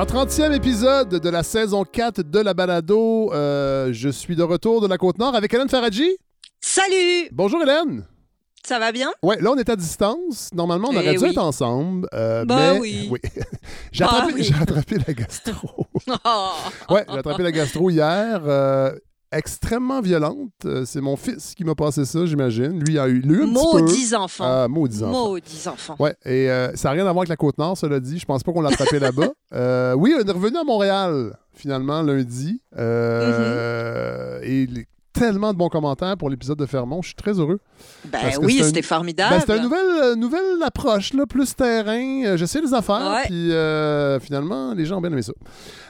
[0.00, 3.32] Alors, 30e épisode de la saison 4 de la balado.
[3.32, 6.08] Euh, je suis de retour de la Côte-Nord avec Hélène Faradji.
[6.60, 7.28] Salut!
[7.32, 8.06] Bonjour Hélène.
[8.64, 9.10] Ça va bien?
[9.24, 10.50] Ouais, là, on est à distance.
[10.54, 11.30] Normalement, on Eh aurait dû oui.
[11.30, 12.06] être ensemble.
[12.14, 12.78] euh, Bah mais,
[13.10, 13.10] oui.
[13.90, 14.44] j'ai Bah attrapé, oui.
[14.44, 15.86] j'ai attrapé la gastro.
[16.24, 16.50] Oh.
[16.94, 18.40] ouais, j'ai attrapé la gastro hier.
[18.46, 18.92] euh,
[19.32, 20.50] extrêmement violente.
[20.64, 22.78] Euh, C'est mon fils qui m'a passé ça, j'imagine.
[22.80, 23.46] Lui, il a eu, peu.
[23.46, 24.44] Maudits enfants.
[24.46, 25.28] Ah, maudits enfants.
[25.30, 25.96] Maudits enfants.
[25.98, 28.18] Ouais, et euh, ça n'a rien à voir avec la Côte-Nord, cela dit.
[28.18, 29.28] Je pense pas qu'on l'a attrapé là-bas.
[29.54, 32.60] Euh, oui, on est revenu à Montréal, finalement, lundi.
[32.76, 34.68] Euh, Et
[35.18, 37.02] tellement de bons commentaires pour l'épisode de Fermont.
[37.02, 37.58] Je suis très heureux.
[38.12, 39.34] Ben oui, un- c'était formidable.
[39.34, 42.22] Ben, c'était une nouvelle, euh, nouvelle approche, là, plus terrain.
[42.24, 45.32] Euh, J'essaie les affaires, puis euh, finalement, les gens ont bien aimé ça.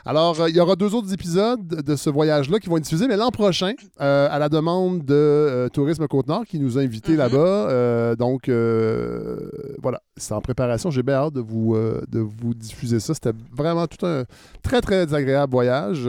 [0.07, 3.07] Alors, euh, il y aura deux autres épisodes de ce voyage-là qui vont être diffusés,
[3.09, 7.19] mais l'an prochain, à la demande de Tourisme Côte-Nord qui nous a invités Mhm.
[7.19, 8.17] là-bas.
[8.17, 8.49] Donc,
[9.83, 10.91] voilà, c'est en préparation.
[10.91, 13.15] J'ai bien hâte de vous, de vous diffuser ça.
[13.15, 14.25] C'était vraiment tout un
[14.63, 16.09] très, très agréable voyage.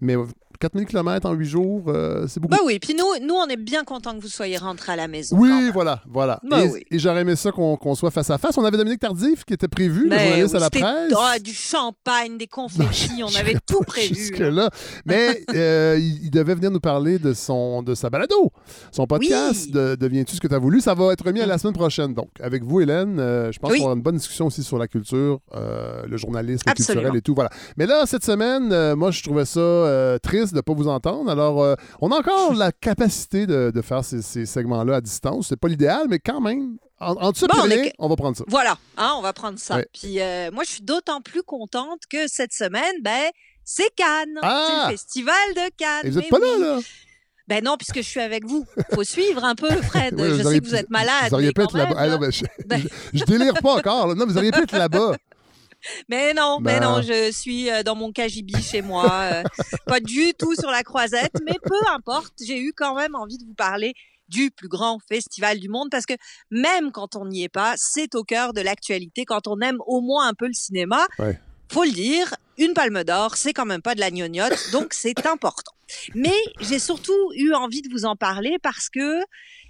[0.00, 0.16] Mais
[0.58, 2.54] 4000 km en 8 jours, euh, c'est beaucoup.
[2.54, 5.08] Ben oui, puis nous, nous, on est bien contents que vous soyez rentrés à la
[5.08, 5.36] maison.
[5.38, 6.40] Oui, voilà, voilà.
[6.48, 6.84] Ben et oui.
[6.90, 8.56] et j'aurais aimé ça qu'on qu'on soit face à face.
[8.58, 11.12] On avait Dominique Tardif qui était prévu, le Ben journaliste oui, à la presse.
[11.18, 14.14] ah, du champagne, des confettis, on avait tout prévu.
[14.14, 14.14] là.
[14.20, 14.70] Jusque-là.
[15.06, 18.50] Mais euh, il, il devait venir nous parler de, son, de sa balado,
[18.92, 19.72] son podcast, Oui.
[19.72, 20.80] de Deviens-tu ce que tu as voulu?
[20.80, 22.14] Ça va être remis à la semaine prochaine.
[22.14, 24.86] Donc, avec vous, Hélène, euh, je pense qu'on aura une bonne discussion aussi sur la
[24.88, 27.34] culture, le journalisme culturel et tout.
[27.34, 27.50] Voilà.
[27.76, 31.30] Mais là, cette semaine, moi, je trouvais ça euh, triste de ne pas vous entendre.
[31.30, 35.48] Alors, euh, on a encore la capacité de, de faire ces, ces segments-là à distance.
[35.48, 38.44] C'est pas l'idéal, mais quand même, en, en dessous Bon, on rien, va prendre ça.
[38.48, 39.76] Voilà, hein, on va prendre ça.
[39.76, 39.86] Ouais.
[39.92, 43.30] Puis euh, moi, je suis d'autant plus contente que cette semaine, ben,
[43.64, 44.38] c'est Cannes.
[44.42, 44.66] Ah!
[44.68, 46.02] C'est le festival de Cannes.
[46.04, 46.60] Et vous n'êtes pas oui.
[46.60, 46.80] là, là?
[47.46, 48.64] Ben non, puisque je suis avec vous.
[48.94, 50.14] Faut suivre un peu, Fred.
[50.18, 51.28] Oui, je sais auriez que vous êtes malade.
[51.28, 51.94] Vous auriez pu être là-bas.
[51.98, 52.40] Ah, je,
[52.78, 54.06] je, je délire pas encore.
[54.06, 54.14] là.
[54.14, 55.14] Non, vous auriez pu être là-bas.
[56.08, 56.82] Mais non, mais Ben.
[56.82, 59.42] non, je suis euh, dans mon cagibi chez moi, euh,
[59.86, 63.44] pas du tout sur la croisette, mais peu importe, j'ai eu quand même envie de
[63.44, 63.94] vous parler
[64.28, 66.14] du plus grand festival du monde parce que
[66.50, 70.00] même quand on n'y est pas, c'est au cœur de l'actualité quand on aime au
[70.00, 71.06] moins un peu le cinéma.
[71.18, 71.38] Ouais.
[71.70, 75.26] Faut le dire, une palme d'or, c'est quand même pas de la gnognotte, donc c'est
[75.26, 75.72] important.
[76.14, 79.20] Mais j'ai surtout eu envie de vous en parler parce que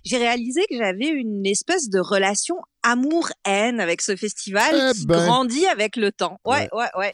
[0.05, 5.27] j'ai réalisé que j'avais une espèce de relation amour-haine avec ce festival Eh qui ben.
[5.27, 6.39] grandit avec le temps.
[6.45, 7.13] Ouais, ouais, ouais.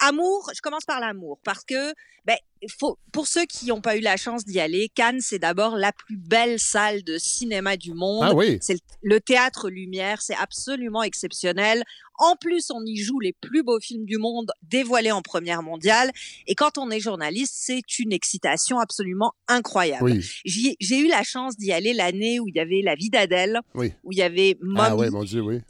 [0.00, 1.94] Amour, je commence par l'amour parce que,
[2.26, 2.36] ben,
[2.70, 5.92] faut, pour ceux qui n'ont pas eu la chance d'y aller, Cannes, c'est d'abord la
[5.92, 8.22] plus belle salle de cinéma du monde.
[8.24, 8.58] Ah oui.
[8.60, 11.82] C'est le, le théâtre Lumière, c'est absolument exceptionnel.
[12.18, 16.10] En plus, on y joue les plus beaux films du monde dévoilés en première mondiale.
[16.46, 20.04] Et quand on est journaliste, c'est une excitation absolument incroyable.
[20.04, 20.24] Oui.
[20.44, 23.92] J'ai eu la chance d'y aller l'année où il y avait La vie d'Adèle, Oui.
[24.04, 24.88] où il y avait Mommy.
[24.90, 25.60] Ah oui, mon Dieu, oui.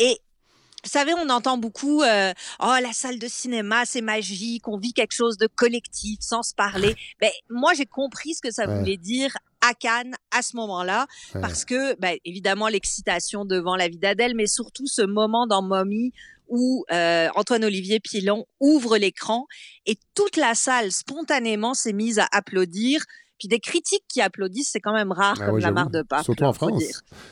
[0.85, 4.93] Vous savez, on entend beaucoup euh, Oh, la salle de cinéma, c'est magique, on vit
[4.93, 6.97] quelque chose de collectif sans se parler.
[7.21, 8.79] Ben, moi, j'ai compris ce que ça Ouais.
[8.81, 11.41] voulait dire à Cannes à ce moment-là, Ouais.
[11.41, 16.13] parce que, ben, évidemment, l'excitation devant la vie d'Adèle, mais surtout ce moment dans Mommy
[16.49, 19.47] où euh, Antoine-Olivier Pilon ouvre l'écran
[19.87, 23.05] et toute la salle spontanément s'est mise à applaudir.
[23.43, 26.03] Puis des critiques qui applaudissent, c'est quand même rare Ah comme oui, la mare de
[26.03, 26.23] pape.
[26.23, 26.81] Surtout là, en France.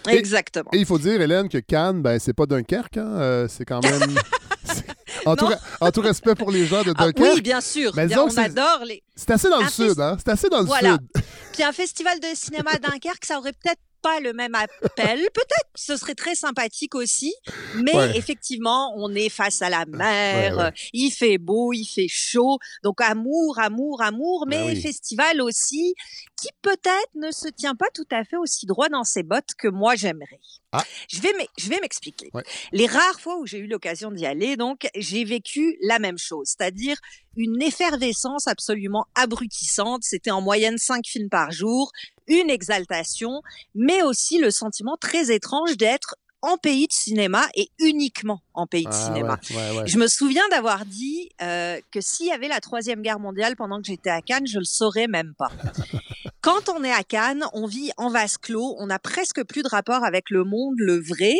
[0.08, 0.68] Et- Exactement.
[0.72, 2.96] Et il faut dire, Hélène, que Cannes, ben, c'est pas Dunkerque.
[2.96, 3.06] Hein?
[3.20, 4.02] euh, c'est quand même.
[5.24, 5.46] en, tout,
[5.80, 7.92] en respect pour les gens de Ah, Dunkerque, oui, bien sûr.
[7.94, 9.04] Mais Bien, on adore les.
[9.14, 10.00] c'est assez dans le sud.
[10.00, 10.16] Hein?
[10.18, 10.94] C'est assez dans le Voilà.
[10.94, 11.22] sud.
[11.52, 15.20] Puis un festival de cinéma à Dunkerque, ça aurait peut-être pas le même appel.
[15.34, 17.34] Peut-être ce serait très sympathique aussi.
[17.74, 18.16] Mais Ouais.
[18.16, 20.56] effectivement, on est face à la mer.
[20.56, 20.72] Ouais, ouais.
[20.92, 22.58] Il fait beau, il fait chaud.
[22.82, 24.44] Donc amour, amour, amour.
[24.46, 24.80] Mais Ben oui.
[24.80, 25.94] festival aussi
[26.40, 29.68] qui peut-être ne se tient pas tout à fait aussi droit dans ses bottes que
[29.68, 30.40] moi j'aimerais.
[30.72, 30.84] Ah.
[31.08, 32.30] Je vais m'e- je vais m'expliquer.
[32.32, 32.44] Ouais.
[32.72, 36.48] Les rares fois où j'ai eu l'occasion d'y aller, donc j'ai vécu la même chose,
[36.56, 36.96] c'est-à-dire
[37.36, 40.02] une effervescence absolument abrutissante.
[40.04, 41.90] C'était en moyenne cinq films par jour,
[42.28, 43.42] une exaltation,
[43.74, 48.84] mais aussi le sentiment très étrange d'être en pays de cinéma et uniquement en pays
[48.84, 49.40] de Ah, cinéma.
[49.50, 49.86] ouais, ouais, ouais.
[49.86, 53.78] Je me souviens d'avoir dit euh, que s'il y avait la troisième guerre mondiale pendant
[53.78, 55.50] que j'étais à Cannes, je le saurais même pas.
[56.42, 59.68] Quand on est à Cannes, on vit en vase clos, on n'a presque plus de
[59.68, 61.34] rapport avec le monde, le vrai,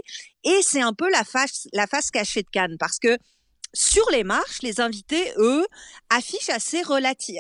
[0.45, 3.17] et c'est un peu la face, la face cachée de Cannes, parce que
[3.73, 5.65] sur les marches, les invités, eux,
[6.11, 6.83] affichent assez,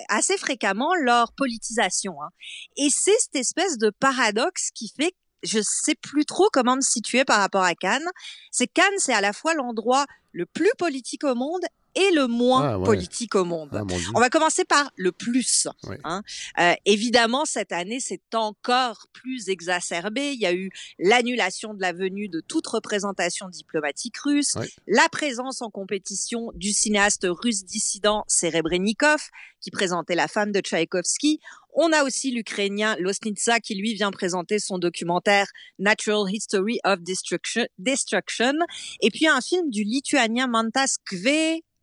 [0.08, 2.22] assez fréquemment leur politisation.
[2.22, 2.30] hein.
[2.76, 5.12] Et c'est cette espèce de paradoxe qui fait
[5.42, 8.08] je sais plus trop comment me situer par rapport à Cannes.
[8.50, 11.62] C'est Cannes, c'est à la fois l'endroit le plus politique au monde
[11.94, 13.70] et le moins ah, politique au monde.
[13.72, 13.82] Ah,
[14.14, 15.68] On va commencer par le plus.
[16.04, 16.22] Hein.
[16.58, 20.32] Euh, évidemment, cette année, c'est encore plus exacerbé.
[20.32, 24.54] Il y a eu l'annulation de la venue de toute représentation diplomatique russe,
[24.86, 29.20] la présence en compétition du cinéaste russe dissident Serebrennikov,
[29.60, 31.40] qui présentait la femme de Tchaïkovski.
[31.74, 35.46] On a aussi l'Ukrainien Losnitsa qui lui vient présenter son documentaire
[35.78, 37.66] Natural History of Destruction.
[37.78, 38.54] Destruction.
[39.00, 40.96] Et puis un film du Lituanien Mantas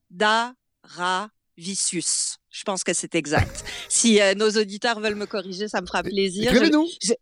[0.09, 2.37] Kvedaravicius.
[2.57, 3.63] Je pense que c'est exact.
[3.87, 6.51] si euh, nos auditeurs veulent me corriger, ça me fera plaisir.
[6.51, 7.13] Je,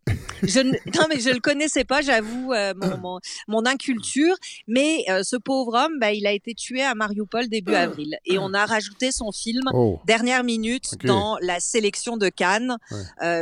[0.43, 4.33] je, non, mais je le connaissais pas, j'avoue, euh, mon, mon, mon, inculture.
[4.69, 7.81] Mais euh, ce pauvre homme, bah, il a été tué à Mariupol début ah.
[7.81, 8.17] avril.
[8.25, 9.99] Et on a rajouté son film oh.
[10.05, 12.77] Dernière minute dans la sélection de Cannes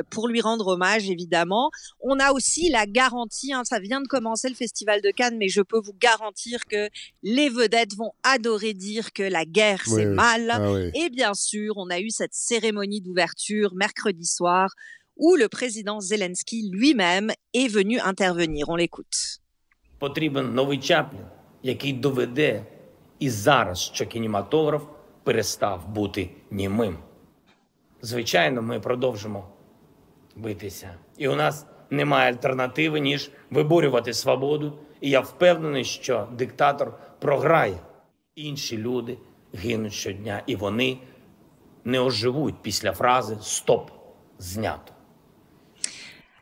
[0.09, 1.69] pour lui rendre hommage, évidemment.
[2.01, 5.47] On a aussi la garantie, hein, ça vient de commencer le festival de Cannes, mais
[5.47, 6.89] je peux vous garantir que
[7.21, 10.49] les vedettes vont adorer dire que la guerre, c'est mal.
[10.49, 10.59] Ah
[10.95, 14.68] Et bien sûr, on a eu cette cérémonie d'ouverture mercredi soir
[15.15, 18.69] où le président Zelensky lui-même est venu intervenir.
[18.69, 19.39] On l'écoute.
[20.00, 21.25] Потрібен новий Чаплін,
[21.63, 22.65] який доведе
[23.19, 24.83] і зараз, що кінематограф
[25.24, 26.97] перестав бути німим.
[28.01, 29.50] Звичайно, ми продовжимо
[30.36, 30.95] битися.
[31.18, 34.79] І у нас немає альтернативи, ніж виборювати свободу.
[35.01, 37.79] І я впевнений, що диктатор програє.
[38.36, 39.18] Інші люди
[39.53, 40.97] гинуть щодня, і вони
[41.84, 43.90] не оживуть після фрази Стоп,
[44.38, 44.92] знято.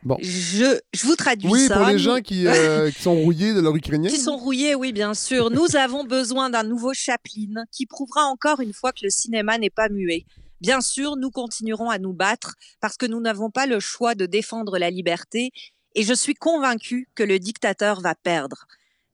[0.03, 0.17] Bon.
[0.21, 1.73] Je, je vous traduis oui, ça.
[1.73, 4.09] Oui, pour les gens qui, euh, qui sont rouillés de leur ukrainien.
[4.09, 5.49] Qui sont rouillés, oui, bien sûr.
[5.49, 9.71] Nous avons besoin d'un nouveau Chaplin qui prouvera encore une fois que le cinéma n'est
[9.71, 10.25] pas muet.
[10.61, 14.25] Bien sûr, nous continuerons à nous battre parce que nous n'avons pas le choix de
[14.25, 15.51] défendre la liberté
[15.93, 18.65] et je suis convaincu que le dictateur va perdre.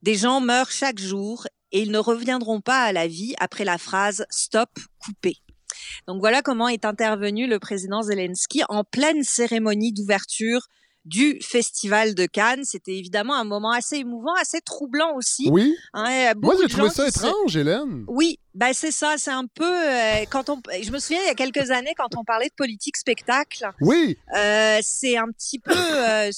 [0.03, 3.77] Des gens meurent chaque jour et ils ne reviendront pas à la vie après la
[3.77, 5.37] phrase stop, coupé.
[6.06, 10.68] Donc voilà comment est intervenu le président Zelensky en pleine cérémonie d'ouverture
[11.08, 12.64] du Festival de Cannes.
[12.64, 15.48] C'était évidemment un moment assez émouvant, assez troublant aussi.
[15.50, 15.74] Oui.
[15.94, 18.04] Hein, Moi, j'ai trouvé ça étrange, Hélène.
[18.08, 20.60] Oui, ben c'est ça, c'est un peu euh, quand on.
[20.82, 23.70] Je me souviens il y a quelques années quand on parlait de politique spectacle.
[23.80, 24.18] Oui.
[24.36, 26.28] Euh, c'est un petit peu euh,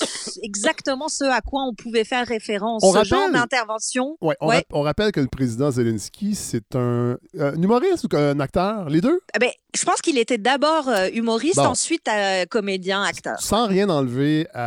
[0.43, 2.83] exactement ce à quoi on pouvait faire référence.
[2.83, 4.19] ce genre d'intervention.
[4.21, 4.37] Ouais,
[4.71, 7.17] on, rappelle que le président Zelensky c'est un,
[7.57, 9.21] humoriste ou un acteur, les deux?
[9.35, 12.07] Eh ben, je pense qu'il était d'abord humoriste, ensuite
[12.51, 13.41] comédien, acteur.
[13.41, 14.60] Sans rien enlever à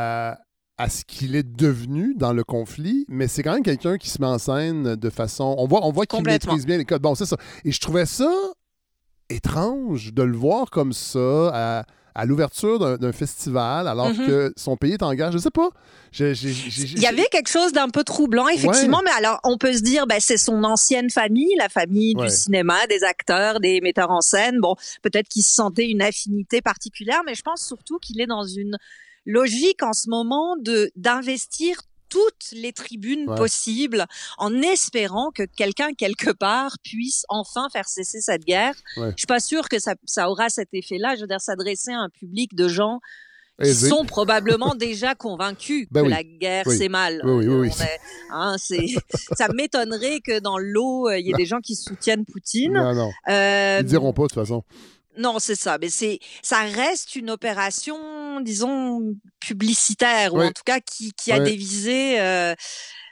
[0.78, 4.19] à ce qu'il est devenu dans le conflit, mais c'est quand même quelqu'un qui se
[4.19, 5.56] met en scène de façon.
[5.57, 7.01] On voit, on voit qu'il maîtrise bien les codes.
[7.01, 7.38] Bon, c'est ça.
[7.63, 8.31] Et je trouvais ça
[9.30, 11.86] étrange de le voir comme ça
[12.16, 14.28] à, l'ouverture d'un festival, alors mm-hmm.
[14.28, 15.31] que son pays est en guerre.
[15.31, 15.69] Je sais pas.
[16.19, 20.06] Il y avait quelque chose d'un peu troublant, effectivement, mais alors on peut se dire,
[20.06, 24.60] ben, c'est son ancienne famille, la famille du cinéma, des acteurs, des metteurs en scène.
[24.60, 28.44] Bon, peut-être qu'il se sentait une affinité particulière, mais je pense surtout qu'il est dans
[28.44, 28.78] une
[29.25, 31.78] logique en ce moment de d'investir
[32.10, 34.06] toutes les tribunes possibles
[34.38, 38.75] en espérant que quelqu'un quelque part puisse enfin faire cesser cette guerre.
[38.98, 41.16] Je suis pas sûre que ça, ça aura cet effet-là.
[41.16, 43.00] Je veux dire, s'adresser à un public de gens
[43.64, 47.22] qui sont probablement déjà convacus ben que la guerre c'est mal.
[47.24, 47.86] Oui, oui, oui.
[48.31, 48.57] Hein,
[49.38, 52.74] ça m'étonnerait que dans l'eau il y ait des gens qui soutiennent Poutine.
[52.74, 53.12] Non, non.
[53.30, 54.64] Euh, Ils diront pas de toute façon.
[55.18, 55.78] Non, c'est ça.
[55.80, 61.40] Mais c'est, ça reste une opération, disons, publicitaire, ou en tout cas qui, qui a
[61.40, 62.56] des visées euh,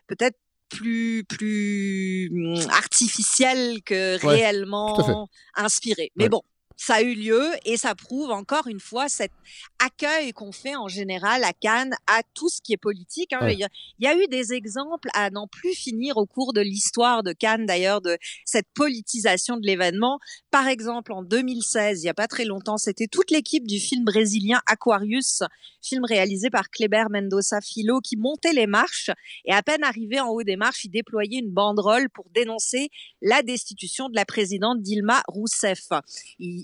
[0.07, 0.37] peut-être
[0.69, 6.11] plus plus hum, artificielles que réellement inspirées.
[6.15, 6.41] Mais bon,
[6.81, 9.31] ça a eu lieu et ça prouve encore une fois cet
[9.77, 13.33] accueil qu'on fait en général à Cannes à tout ce qui est politique.
[13.33, 13.49] Hein.
[13.49, 13.59] Il,
[13.99, 17.67] y a, eu des exemples à n'en plus finir au cours de l'histoire de Cannes
[17.67, 20.17] d'ailleurs de cette politisation de l'événement.
[20.49, 24.03] Par exemple, en 2016, il y a pas très longtemps, c'était toute l'équipe du film
[24.03, 25.43] brésilien Aquarius,
[25.83, 29.11] film réalisé par Kleber Mendoza Filo, qui montait les marches
[29.45, 32.89] et à peine arrivé en haut des marches, il déployait une banderole pour dénoncer
[33.21, 35.89] la destitution de la présidente Dilma Rousseff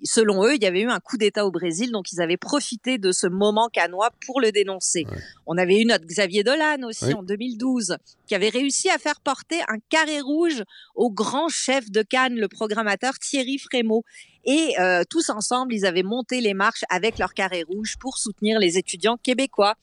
[0.07, 2.97] selon eux, il y avait eu un coup d'État au Brésil, donc ils avaient profité
[2.97, 5.05] de ce moment canois pour le dénoncer.
[5.45, 9.61] On avait eu notre Xavier Dolan aussi en 2012, qui avait réussi à faire porter
[9.67, 10.63] un carré rouge
[10.95, 14.03] au grand chef de Cannes, le programmateur Thierry Frémaux.
[14.45, 18.59] Et euh, tous ensemble, ils avaient monté les marches avec leur carré rouge pour soutenir
[18.59, 19.75] les étudiants québécois.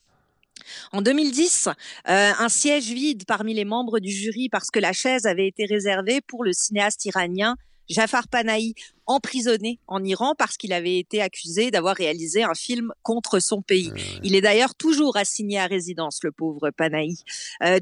[0.92, 5.26] En 2010, euh, un siège vide parmi les membres du jury parce que la chaise
[5.26, 7.56] avait été réservée pour le cinéaste iranien
[7.88, 8.74] Jafar Panahi,
[9.06, 13.92] emprisonné en Iran parce qu'il avait été accusé d'avoir réalisé un film contre son pays.
[14.22, 17.18] Il est d'ailleurs toujours assigné à résidence, le pauvre Panahi.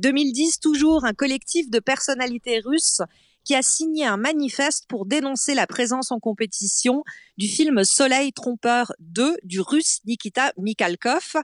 [0.00, 3.02] 2010, euh, toujours un collectif de personnalités russes
[3.44, 7.02] qui a signé un manifeste pour dénoncer la présence en compétition
[7.38, 11.34] du film Soleil trompeur 2 du russe Nikita Mikhalkov.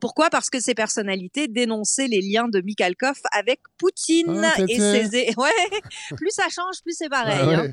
[0.00, 0.30] Pourquoi?
[0.30, 5.34] Parce que ces personnalités dénonçaient les liens de Mikhalkov avec Poutine Ah, et ses...
[5.36, 5.80] Ouais,
[6.16, 7.38] plus ça change, plus c'est pareil.
[7.40, 7.72] Ah hein.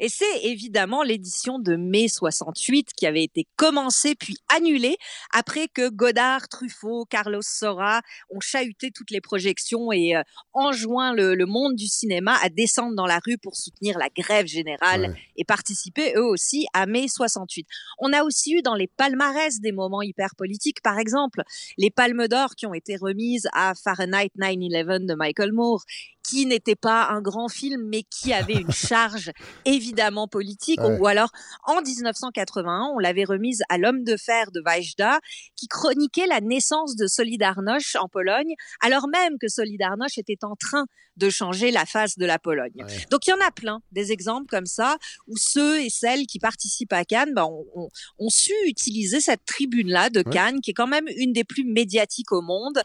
[0.00, 4.96] Et c'est évidemment l'édition de mai 68 qui avait été commencée puis annulée
[5.32, 11.34] après que Godard, Truffaut, Carlos Sora ont chahuté toutes les projections et euh, enjoint le,
[11.34, 15.14] le monde du cinéma à descendre dans la rue pour soutenir la grève générale Ouais.
[15.36, 17.66] et participer eux aussi à mai 68.
[17.98, 21.42] On a aussi eu dans les palmarès des moments hyper politiques, par exemple,
[21.76, 25.84] les palmes d'or qui ont été remises à Fahrenheit 9/11 de Michael Moore,
[26.28, 29.30] qui n'était pas un grand film, mais qui avait une charge
[29.64, 30.80] évidemment politique.
[30.80, 30.98] Ouais.
[30.98, 31.30] Ou alors,
[31.64, 35.20] en 1981, on l'avait remise à L'homme de fer de Wajda,
[35.56, 40.86] qui chroniquait la naissance de Solidarność en Pologne, alors même que Solidarność était en train
[41.16, 42.72] de changer la face de la Pologne.
[42.76, 43.06] Ouais.
[43.10, 46.38] Donc il y en a plein des exemples comme ça où ceux et celles qui
[46.38, 50.32] participent à Cannes ben, ont, ont su utiliser cette tribune-là de Ouais.
[50.32, 52.80] Cannes, qui est quand même une des plus médiatiques au monde,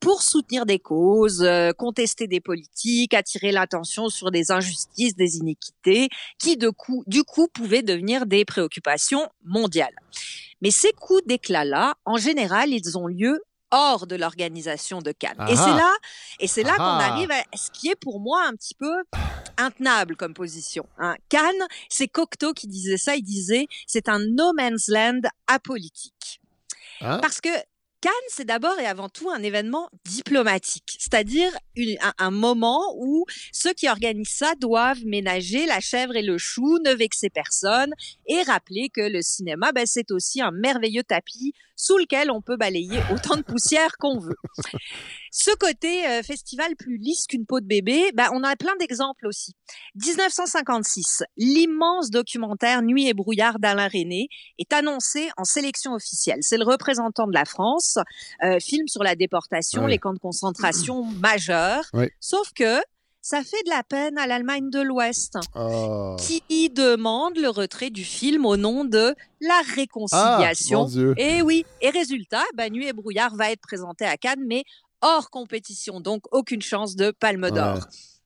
[0.00, 6.08] pour soutenir des causes, euh, contester des politiques, attirer l'attention sur des injustices, des iniquités,
[6.38, 9.94] qui de coup, du coup pouvaient devenir des préoccupations mondiales.
[10.62, 15.36] Mais ces coups d'éclat-là, en général, ils ont lieu hors de l'organisation de Cannes.
[15.48, 15.56] Et Ah.
[15.56, 15.92] c'est là,
[16.40, 17.08] et c'est là qu'on Ah.
[17.12, 18.94] arrive à ce qui est pour moi un petit peu
[19.56, 20.86] intenable comme position.
[20.98, 21.14] hein.
[21.28, 23.16] Cannes, c'est Cocteau qui disait ça.
[23.16, 26.40] Il disait c'est un no man's land apolitique.
[27.00, 27.18] Hein?
[27.20, 27.48] Parce que
[28.04, 31.50] Cannes, c'est d'abord et avant tout un événement diplomatique, c'est-à-dire
[32.18, 36.92] un moment où ceux qui organisent ça doivent ménager la chèvre et le chou, ne
[36.92, 37.94] vexer personne
[38.26, 42.56] et rappeler que le cinéma, ben, c'est aussi un merveilleux tapis sous lequel on peut
[42.56, 44.36] balayer autant de poussière qu'on veut.
[45.30, 49.26] Ce côté euh, festival plus lisse qu'une peau de bébé, ben, on a plein d'exemples
[49.26, 49.54] aussi.
[49.96, 54.28] 1956, l'immense documentaire Nuit et brouillard d'Alain René
[54.58, 56.38] est annoncé en sélection officielle.
[56.42, 57.98] C'est le représentant de la France,
[58.44, 59.90] euh, film sur la déportation, Ouais.
[59.90, 61.84] les camps de concentration majeurs.
[61.92, 62.12] Ouais.
[62.20, 62.80] Sauf que
[63.26, 66.14] ça fait de la peine à l'Allemagne de l'Ouest Ah.
[66.18, 70.82] qui demande le retrait du film au nom de la Ah, réconciliation.
[70.82, 71.14] mon Dieu.
[71.16, 74.64] Et oui, et résultat, bah, Nuit et brouillard va être présenté à Cannes, mais
[75.00, 77.76] hors compétition, donc aucune chance de Palme d'Or.
[77.76, 77.80] Ouais.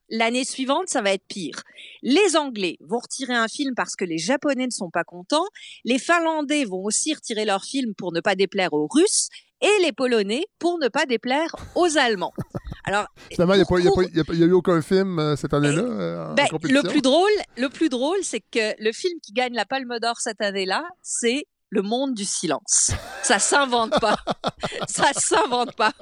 [0.09, 1.61] L'année suivante, ça va être pire.
[2.01, 5.45] Les Anglais vont retirer un film parce que les Japonais ne sont pas contents.
[5.85, 9.29] Les Finlandais vont aussi retirer leur film pour ne pas déplaire aux Russes.
[9.61, 12.33] Et les Polonais pour ne pas déplaire aux Allemands.
[12.89, 13.63] Alors, Finalement, il
[14.35, 17.69] n'y a, eu aucun film euh, cette année-là euh, en ben, le plus drôle, le
[17.69, 21.81] plus drôle, c'est que le film qui gagne la Palme d'Or cette année-là, c'est Le
[21.83, 22.91] Monde du silence.
[23.21, 24.17] Ça s'invente pas.
[24.87, 25.93] Ça s'invente pas.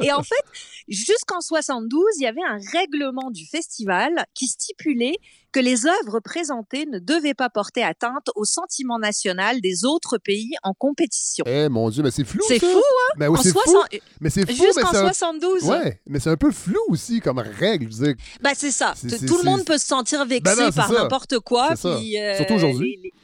[0.00, 0.44] Et en fait,
[0.86, 5.16] jusqu'en 72, il y avait un règlement du festival qui stipulait
[5.50, 10.52] que les œuvres présentées ne devaient pas porter atteinte au sentiment national des autres pays
[10.62, 11.44] en compétition.
[11.48, 12.44] Eh mon Dieu, mais c'est flou.
[12.46, 13.14] C'est fou, hein?
[13.18, 13.60] Oui, En c'est fou.
[13.64, 13.86] 60
[14.20, 15.06] Mais c'est fou, mais Jusqu'en c'est un...
[15.06, 15.64] 72.
[15.64, 17.90] Ouais, mais c'est un peu flou aussi comme règle.
[17.90, 18.94] Je veux dire, Bah c'est ça.
[19.26, 21.70] Tout le monde peut se sentir vexé Ben non, par n'importe quoi.
[21.74, 22.96] Puis, euh, Surtout aujourd'hui.
[23.02, 23.14] les- les-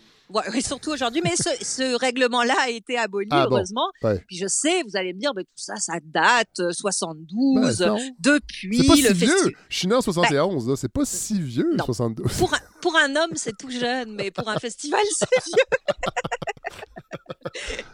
[0.53, 1.21] Oui, surtout aujourd'hui.
[1.23, 3.89] Mais ce, ce règlement-là a été aboli, Ah bon, heureusement.
[4.03, 4.23] ouais.
[4.27, 7.87] Puis je sais, vous allez me dire, ben, tout ça, ça date, euh, 72, ben,
[7.89, 7.99] non.
[8.19, 9.27] depuis pas si le vieux.
[9.29, 9.53] festival.
[9.69, 10.77] Je suis né en 71, là.
[10.77, 11.85] C'est pas si vieux, Non.
[11.85, 12.33] 72.
[12.39, 15.65] Pour un, pour un homme, c'est tout jeune, mais pour un festival, c'est vieux.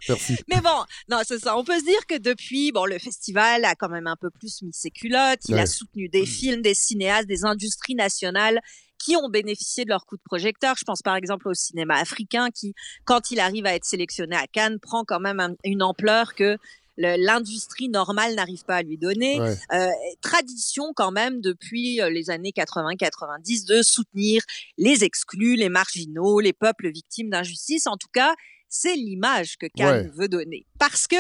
[0.09, 0.37] Merci.
[0.49, 1.57] Mais bon, non, c'est ça.
[1.57, 4.63] On peut se dire que depuis, bon, le festival a quand même un peu plus
[4.63, 5.41] mis ses culottes.
[5.49, 5.61] Il Ouais.
[5.63, 8.61] a soutenu des films, des cinéastes, des industries nationales
[9.03, 10.75] qui ont bénéficié de leur coup de projecteur.
[10.79, 14.47] Je pense par exemple au cinéma africain qui, quand il arrive à être sélectionné à
[14.47, 16.59] Cannes, prend quand même un- une ampleur que
[16.99, 19.41] l'industrie normale n'arrive pas à lui donner.
[19.41, 19.57] Ouais.
[19.73, 19.89] Euh,
[20.21, 24.43] tradition quand même depuis euh, les années 80-90 de soutenir
[24.77, 27.87] les exclus, les marginaux, les peuples victimes d'injustice.
[27.87, 28.35] En tout cas,
[28.69, 30.13] c'est l'image que Cannes Ouais.
[30.15, 30.67] veut donner.
[30.81, 31.17] Parce que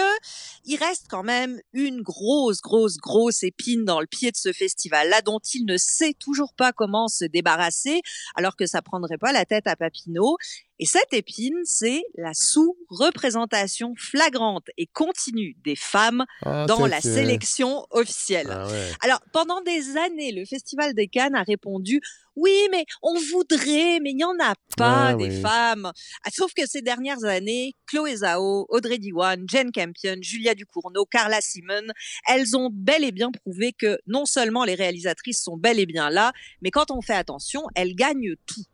[0.64, 5.20] il reste quand même une grosse, grosse, grosse épine dans le pied de ce festival-là
[5.22, 8.00] dont il ne sait toujours pas comment se débarrasser
[8.34, 10.36] alors que ça prendrait pas la tête à Papineau.
[10.82, 17.84] Et cette épine, c'est la sous-représentation flagrante et continue des femmes Ah, dans la sélection
[17.90, 18.48] officielle.
[18.50, 18.90] Ah ouais.
[19.02, 22.00] Alors, pendant des années, le Festival des Cannes a répondu
[22.36, 25.40] oui, mais on voudrait, mais il n'y en a pas Ah, des oui.
[25.42, 25.92] femmes.
[26.32, 31.86] Sauf que ces dernières années, Chloé Zhao, Audrey Diwan, Jane Campion, Julia Ducournau, Carla Simon,
[32.28, 36.10] elles ont bel et bien prouvé que non seulement les réalisatrices sont bel et bien
[36.10, 38.64] là, mais quand on fait attention, elles gagnent tout.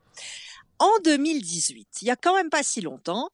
[0.78, 3.30] En 2018, il y a quand même pas si longtemps,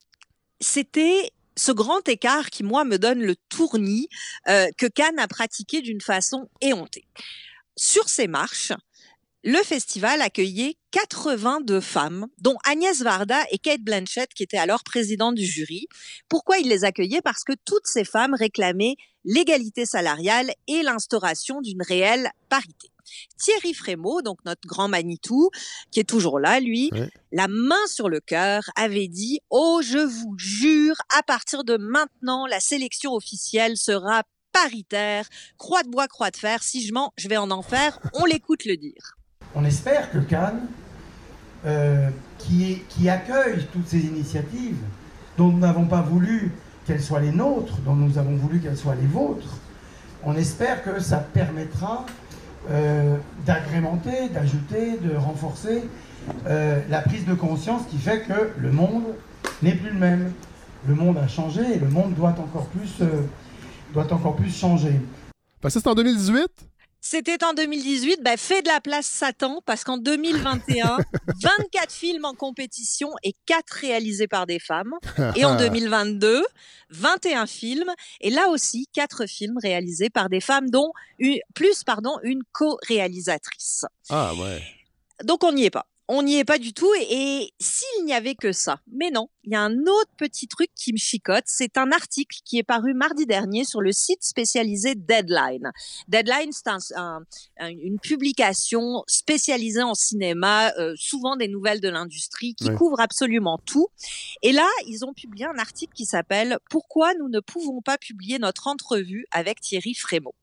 [0.61, 4.07] c'était ce grand écart qui, moi, me donne le tournis
[4.47, 7.05] euh, que Cannes a pratiqué d'une façon éhontée.
[7.75, 8.71] Sur ces marches,
[9.43, 15.35] le festival accueillait 82 femmes, dont Agnès Varda et Kate Blanchett, qui étaient alors présidentes
[15.35, 15.87] du jury.
[16.29, 18.95] Pourquoi il les accueillait Parce que toutes ces femmes réclamaient
[19.25, 22.89] l'égalité salariale et l'instauration d'une réelle parité.
[23.37, 25.49] Thierry Frémaux, donc notre grand Manitou,
[25.91, 26.89] qui est toujours là, lui,
[27.33, 32.47] la main sur le cœur, avait dit «Oh, je vous jure, à partir de maintenant,
[32.47, 34.23] la sélection officielle sera
[34.53, 38.23] paritaire, croix de bois, croix de fer, si je mens, je vais en enfer, on
[38.23, 39.15] l'écoute le dire.»
[39.55, 40.67] On espère que Cannes,
[41.65, 44.77] euh, qui, accueille toutes ces initiatives,
[45.37, 46.51] dont nous n'avons pas voulu
[46.85, 49.59] qu'elles soient les nôtres, dont nous avons voulu qu'elles soient les vôtres,
[50.23, 52.05] on espère que ça permettra
[52.69, 55.83] euh, d'agrémenter, d'ajouter, de renforcer
[56.47, 59.03] euh, la prise de conscience qui fait que le monde
[59.61, 60.33] n'est plus le même.
[60.87, 63.01] Le monde a changé et le monde doit encore plus,
[63.93, 64.99] doit encore plus changer.
[65.61, 66.72] ça, c'est en 2018
[67.05, 70.99] c'était en 2018, ben, fait de la place Satan, parce qu'en 2021,
[71.41, 74.93] 24 films en compétition et 4 réalisés par des femmes.
[75.35, 76.45] Et en 2022,
[76.91, 77.91] 21 films,
[78.21, 83.83] et là aussi, 4 films réalisés par des femmes, dont une, plus pardon, une co-réalisatrice.
[84.09, 84.63] Ah ouais.
[85.25, 86.91] Donc on n'y est pas on n'y est pas du tout.
[87.09, 90.69] Et, s'il n'y avait que ça, mais non, il y a un autre petit truc
[90.75, 91.43] qui me chicote.
[91.45, 95.71] C'est un article qui est paru mardi dernier sur le site spécialisé Deadline.
[96.07, 96.69] Deadline, c'est
[97.59, 103.87] une publication spécialisée en cinéma, euh, souvent des nouvelles de l'industrie, qui couvre absolument tout.
[104.41, 108.39] Et là, ils ont publié un article qui s'appelle Pourquoi nous ne pouvons pas publier
[108.39, 110.35] notre entrevue avec Thierry Frémaux?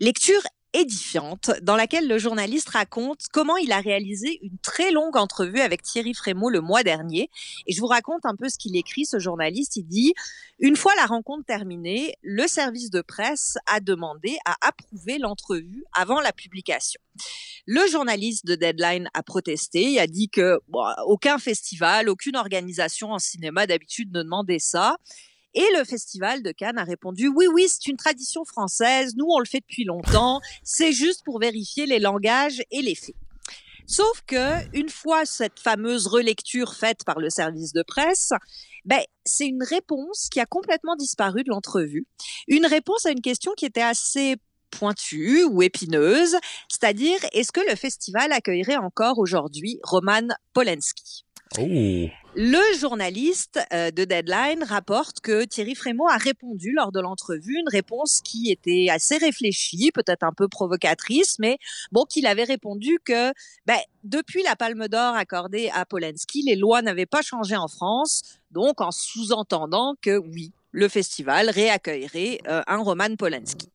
[0.00, 5.60] Lecture édifiante dans laquelle le journaliste raconte comment il a réalisé une très longue entrevue
[5.60, 7.30] avec Thierry Frémaux le mois dernier.
[7.66, 9.76] Et je vous raconte un peu ce qu'il écrit, ce journaliste.
[9.76, 10.14] Il dit,
[10.58, 16.20] une fois la rencontre terminée, le service de presse a demandé à approuver l'entrevue avant
[16.20, 17.00] la publication.
[17.66, 20.60] Le journaliste de Deadline a protesté, il a dit que
[21.06, 24.96] aucun festival, aucune organisation en cinéma d'habitude ne demandait ça.
[25.54, 29.38] Et le Festival de Cannes a répondu oui, oui, c'est une tradition française, nous on
[29.38, 33.16] le fait depuis longtemps, c'est juste pour vérifier les langages et les faits.
[33.86, 38.32] Sauf que une fois cette fameuse relecture faite par le service de presse,
[38.84, 42.06] ben, c'est une réponse qui a complètement disparu de l'entrevue.
[42.46, 44.36] Une réponse à une question qui était assez
[44.70, 46.36] pointue ou épineuse,
[46.68, 51.24] c'est-à-dire est-ce que le festival accueillerait encore aujourd'hui Roman Polanski?
[51.58, 52.08] Oh.
[52.40, 57.68] Le journaliste euh, de Deadline rapporte que Thierry Frémaux a répondu lors de l'entrevue une
[57.68, 61.58] réponse qui était assez réfléchie, peut-être un peu provocatrice, mais
[61.90, 63.32] bon, qu'il avait répondu que
[63.66, 68.22] ben, depuis la Palme d'Or accordée à Polanski, les lois n'avaient pas changé en France,
[68.52, 73.68] donc en sous-entendant que oui, le festival réaccueillerait euh, un Roman Polanski.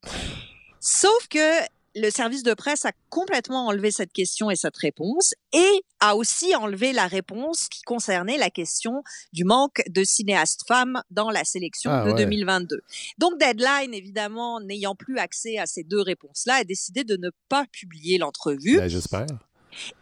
[0.80, 1.60] Sauf que
[1.96, 6.56] le service de presse a complètement enlevé cette question et cette réponse et a aussi
[6.56, 11.92] enlevé la réponse qui concernait la question du manque de cinéastes femmes dans la sélection
[11.92, 12.82] ah de 2022.
[13.18, 17.66] Donc Deadline, évidemment, n'ayant plus accès à ces deux réponses-là, a décidé de ne pas
[17.72, 18.78] publier l'entrevue.
[18.78, 19.28] Ben, J'espère.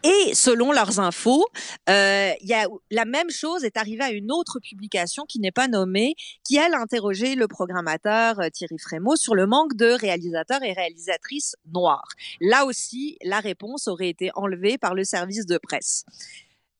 [0.03, 1.45] Et selon leurs infos,
[1.89, 5.67] euh, y a, la même chose est arrivée à une autre publication qui n'est pas
[5.67, 10.63] nommée, qui elle a interrogé le programmateur euh, Thierry Frémaux sur le manque de réalisateurs
[10.63, 12.07] et réalisatrices noirs.
[12.39, 16.05] Là aussi, la réponse aurait été enlevée par le service de presse.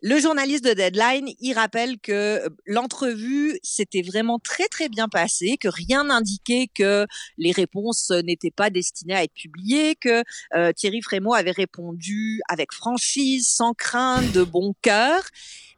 [0.03, 5.57] Le journaliste de Deadline, il rappelle que euh, l'entrevue s'était vraiment très très bien passée,
[5.59, 7.05] que rien n'indiquait que
[7.37, 10.23] les réponses n'étaient pas destinées à être publiées, que
[10.55, 15.21] euh, Thierry Frémaux avait répondu avec franchise, sans crainte, de bon cœur.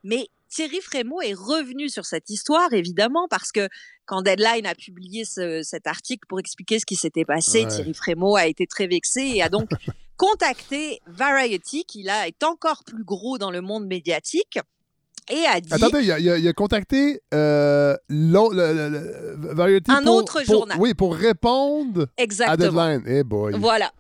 [0.05, 3.67] Mais Thierry Frémaux est revenu sur cette histoire, évidemment, parce que
[4.05, 8.47] quand Deadline a publié cet article pour expliquer ce qui s'était passé, Thierry Frémaux a
[8.47, 9.69] été très vexé et a donc
[10.17, 14.59] contacté Variety, qui là est encore plus gros dans le monde médiatique.
[15.29, 15.73] Et a dit.
[15.73, 19.89] Attendez, il a, contacté euh, Variety.
[19.91, 20.77] Un autre journal.
[20.79, 22.81] Oui, pour répondre Exactement.
[22.81, 23.03] à Deadline.
[23.07, 23.53] Eh boy.
[23.57, 23.91] Voilà.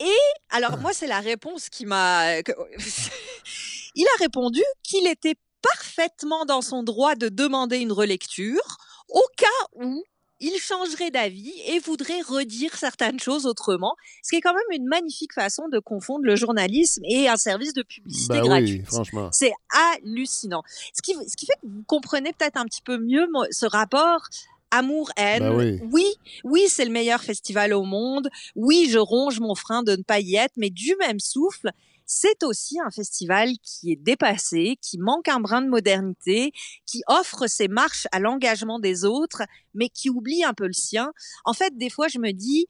[0.00, 0.18] Et
[0.50, 2.38] alors, moi, c'est la réponse qui m'a.
[3.94, 9.46] il a répondu qu'il était parfaitement dans son droit de demander une relecture au cas
[9.74, 10.04] où
[10.40, 14.86] il changerait d'avis et voudrait redire certaines choses autrement, ce qui est quand même une
[14.86, 18.82] magnifique façon de confondre le journalisme et un service de publicité bah gratuite.
[18.82, 19.28] Oui, franchement.
[19.32, 20.62] C'est hallucinant.
[20.94, 24.28] Ce qui, ce qui fait que vous comprenez peut-être un petit peu mieux ce rapport
[24.70, 25.42] amour-haine.
[25.42, 26.04] Bah oui, oui,
[26.44, 28.28] oui c'est le meilleur festival au monde.
[28.56, 31.70] Oui, je ronge mon frein de ne pas y être, mais du même souffle,
[32.06, 36.52] c'est aussi un festival qui est dépassé, qui manque un brin de modernité,
[36.86, 39.42] qui offre ses marches à l'engagement des autres,
[39.74, 41.12] mais qui oublie un peu le sien.
[41.44, 42.66] En fait, des fois, je me dis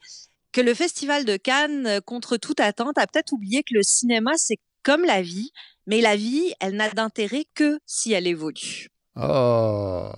[0.53, 4.59] que le festival de Cannes, contre toute attente, a peut-être oublié que le cinéma, c'est
[4.83, 5.51] comme la vie,
[5.87, 8.89] mais la vie, elle n'a d'intérêt que si elle évolue.
[9.17, 10.15] Ah,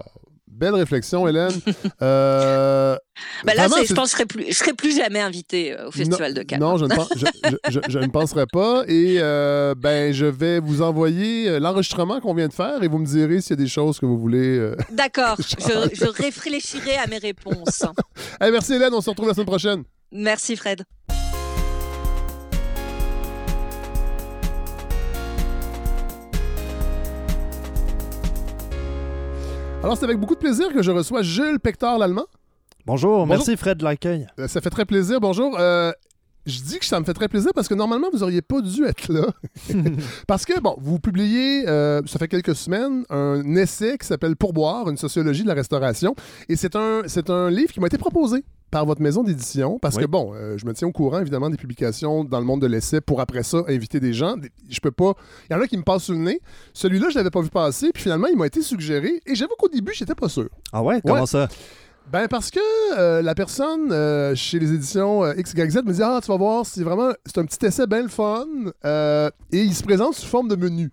[0.59, 1.53] belle réflexion, Hélène.
[2.03, 2.97] Euh,
[3.45, 5.73] Bah là, vraiment, je c'est- pense que je serai plus, je serai plus jamais invité
[5.73, 6.61] euh, au Festival de Cannes.
[6.61, 8.85] Non, je ne, pense- je, je- je- je ne penserai pas.
[8.87, 13.07] Et euh, ben, je vais vous envoyer l'enregistrement qu'on vient de faire et vous me
[13.07, 14.59] direz s'il y a des choses que vous voulez.
[14.59, 14.77] euh.
[14.93, 17.83] D'accord, je, je réfléchirai à mes réponses.
[18.41, 18.95] Hey, merci, Hélène.
[18.95, 19.83] On se retrouve la semaine prochaine.
[20.13, 20.85] Merci Fred.
[29.83, 32.27] Alors, c'est avec beaucoup de plaisir que je reçois Jules Pector, l'Allemand.
[32.85, 33.27] Bonjour, Bonjour.
[33.27, 34.27] merci Fred de l'accueil.
[34.39, 35.21] Euh, Ça fait très plaisir.
[35.21, 35.57] Bonjour.
[35.59, 35.93] Euh,
[36.47, 38.85] je dis que ça me fait très plaisir parce que normalement, vous auriez pas dû
[38.85, 39.27] être là.
[40.27, 44.89] parce que, bon, vous publiez, euh, ça fait quelques semaines, un essai qui s'appelle Pourboire,
[44.89, 46.15] une sociologie de la restauration.
[46.49, 49.97] Et c'est un, c'est un livre qui m'a été proposé par votre maison d'édition parce
[49.97, 50.03] Oui.
[50.03, 52.67] que, bon, euh, je me tiens au courant, évidemment, des publications dans le monde de
[52.67, 54.37] l'essai pour après ça inviter des gens.
[54.37, 55.15] Des- Je peux pas...
[55.49, 56.41] Il y en a qui me passent sous le nez.
[56.75, 57.91] Celui-là, je l'avais pas vu passer.
[57.93, 59.21] Puis finalement, il m'a été suggéré.
[59.27, 60.49] Et j'avoue qu'au début, j'étais pas sûr.
[60.73, 61.27] Ah ouais, comment Ouais.
[61.27, 61.49] ça?
[62.11, 62.59] Ben parce que
[62.99, 66.65] euh, la personne euh, chez les éditions euh, XYZ me dit Ah, tu vas voir,
[66.65, 68.47] c'est vraiment c'est un petit essai bien le fun
[68.85, 69.31] et
[69.63, 70.91] il se présente sous forme de menu.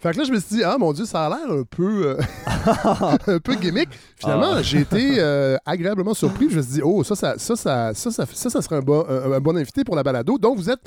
[0.00, 2.16] Fait que là, je me suis dit, ah mon Dieu, ça a l'air un peu,
[2.16, 2.20] euh,
[3.26, 3.88] un peu gimmick.
[4.16, 4.62] Finalement, Ah.
[4.62, 6.48] j'ai été euh, agréablement surpris.
[6.50, 8.80] Je me suis dit, oh, ça, ça, ça, ça, ça, ça, ça, ça serait un
[8.80, 10.38] bon, un, un bon invité pour la balado.
[10.38, 10.80] Donc, vous êtes,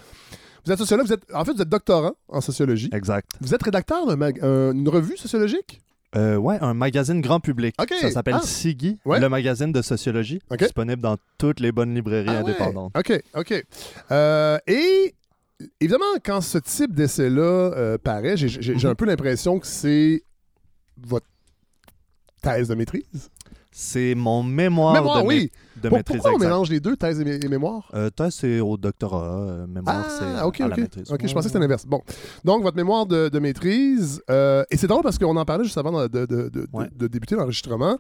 [0.66, 2.90] vous êtes sociologue, vous êtes, en fait, vous êtes doctorant en sociologie.
[2.94, 3.30] Exact.
[3.40, 5.80] Vous êtes rédacteur d'une revue sociologique?
[6.16, 7.76] Euh, ouais, un magazine grand public.
[8.02, 8.46] Ça s'appelle Ah.
[8.46, 9.20] Siggy, Ouais.
[9.20, 12.52] le magazine de sociologie, disponible dans toutes les bonnes librairies Ah ouais.
[12.52, 12.94] indépendantes.
[12.98, 13.66] OK, OK.
[14.12, 15.16] Euh, et
[15.80, 20.24] évidemment, quand ce type d'essai-là euh, paraît, j'ai- j'ai j'ai un peu l'impression que c'est
[20.98, 21.28] votre
[22.42, 23.30] thèse de maîtrise.
[23.76, 26.18] C'est mon mémoire, mémoire, de, Pour- maîtrise.
[26.18, 26.46] pourquoi on exact.
[26.48, 27.90] mélange les deux, thèse et, mé- et mémoire?
[27.96, 29.34] Euh, thèse, c'est au doctorat.
[29.50, 30.80] euh, mémoire, c'est Ah, ok, à la ok.
[30.82, 31.12] maîtrise.
[31.12, 31.62] Ok, je pensais que c'était ouais.
[31.62, 31.86] l'inverse.
[31.88, 32.02] Bon.
[32.46, 35.78] Donc, votre mémoire de, de maîtrise, euh, et c'est drôle parce qu'on en parlait juste
[35.80, 36.88] avant de, de- de- de- Ouais.
[36.96, 37.98] de débuter l'enregistrement.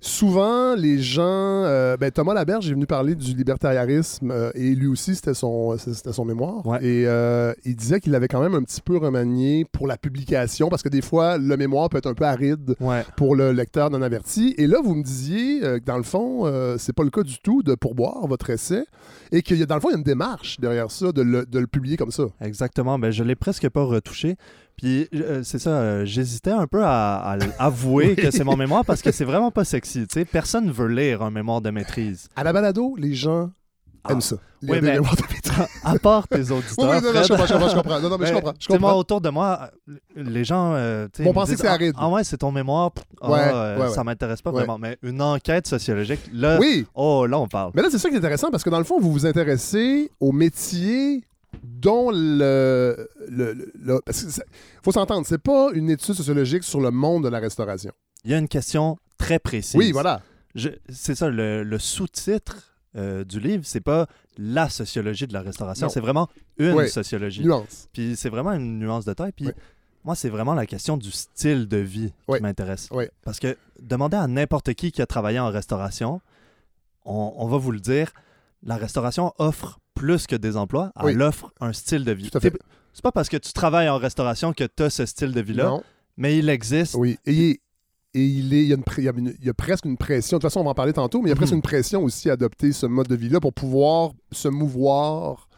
[0.00, 1.22] Souvent, les gens.
[1.64, 5.76] euh, ben, Thomas Laberge est venu parler du libertarisme euh, et lui aussi, c'était son,
[5.78, 6.64] c'était son mémoire.
[6.66, 6.84] Ouais.
[6.84, 10.68] Et euh, il disait qu'il l'avait quand même un petit peu remanié pour la publication
[10.68, 13.04] parce que des fois, le mémoire peut être un peu aride Ouais.
[13.16, 14.54] pour le lecteur non averti.
[14.58, 16.44] Et là, vous me disiez que dans le fond,
[16.78, 18.84] c'est pas le cas du tout de pourboire votre essai
[19.32, 21.22] et qu'il y a, dans le fond, il y a une démarche derrière ça de
[21.22, 22.24] le, de le publier comme ça.
[22.42, 22.98] Exactement.
[22.98, 24.36] Ben, je l'ai presque pas retouché.
[24.76, 28.16] Puis euh, c'est ça, euh, j'hésitais un peu à, à avouer Oui.
[28.16, 30.06] que c'est mon mémoire parce que c'est vraiment pas sexy.
[30.06, 30.24] tu sais.
[30.26, 32.28] Personne veut lire un mémoire de maîtrise.
[32.36, 33.50] À la balado, les gens
[34.04, 34.12] Ah.
[34.12, 34.36] aiment ça.
[34.62, 35.66] Il Oui, mais- mémoires de maîtrise.
[35.82, 36.90] À part tes Oui, auditeurs.
[36.90, 38.00] oui, non, non, je comprends, je comprends, je comprends.
[38.00, 38.54] Non, non, mais je Mais, comprends.
[38.58, 39.00] Je tu sais, moi, comprends.
[39.00, 40.72] autour de moi, euh, les gens.
[40.74, 41.94] euh, disent, que c'est ah, aride.
[41.98, 42.90] Ah, ouais, c'est ton mémoire.
[43.22, 43.94] ah, Ouais, euh, ouais, ouais.
[43.94, 44.78] Ça m'intéresse pas vraiment.
[44.78, 46.58] Mais une enquête sociologique, là.
[46.60, 47.72] Oui, Oh, là, on parle.
[47.74, 50.10] mais là, c'est ça qui est intéressant parce que dans le fond, vous vous intéressez
[50.20, 51.24] au métier
[51.62, 53.08] dont le.
[54.10, 54.44] ça-
[54.82, 57.92] faut s'entendre, c'est pas une étude sociologique sur le monde de la restauration.
[58.24, 59.76] Il y a une question très précise.
[59.76, 60.20] Oui, voilà.
[60.88, 64.06] C'est ça, le, le sous-titre euh, du livre, c'est pas
[64.38, 67.42] la sociologie de la restauration, c'est vraiment une sociologie.
[67.44, 67.88] Nuance.
[67.92, 69.32] Puis c'est vraiment une nuance de taille.
[69.32, 69.46] Puis
[70.04, 72.88] moi, c'est vraiment la question du style de vie qui m'intéresse.
[73.22, 76.20] Parce que demander à n'importe qui qui a travaillé en restauration,
[77.04, 78.10] on, on va vous le dire,
[78.62, 81.12] la restauration offre plus que des emplois, Oui.
[81.12, 82.30] elle offre un style de vie.
[82.32, 85.78] C'est pas parce que tu travailles en restauration que tu as ce style de vie-là,
[86.16, 86.94] mais il existe.
[86.94, 87.18] Oui.
[87.26, 87.60] Et, il est-
[88.14, 89.54] et il, est, il, y a une pré- il y a une- il y a
[89.54, 90.36] presque une pression.
[90.38, 91.56] De toute façon, on va en parler tantôt, mais il y a presque Mhm.
[91.58, 95.48] une pression aussi à adopter ce mode de vie-là pour pouvoir se mouvoir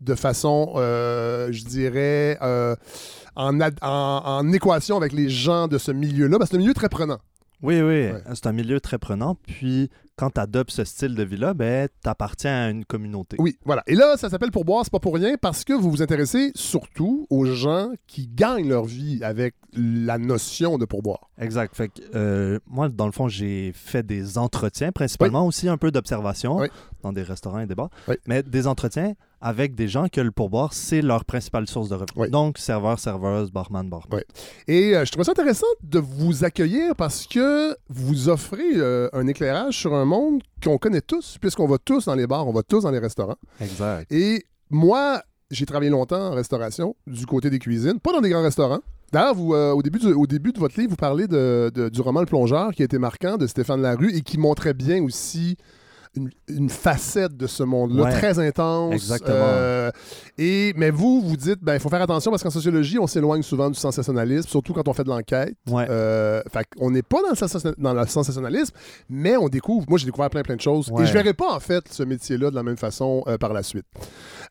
[0.00, 2.76] de façon, euh, je dirais, euh,
[3.36, 6.60] en, ad- en- en équation avec les gens de ce milieu-là, parce que c'est un
[6.62, 7.18] milieu très prenant.
[7.62, 8.22] Oui, oui, Ouais.
[8.34, 9.34] c'est un milieu très prenant.
[9.36, 13.36] Puis quand tu adoptes ce style de vie-là, ben, tu appartiens à une communauté.
[13.40, 13.82] Oui, voilà.
[13.86, 17.26] Et là, ça s'appelle Pourboire, c'est pas pour rien, parce que vous vous intéressez surtout
[17.30, 21.30] aux gens qui gagnent leur vie avec la notion de pourboire.
[21.38, 21.74] Exact.
[21.74, 25.90] Fait que, euh, moi, dans le fond, j'ai fait des entretiens, principalement aussi un peu
[25.90, 26.68] d'observation Oui.
[27.02, 28.14] dans des restaurants et des bars, Oui.
[28.26, 32.30] mais des entretiens avec des gens que le pourboire, c'est leur principale source de revenus.
[32.30, 34.20] Donc, serveur, serveuse, barman, barman.
[34.68, 39.26] Et euh, je trouve ça intéressant de vous accueillir parce que vous offrez euh, un
[39.26, 42.62] éclairage sur un monde qu'on connaît tous, puisqu'on va tous dans les bars, on va
[42.62, 43.36] tous dans les restaurants.
[43.60, 44.10] Exact.
[44.12, 48.42] Et moi, j'ai travaillé longtemps en restauration, du côté des cuisines, pas dans des grands
[48.42, 48.80] restaurants.
[49.12, 51.88] D'ailleurs, vous, euh, au, début du- au début de votre livre, vous parlez de- de-
[51.88, 55.02] du roman Le Plongeur, qui a été marquant, de Stéphane Larue, et qui montrait bien
[55.04, 55.56] aussi
[56.16, 58.12] une, une facette de ce monde-là, Ouais.
[58.12, 58.92] très intense.
[58.94, 59.34] Exactement.
[59.38, 59.90] Euh,
[60.38, 63.42] et, mais vous, vous dites, ben, il faut faire attention parce qu'en sociologie, on s'éloigne
[63.42, 65.54] souvent du sensationnalisme, surtout quand on fait de l'enquête.
[65.68, 65.86] Ouais.
[65.88, 68.74] Euh, fait qu'on n'est pas dans le, dans le sensationnalisme,
[69.08, 69.86] mais on découvre.
[69.88, 70.90] Moi, j'ai découvert plein, plein de choses.
[70.90, 71.02] Ouais.
[71.02, 73.62] Et je verrai pas, en fait, ce métier-là de la même façon euh, par la
[73.62, 73.86] suite.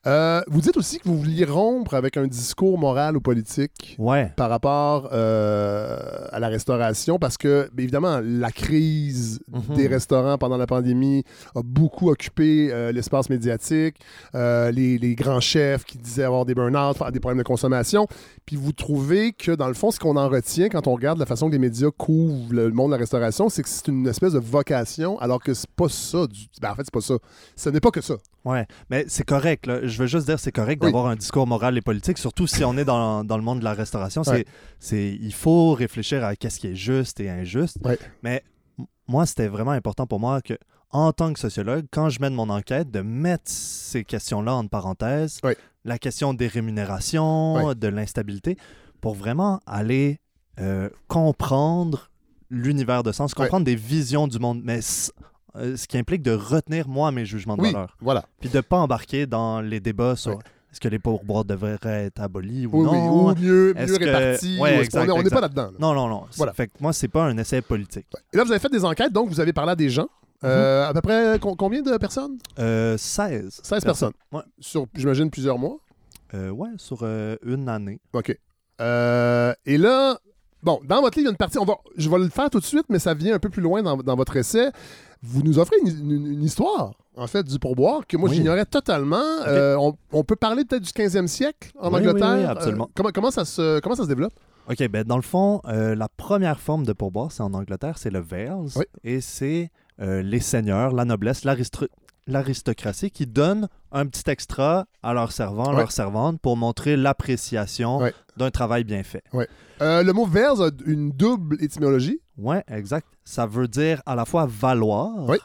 [0.06, 4.30] Euh, vous dites aussi que vous vouliez rompre avec un discours moral ou politique Ouais.
[4.36, 5.98] par rapport euh,
[6.30, 9.76] à la restauration parce que, évidemment, la crise Mhm.
[9.76, 13.96] des restaurants pendant la pandémie a beaucoup occupé euh, l'espace médiatique.
[14.34, 18.06] Les, les grands chefs qui disaient avoir des burn-out, des problèmes de consommation.
[18.46, 21.26] Puis vous trouvez que, dans le fond, ce qu'on en retient quand on regarde la
[21.26, 24.32] façon que les médias couvrent le monde de la restauration, c'est que c'est une espèce
[24.32, 26.26] de vocation, alors que c'est pas ça.
[26.26, 26.46] Du...
[26.60, 27.14] Ben, en fait, c'est pas ça.
[27.56, 28.14] Ce n'est pas que ça.
[28.44, 29.66] Ouais, mais c'est correct.
[29.66, 29.86] là.
[29.86, 30.88] Je veux juste dire, c'est correct Oui.
[30.88, 33.64] d'avoir un discours moral et politique, surtout si on est dans, dans le monde de
[33.64, 34.22] la restauration.
[34.26, 34.44] Ouais.
[34.78, 37.78] c'est, il faut réfléchir à qu'est-ce qui est juste et injuste.
[37.84, 37.98] Ouais.
[38.22, 38.42] Mais
[39.08, 40.54] moi, c'était vraiment important pour moi que,
[40.90, 45.40] en tant que sociologue, quand je mène mon enquête, de mettre ces questions-là entre parenthèses,
[45.42, 45.56] Ouais.
[45.84, 48.56] la question des rémunérations, de l'instabilité,
[49.00, 50.20] pour vraiment aller
[50.60, 52.10] euh, comprendre
[52.50, 54.80] l'univers de sens, comprendre des visions du monde, mais
[55.56, 57.96] euh, ce qui implique de retenir, moi, mes jugements de Oui, valeur.
[58.00, 58.24] voilà.
[58.40, 60.42] Puis de pas embarquer dans les débats sur Ouais.
[60.72, 63.28] est-ce que les pourboires devraient être abolis ou Oui, oui, non?
[63.30, 64.58] ou mieux, mieux que- réparti.
[64.60, 65.66] Ouais, exact, on n'est pas là-dedans.
[65.66, 65.78] là.
[65.78, 66.24] Non, non, non.
[66.36, 66.52] Voilà.
[66.52, 68.06] Fait que moi, c'est pas un essai politique.
[68.32, 70.08] Et là, vous avez fait des enquêtes, donc vous avez parlé à des gens.
[70.42, 70.50] Mhm.
[70.50, 72.36] Euh, à peu près com- combien de personnes?
[72.58, 73.60] Euh, 16.
[73.62, 74.12] 16 personnes.
[74.32, 75.78] Ouais, Sur, j'imagine, plusieurs mois?
[76.34, 78.00] Euh, ouais sur euh, une année.
[78.12, 78.36] OK.
[79.66, 80.18] Et là,
[80.62, 82.50] bon, dans votre livre, il y a une partie, on va, je vais le faire
[82.50, 84.70] tout de suite, mais ça vient un peu plus loin dans, dans votre essai.
[85.26, 88.36] Vous nous offrez une, une- une histoire, en fait, du pourboire que moi, Oui.
[88.36, 89.22] j'ignorais totalement.
[89.46, 92.36] Euh, on, on peut parler peut-être du 15e siècle en Oui, Angleterre.
[92.38, 92.84] oui, absolument.
[92.84, 94.34] Euh, comment, comment, ça se, comment ça se développe?
[94.70, 98.10] OK, ben dans le fond, euh, la première forme de pourboire, c'est en Angleterre, c'est
[98.10, 98.68] le Vales.
[99.02, 101.44] Et c'est les seigneurs, la noblesse,
[102.26, 108.00] l'aristocratie qui donnent un petit extra à leurs servants, leurs servantes pour montrer l'appréciation
[108.36, 109.22] d'un travail bien fait.
[109.80, 112.20] Le mot vers a une double étymologie.
[112.38, 113.06] Ouais, exact.
[113.24, 115.10] Ça veut dire à la fois valoir.
[115.28, 115.36] Oui.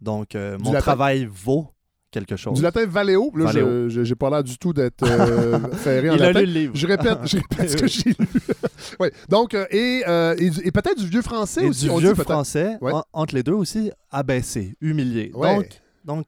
[0.00, 0.82] Donc, euh, mon latin.
[0.82, 1.68] travail vaut
[2.10, 2.54] quelque chose.
[2.54, 3.30] Du latin valeo.
[3.34, 3.88] Là, Valeo.
[3.88, 6.72] je- j'ai pas l'air du tout d'être euh, ferré en Il a lu le livre.
[6.76, 8.16] Je répète, je répète ce que j'ai lu.
[9.00, 9.08] oui.
[9.28, 10.02] Donc, euh, et,
[10.38, 11.84] et, peut-être du vieux français Et aussi.
[11.84, 12.92] du on vieux dit français, Ouais.
[12.92, 15.30] en- entre les deux aussi, abaissé, humilié.
[15.34, 15.56] Ouais.
[15.56, 15.66] Donc,
[16.04, 16.26] donc,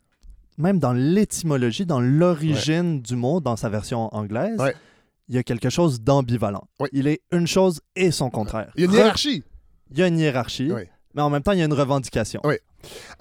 [0.58, 4.74] même dans l'étymologie, dans l'origine du mot, dans sa version anglaise, Ouais.
[5.28, 6.66] il y a quelque chose d'ambivalent.
[6.80, 6.88] Ouais.
[6.92, 8.72] Il est une chose et son contraire.
[8.76, 9.44] Il y a une hiérarchie.
[9.90, 10.70] Il y a une hiérarchie,
[11.14, 12.40] mais en même temps, il y a une revendication.
[12.44, 12.60] Ouais.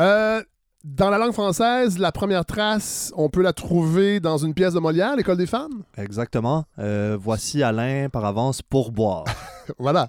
[0.02, 0.42] Euh,
[0.84, 4.80] dans la langue française, la première trace, on peut la trouver dans une pièce de
[4.80, 5.84] Molière, L'École des femmes?
[5.98, 6.66] Exactement.
[6.80, 9.26] Euh, voici Alain par avance pour boire.
[9.80, 10.08] Voilà.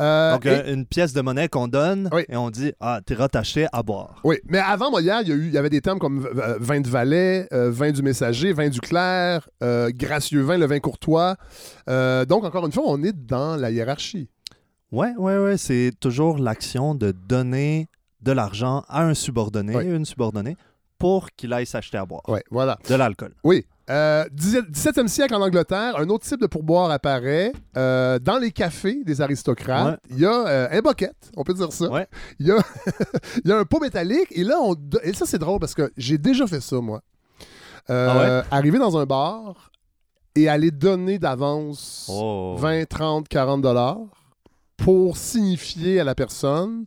[0.00, 2.22] Euh, Donc, et- une pièce de monnaie qu'on donne Oui.
[2.26, 4.14] et on dit Ah, t'es rattaché à boire.
[4.24, 6.26] Oui, mais avant Molière, il y, a eu, il y avait des termes comme
[6.58, 6.88] vin de
[7.52, 11.36] euh, vin du messager, vin du clerc, gracieux vin, le vin courtois.
[11.86, 14.30] Donc, encore une fois, on est dans la hiérarchie.
[14.92, 15.56] Ouais, ouais, ouais.
[15.56, 17.88] C'est toujours l'action de donner
[18.22, 19.84] de l'argent à un subordonné, Ouais.
[19.86, 20.56] une subordonnée,
[20.98, 22.22] pour qu'il aille s'acheter à boire.
[22.28, 22.78] Oui, voilà.
[22.88, 23.34] De l'alcool.
[23.44, 23.66] Oui.
[23.90, 27.52] Euh, 17e siècle en Angleterre, un autre type de pourboire apparaît.
[27.76, 31.70] Euh, dans les cafés des aristocrates, il y a euh, un bucket, on peut dire
[31.70, 31.90] ça.
[31.90, 32.06] Ouais.
[32.38, 32.56] Il y, a,
[33.44, 34.28] y a un pot métallique.
[34.30, 37.02] Et là, on, et ça, c'est drôle parce que j'ai déjà fait ça, moi.
[37.90, 39.70] Euh, Arriver dans un bar
[40.34, 42.56] et aller donner d'avance Oh.
[42.58, 43.98] 20, 30, 40 dollars
[44.76, 46.84] pour signifier à la personne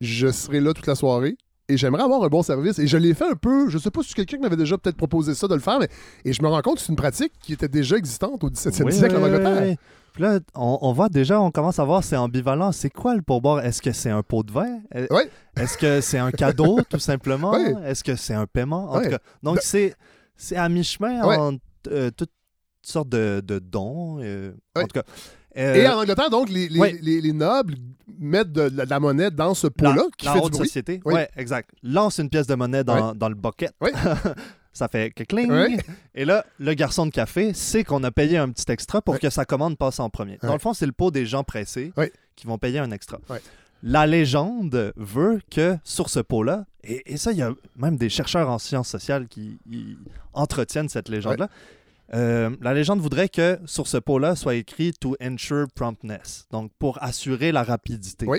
[0.00, 1.36] je serai là toute la soirée
[1.68, 2.78] et j'aimerais avoir un bon service.
[2.78, 5.34] Et je l'ai fait un peu, je sais pas si quelqu'un m'avait déjà peut-être proposé
[5.34, 5.88] ça de le faire, mais
[6.24, 8.82] et je me rends compte que c'est une pratique qui était déjà existante au 17e
[8.84, 9.58] Oui, siècle en Angleterre.
[9.62, 9.76] oui, oui.
[10.12, 12.72] Puis là, on, on voit déjà, on commence à voir, c'est ambivalent.
[12.72, 13.64] C'est quoi le pourboire?
[13.64, 15.22] Est-ce que c'est un pot de Oui.
[15.56, 17.54] Est-ce que c'est un cadeau, tout simplement?
[17.84, 18.92] Est-ce que c'est un paiement?
[18.92, 19.94] En tout cas, donc, De- c'est,
[20.36, 22.30] c'est à mi-chemin entre euh, toutes
[22.82, 24.18] sortes de, de dons.
[24.22, 24.52] euh.
[24.76, 25.02] En tout cas.
[25.56, 26.98] Euh, Et en Angleterre, donc, les, les, oui.
[27.00, 27.74] les- les nobles
[28.18, 30.66] mettent de, la, de la monnaie dans ce pot-là qui la fait du haute bruit.
[30.66, 31.00] société.
[31.04, 31.14] Oui.
[31.14, 31.70] Ouais, exact.
[31.82, 33.72] Lance une pièce de monnaie dans, dans le bucket.
[33.80, 33.90] Oui.
[34.72, 35.50] ça fait que cling.
[35.50, 35.78] Oui.
[36.14, 39.30] Et là, le garçon de café sait qu'on a payé un petit extra pour que
[39.30, 40.38] sa commande passe en premier.
[40.42, 41.92] Dans le fond, c'est le pot des gens pressés
[42.36, 43.18] qui vont payer un extra.
[43.82, 48.08] La légende veut que sur ce pot-là, et, et ça, il y a même des
[48.08, 49.58] chercheurs en sciences sociales qui
[50.32, 51.48] entretiennent cette légende-là.
[52.14, 57.02] Euh, la légende voudrait que sur ce pot-là soit écrit to ensure promptness, donc pour
[57.02, 58.26] assurer la rapidité.
[58.26, 58.38] Oui.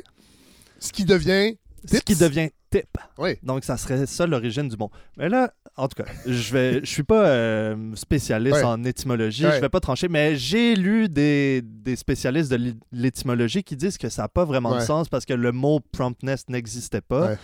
[0.79, 1.55] Ce qui devient.
[1.85, 2.19] Ce qui tips.
[2.19, 2.97] devient tip.
[3.17, 3.35] Oui.
[3.43, 4.89] Donc, ça serait ça l'origine du mot.
[5.15, 9.55] Mais là, en tout cas, je vais, je suis pas euh, spécialiste en étymologie, Ouais.
[9.55, 13.97] je vais pas trancher, mais j'ai lu des, des spécialistes de l'é- l'étymologie qui disent
[13.97, 17.35] que ça n'a pas vraiment de sens parce que le mot promptness n'existait pas.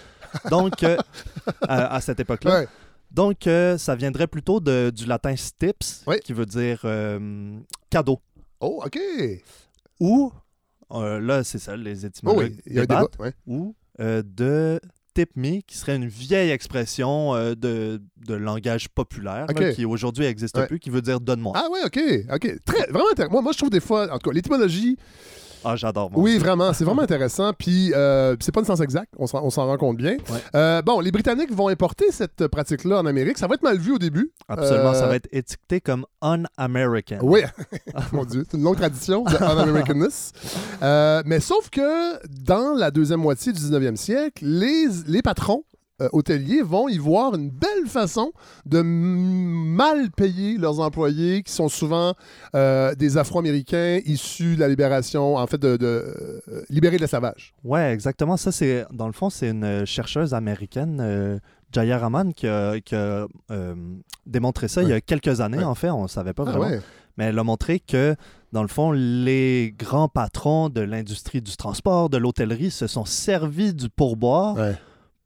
[0.50, 0.98] Donc, euh,
[1.68, 2.66] à, à cette époque-là.
[3.14, 8.20] Donc, euh, ça viendrait plutôt de- du latin stips, qui veut dire euh, cadeau.
[8.60, 9.00] Oh, OK.
[10.00, 10.32] Ou,
[10.92, 13.24] euh, là, c'est ça, les Oh, étymologues oui, il y a un débattent, débat.
[13.26, 13.34] ouais.
[13.46, 14.80] ou euh, de
[15.14, 20.58] tip me, qui serait une vieille expression de, de langage populaire, là, qui aujourd'hui n'existe
[20.58, 20.66] Ouais.
[20.66, 21.54] plus, qui veut dire donne-moi.
[21.56, 22.00] Ah ouais, ok,
[22.34, 22.56] ok.
[22.66, 23.32] Très, vraiment intéressant.
[23.34, 24.98] Moi, moi, je trouve des fois, en tout cas, l'étymologie,
[25.66, 27.54] Ah, j'adore oui, vraiment, c'est vraiment intéressant.
[27.54, 30.14] Puis, euh, c'est pas le sens exact, on s'en rend compte bien.
[30.30, 30.40] Ouais.
[30.56, 33.38] Euh, bon, les Britanniques vont importer cette pratique-là en Amérique.
[33.38, 34.32] Ça va être mal vu au début.
[34.48, 37.20] Absolument, Euh, ça va être étiqueté comme un-American.
[37.22, 37.42] Oui,
[38.12, 40.32] mon Dieu, c'est une longue tradition de un-Americanness.
[40.82, 45.64] Euh, mais sauf que dans la deuxième moitié du 19e siècle, les, les patrons
[46.02, 48.32] euh, hôteliers vont y voir une belle façon
[48.66, 52.14] de mal payer leurs employés, qui sont souvent
[52.56, 57.54] euh, des Afro-Américains issus de la libération, en fait, de, de euh, libérés de l'esclavage.
[57.64, 58.38] Ouais, exactement.
[58.38, 61.38] Ça, c'est dans le fond, c'est une chercheuse américaine, euh,
[61.72, 63.28] Jaya Raman, qui a, qui a,
[64.26, 65.58] démontré ça il y a quelques années.
[65.58, 65.64] Ouais.
[65.64, 66.66] En fait, on ne savait pas Ah vraiment.
[66.68, 66.82] ouais.
[67.18, 68.16] Mais elle a montré que,
[68.52, 73.74] dans le fond, les grands patrons de l'industrie du transport, de l'hôtellerie, se sont servis
[73.74, 74.56] du pourboire.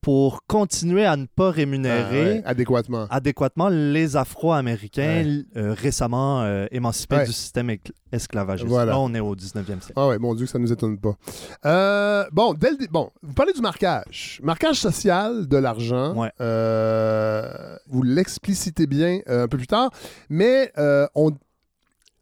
[0.07, 3.07] Pour continuer à ne pas Ah rémunérer ouais, adéquatement.
[3.09, 7.25] adéquatement les Afro-Américains euh, récemment euh, émancipés Ouais.
[7.25, 7.75] du système
[8.13, 8.69] esclavagiste.
[8.69, 8.93] Voilà.
[8.93, 9.91] Là, on est au 19e siècle.
[9.97, 11.17] Ah ouais, mon Dieu, que ça nous étonne pas.
[11.65, 14.39] Euh, bon, dès le bon, vous parlez du marquage.
[14.43, 16.13] Marquage social de l'argent.
[17.89, 19.89] Vous l'explicitez bien un peu plus tard,
[20.29, 20.71] mais
[21.15, 21.31] on.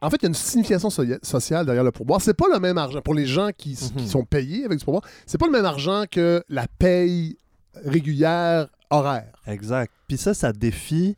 [0.01, 2.19] En fait, il y a une signification socia- sociale derrière le pourboire.
[2.21, 4.01] C'est pas le même argent pour les gens qui, Mhm.
[4.01, 5.03] qui sont payés avec du pourboire.
[5.25, 7.37] C'est pas le même argent que la paye
[7.83, 9.31] régulière horaire.
[9.47, 9.91] Exact.
[10.07, 11.17] Puis ça, ça défie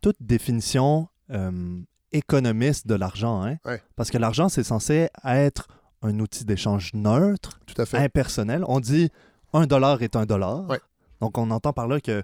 [0.00, 1.80] toute définition euh,
[2.12, 3.42] économiste de l'argent.
[3.42, 3.56] Hein?
[3.64, 3.80] Ouais.
[3.96, 5.68] Parce que l'argent, c'est censé être
[6.02, 7.98] un outil d'échange neutre, Tout à fait.
[7.98, 8.64] impersonnel.
[8.66, 9.10] On dit
[9.52, 10.68] un dollar est un dollar.
[10.68, 10.80] Ouais.
[11.20, 12.22] Donc, on entend par là que euh,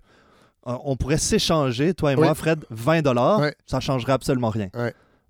[0.65, 4.69] on pourrait s'échanger, toi et moi, Fred, 20 dollars, ça changerait absolument rien.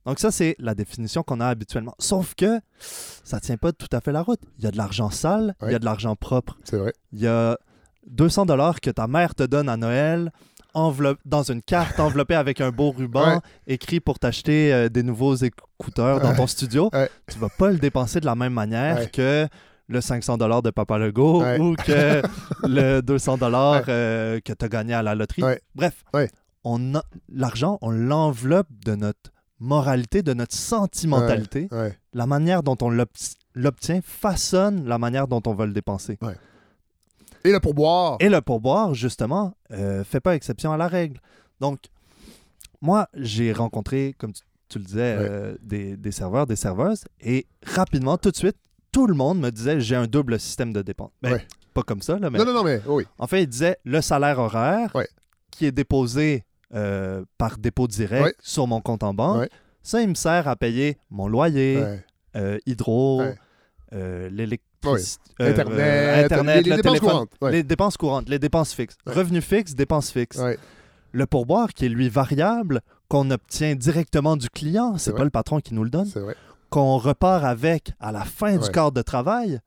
[0.07, 1.95] Donc ça, c'est la définition qu'on a habituellement.
[1.99, 4.41] Sauf que ça tient pas tout à fait la route.
[4.57, 6.57] Il y a de l'argent sale, il y a de l'argent propre.
[6.65, 6.95] C'est vrai.
[7.13, 7.59] Il y a
[8.11, 10.31] 200 dollars que ta mère te donne à Noël
[10.75, 13.41] enveloppe- dans une carte enveloppée avec un beau ruban Ouais.
[13.67, 16.91] écrit pour t'acheter euh, des nouveaux écouteurs dans ton studio.
[17.31, 19.47] Tu vas pas le dépenser de la même manière que
[19.89, 21.59] le 500 dollars de Papa Legault Ouais.
[21.59, 22.23] ou que
[22.65, 23.85] le 200 dollars Ouais.
[23.89, 25.43] euh, que tu as gagné à la loterie.
[25.43, 25.61] Ouais.
[25.75, 26.05] Bref,
[26.65, 26.93] on
[27.33, 31.69] l'argent, on l'enveloppe de notre moralité, de notre sentimentalité.
[32.13, 36.19] La manière dont on l'obt- l'obtient façonne la manière dont on va le dépenser.
[37.45, 38.17] Et le pourboire.
[38.21, 41.21] Et le pourboire, justement, euh, fait pas exception à la règle.
[41.61, 41.79] Donc,
[42.81, 45.27] moi, j'ai rencontré, comme tu, tu le disais, Ouais.
[45.31, 48.57] euh, des, des serveurs, des serveuses, et rapidement, tout de suite,
[48.93, 51.11] tout le monde me disait j'ai un double système de dépenses.
[51.23, 51.47] Ben, Ouais.
[51.75, 53.05] Pas comme ça, là, mais Non, non, non, mais oui.
[53.19, 55.07] en fait, il disait le salaire horaire Ouais.
[55.51, 59.49] qui est déposé euh, par dépôt direct sur mon compte en banque.
[59.83, 61.83] Ça, il me sert à payer mon loyer,
[62.37, 62.59] euh,
[64.85, 65.01] Ouais.
[65.41, 67.11] euh, Internet, euh, Internet, les, les le dépenses téléphone.
[67.11, 67.31] courantes.
[67.41, 67.53] Ouais.
[67.53, 68.97] Les dépenses courantes, les dépenses fixes.
[69.07, 69.13] Ouais.
[69.15, 70.39] Revenus fixes, dépenses fixes.
[70.39, 70.59] Ouais.
[71.13, 75.19] Le pourboire, qui est lui variable, qu'on obtient directement du client, c'est vrai.
[75.19, 76.11] pas le patron qui nous le donne,
[76.71, 79.61] qu'on repart avec à la fin du quart de travail,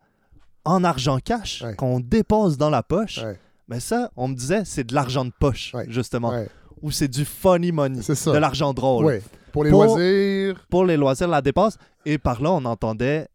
[0.65, 3.19] en argent cash, qu'on dépose dans la poche.
[3.67, 6.33] Mais ça, on me disait, c'est de l'argent de poche, justement.
[6.81, 9.21] Ou c'est du funny money, de l'argent drôle.
[9.51, 10.65] Pour les Pour- loisirs.
[10.69, 11.77] Pour les loisirs, la dépense.
[12.05, 13.27] Et par là, on entendait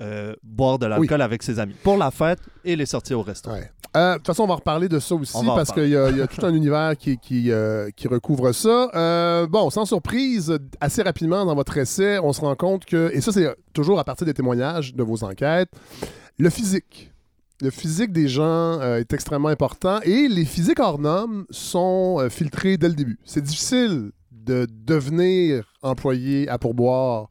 [0.00, 1.74] euh, boire de l'alcool avec ses amis.
[1.82, 3.50] Pour la fête et les sorties au resto.
[3.50, 3.70] Ouais.
[3.96, 6.18] Euh, De toute façon, on va reparler de ça aussi parce qu'il y, a- il
[6.18, 9.46] y a tout un univers qui, qui, euh, qui recouvre ça.
[9.50, 13.32] Bon, sans surprise, assez rapidement dans votre essai, on se rend compte que, et ça
[13.32, 15.70] c'est toujours à partir des témoignages de vos enquêtes,
[16.38, 17.12] le physique.
[17.60, 22.88] Le physique des gens est extrêmement important et les physiques hors normes sont filtrés dès
[22.88, 23.18] le début.
[23.24, 27.28] C'est difficile de devenir employé à pourboire,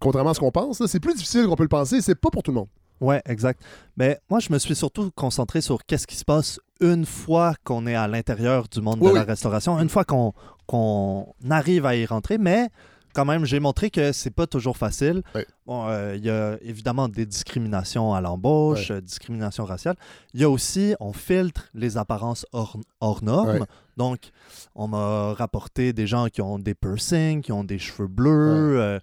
[0.00, 0.84] contrairement à ce qu'on pense.
[0.86, 2.00] C'est plus difficile qu'on peut le penser.
[2.00, 2.68] C'est pas pour tout le monde.
[3.00, 3.60] Ouais, exact.
[3.96, 7.86] Mais moi, je me suis surtout concentré sur qu'est-ce qui se passe une fois qu'on
[7.86, 9.26] est à l'intérieur du monde Oui, de la oui.
[9.26, 12.68] restauration, une fois qu'on arrive à y rentrer, mais
[13.14, 15.22] quand même, j'ai montré que c'est pas toujours facile.
[15.34, 15.42] Oui.
[15.66, 19.96] Bon, euh, il y a évidemment des discriminations à l'embauche, euh, discrimination raciale.
[20.34, 23.66] Il y a aussi, on filtre les apparences hors, hors normes.
[23.96, 24.30] Donc,
[24.74, 28.78] on m'a rapporté des gens qui ont des piercings, qui ont des cheveux bleus.
[28.80, 29.00] euh,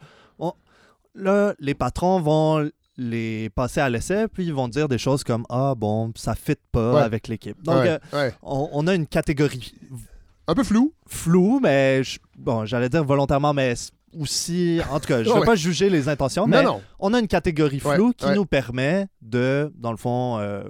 [1.17, 5.45] là, les patrons vont les passer à l'essai, puis ils vont dire des choses comme
[5.49, 7.01] Ah bon, ça fit pas Ouais.
[7.01, 7.61] avec l'équipe.
[7.63, 8.33] Donc, Ouais, euh, ouais.
[8.41, 9.73] on, on a une catégorie
[10.47, 10.93] Un peu flou.
[11.05, 13.75] floue, mais je- bon, j'allais dire volontairement, mais
[14.19, 17.13] aussi, en tout cas, je ne vais pas juger les intentions, mais non, non, on
[17.13, 20.63] a une catégorie floue qui nous permet de, dans le fond, euh,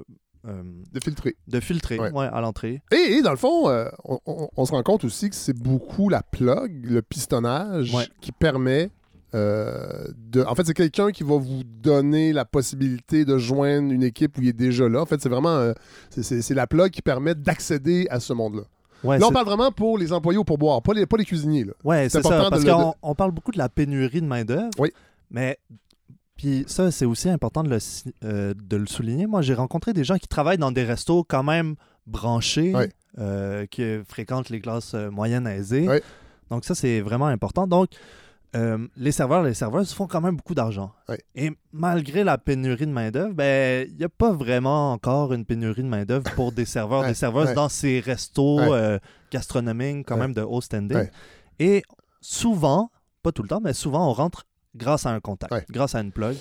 [0.47, 1.35] euh, de filtrer.
[1.47, 2.11] de filtrer Ouais.
[2.11, 2.81] ouais, à l'entrée.
[2.91, 5.57] Et, et dans le fond, euh, on, on- on se rend compte aussi que c'est
[5.57, 8.07] beaucoup la plug, le pistonnage, Ouais.
[8.21, 8.89] qui permet
[9.35, 14.03] euh, de, en fait, c'est quelqu'un qui va vous donner la possibilité de joindre une
[14.03, 15.01] équipe où il est déjà là.
[15.01, 15.73] En fait, c'est vraiment euh,
[16.09, 18.61] c'est- la plug qui permet d'accéder à ce monde-là.
[19.03, 21.65] Ouais, là, on parle vraiment pour les employés au pourboire, pas les, pas les cuisiniers.
[21.83, 22.29] Ouais, C'est ça.
[22.29, 24.69] important Parce le- qu'on on parle beaucoup de la pénurie de main-d'œuvre.
[24.79, 24.91] Oui.
[25.29, 25.57] Mais.
[26.35, 27.77] Puis ça, c'est aussi important de le,
[28.23, 29.25] euh, de le souligner.
[29.25, 31.75] Moi, j'ai rencontré des gens qui travaillent dans des restos quand même
[32.05, 32.73] branchés,
[33.71, 35.87] qui fréquentent les classes moyennes aisées.
[35.87, 36.03] Ouais.
[36.51, 37.65] Donc ça, c'est vraiment important.
[37.67, 37.89] Donc,
[38.55, 40.93] euh, les serveurs, les serveuses font quand même beaucoup d'argent.
[41.35, 45.83] Et malgré la pénurie de main-d'œuvre, ben, il n'y a pas vraiment encore une pénurie
[45.83, 47.53] de main-d'œuvre pour des serveurs, Ouais, des serveuses ouais.
[47.53, 48.69] dans ces restos Ouais.
[48.71, 48.99] euh,
[49.31, 51.07] gastronomiques, quand même de haut standing.
[51.59, 51.83] Et
[52.21, 52.89] souvent,
[53.23, 54.45] pas tout le temps, mais souvent, on rentre
[54.75, 56.37] grâce à un contact, grâce à une plug.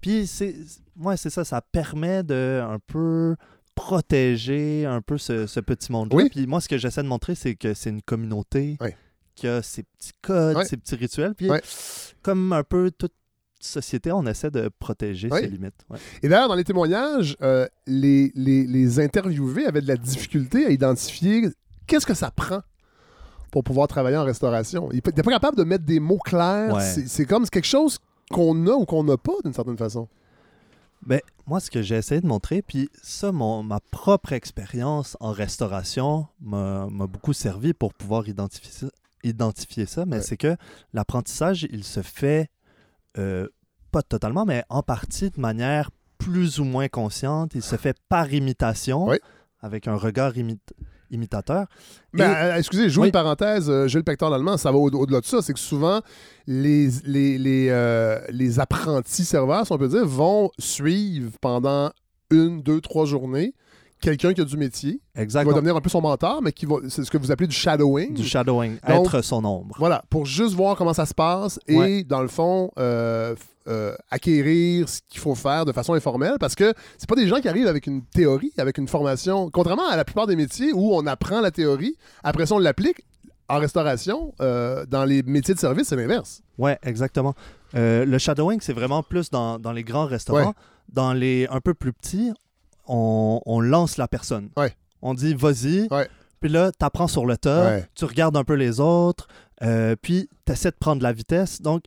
[0.00, 0.54] Puis, c'est,
[0.96, 3.36] moi, c'est ça, ça permet de un peu
[3.74, 6.16] protéger un peu ce, ce petit monde-là.
[6.16, 6.28] Oui.
[6.30, 8.76] Puis moi, ce que j'essaie de montrer, c'est que c'est une communauté.
[9.34, 10.64] Qui a ses petits codes, Ouais.
[10.64, 11.34] ses petits rituels.
[11.34, 11.60] Puis, Ouais.
[12.22, 13.12] comme un peu toute
[13.60, 15.86] société, on essaie de protéger ses limites.
[16.22, 20.70] Et d'ailleurs, dans les témoignages, euh, les, les, les interviewés avaient de la difficulté à
[20.70, 21.48] identifier
[21.86, 22.60] qu'est-ce que ça prend
[23.50, 24.88] pour pouvoir travailler en restauration.
[24.92, 26.74] Ils n'étaient pas capables de mettre des mots clairs.
[26.74, 26.82] Ouais.
[27.06, 27.98] C'est comme quelque chose
[28.30, 30.08] qu'on a ou qu'on n'a pas d'une certaine façon.
[31.06, 35.32] Ben, moi, ce que j'ai essayé de montrer, puis ça, mon, ma propre expérience en
[35.32, 38.86] restauration m'a m'a beaucoup servi pour pouvoir identifier ça,
[39.24, 40.22] identifier ça mais Ouais.
[40.22, 40.56] c'est que
[40.92, 42.48] l'apprentissage, il se fait
[43.18, 43.48] euh,
[43.90, 47.54] pas totalement, mais en partie de manière plus ou moins consciente.
[47.54, 49.20] Il se fait par imitation, Ouais.
[49.60, 50.58] avec un regard imi-
[51.10, 51.66] imitateur.
[52.12, 53.08] Mais Et- euh, excusez, je joue Oui.
[53.08, 55.42] une parenthèse, euh, Gilles Pector l'allemand, ça va au- au-delà de ça.
[55.42, 56.00] C'est que souvent,
[56.46, 61.90] les, les, les, euh, les apprentis serveurs, si on peut dire, vont suivre pendant
[62.30, 63.54] une, deux, trois journées
[64.04, 65.56] quelqu'un qui a du métier, qui va Exactement.
[65.56, 66.76] devenir un peu son mentor, mais qui va.
[66.88, 68.12] C'est ce que vous appelez du shadowing.
[68.14, 69.74] Du shadowing, Donc- être son ombre.
[69.78, 72.04] Voilà, pour juste voir comment ça se passe et, Ouais.
[72.04, 73.34] dans le fond, euh,
[73.66, 77.40] euh, acquérir ce qu'il faut faire de façon informelle parce que c'est pas des gens
[77.40, 79.48] qui arrivent avec une théorie, avec une formation.
[79.50, 83.04] Contrairement à la plupart des métiers où on apprend la théorie, après ça, on l'applique.
[83.48, 86.40] En restauration, euh, dans les métiers de service, c'est l'inverse.
[86.56, 87.34] Ouais, exactement.
[87.74, 90.48] Le shadowing, c'est vraiment plus dans, dans les grands restaurants.
[90.48, 90.52] Ouais.
[90.92, 92.32] Dans les un peu plus petits,
[92.86, 94.50] on, on lance la personne.
[94.56, 94.72] Ouais.
[95.02, 95.88] On dit vas-y.
[95.90, 96.08] Ouais.
[96.40, 97.86] Puis là, tu apprends sur le tas, Ouais.
[97.94, 99.28] tu regardes un peu les autres,
[99.62, 101.62] euh, puis tu essaies de prendre la vitesse.
[101.62, 101.84] Donc,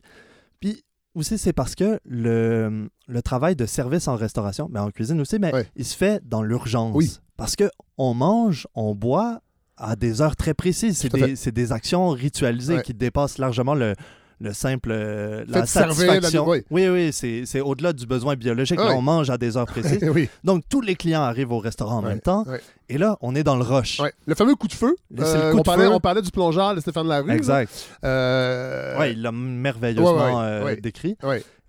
[0.60, 0.84] puis
[1.14, 5.38] aussi, c'est parce que le, le travail de service en restauration, mais en cuisine aussi,
[5.38, 6.94] mais il se fait dans l'urgence.
[6.94, 7.18] Oui.
[7.36, 9.40] Parce que on mange, on boit
[9.76, 10.98] à des heures très précises.
[11.36, 12.82] C'est des, actions ritualisées Ouais.
[12.82, 13.94] qui dépassent largement le,
[14.40, 16.44] le simple euh, la servir, satisfaction.
[16.44, 16.62] la- oui.
[16.70, 18.78] Oui, oui, c'est, au-delà du besoin biologique.
[18.78, 18.94] Là, Ouais.
[18.94, 19.98] on mange à des heures précises.
[20.14, 20.28] oui.
[20.44, 22.44] Donc, tous les clients arrivent au restaurant en même temps.
[22.88, 24.00] Et là, on est dans le rush.
[24.26, 24.94] Le fameux coup de feu.
[25.18, 25.90] Euh, coup on, de parlait, feu.
[25.92, 27.28] on parlait du plongeur de Stéphane Larue.
[27.28, 27.34] là.
[27.34, 27.70] Exact.
[28.04, 31.16] Euh, Ouais, il l'a merveilleusement euh, décrit.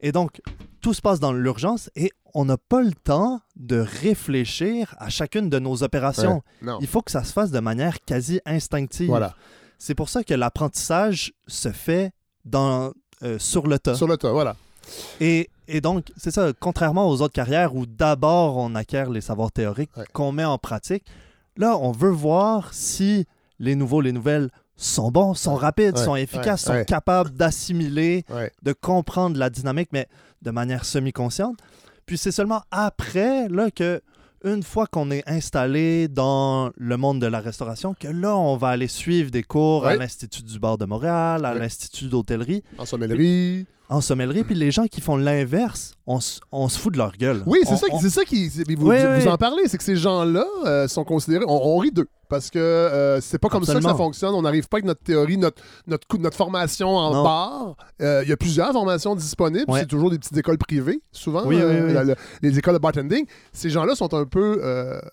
[0.02, 0.42] Et donc,
[0.82, 3.80] tout se passe dans l'urgence et on n'a pas le temps de
[4.24, 6.42] réfléchir à chacune de nos opérations.
[6.82, 9.08] Il faut que ça se fasse de manière quasi instinctive.
[9.08, 9.34] Voilà.
[9.78, 12.12] C'est pour ça que l'apprentissage se fait
[12.46, 12.92] dans,
[13.24, 13.96] euh, sur le tas.
[13.96, 14.56] Sur le tas, voilà.
[15.20, 19.52] Et, et donc, c'est ça, contrairement aux autres carrières où d'abord on acquiert les savoirs
[19.52, 20.06] théoriques Ouais.
[20.14, 21.06] qu'on met en pratique,
[21.58, 23.26] là, on veut voir si
[23.60, 26.86] les nouveaux, les nouvelles sont bons, sont rapides, Ouais, sont efficaces, ouais, sont ouais.
[26.86, 28.24] capables d'assimiler,
[28.64, 30.08] de comprendre la dynamique, mais
[30.42, 31.58] de manière semi-consciente.
[32.06, 34.02] Puis c'est seulement après là, que,
[34.44, 38.70] une fois qu'on est installé dans le monde de la restauration, que là, on va
[38.70, 41.60] aller suivre des cours à l'Institut du bar de Montréal, à Ouais.
[41.60, 43.66] l'Institut d'hôtellerie, En sommellerie.
[43.90, 44.44] En sommellerie.
[44.44, 46.40] Puis les gens qui font l'inverse, on, se
[46.80, 47.44] fout de leur gueule.
[47.46, 48.48] Oui, c'est ça, on- c'est ça qui.
[48.50, 49.28] Vous, Oui, vous oui.
[49.28, 51.46] en parlez, c'est que ces gens-là euh, sont considérés.
[51.48, 52.08] On, on rit d'eux.
[52.30, 54.36] Parce que euh, c'est pas comme ça que ça fonctionne.
[54.36, 57.24] On n'arrive pas avec notre théorie, notre, notre, coup- notre formation en Non.
[57.24, 57.76] bar.
[58.02, 59.66] Euh, Il y a plusieurs formations disponibles.
[59.68, 59.80] Ouais.
[59.80, 61.42] C'est toujours des petites écoles privées, souvent.
[61.48, 61.94] Oui, oui, euh, oui.
[61.94, 63.26] la- la- les écoles de bartending.
[63.52, 64.62] Ces gens-là sont un peu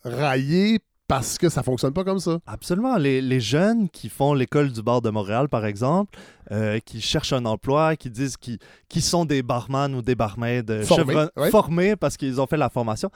[0.05, 2.39] raillés parce que ça fonctionne pas comme ça.
[2.47, 2.97] Absolument.
[2.97, 6.19] Les, les jeunes qui font l'école du bar de Montréal, par exemple,
[6.51, 10.65] euh, qui cherchent un emploi, qui disent qu'ils qui sont des barman ou des barmaids
[10.71, 11.51] euh, Formés, chevron- ouais.
[11.51, 13.11] formés parce qu'ils ont fait la formation,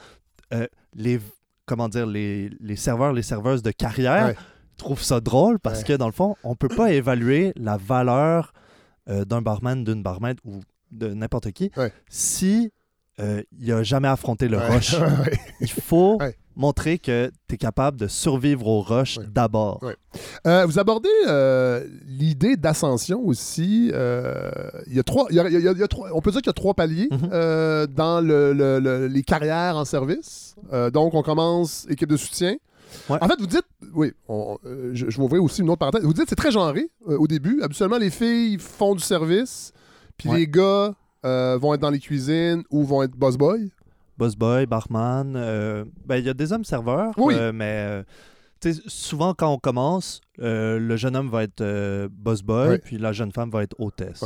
[0.55, 1.21] euh, les,
[1.67, 4.37] comment dire, les, les serveurs, les serveuses de carrière Ouais.
[4.77, 5.85] trouvent ça drôle parce Ouais.
[5.85, 8.53] que, dans le fond, on peut pas évaluer la valeur
[9.09, 10.61] euh, d'un barman, d'une barmaid ou
[10.93, 11.71] de n'importe qui
[12.09, 12.73] si
[13.19, 14.69] euh, il a jamais affronté le Ouais.
[14.69, 14.95] rush.
[15.01, 15.39] Ouais.
[15.61, 16.37] Il faut Ouais.
[16.57, 19.81] montrer que tu es capable de survivre au rush d'abord.
[20.47, 23.89] Euh, vous abordez euh, l'idée d'ascension aussi.
[23.89, 26.21] Il y a trois, il y a- il y a- il y a trois- on
[26.21, 27.31] peut dire qu'il y a trois paliers Mhm.
[27.33, 30.55] euh, dans le- le- le- les carrières en service.
[30.93, 32.57] Donc, on commence équipe de soutien.
[33.09, 33.19] Ouais.
[33.21, 36.03] En fait, vous dites, oui, on- euh, je, je ouvrir aussi une autre parenthèse.
[36.03, 37.61] Vous dites c'est très genré euh, au début.
[37.63, 39.73] Habituellement, les filles font du service,
[40.17, 40.39] Puis Ouais.
[40.39, 40.93] les gars
[41.25, 43.71] euh, vont être dans les cuisines ou vont être boss boy?
[44.19, 45.35] Boss boy, barman.
[45.37, 47.35] euh, ben, il y a des hommes serveurs, Oui.
[47.37, 48.05] euh, mais
[48.87, 53.51] souvent quand on commence, le jeune homme va être boss boy, puis la jeune femme
[53.51, 54.25] va être hôtesse.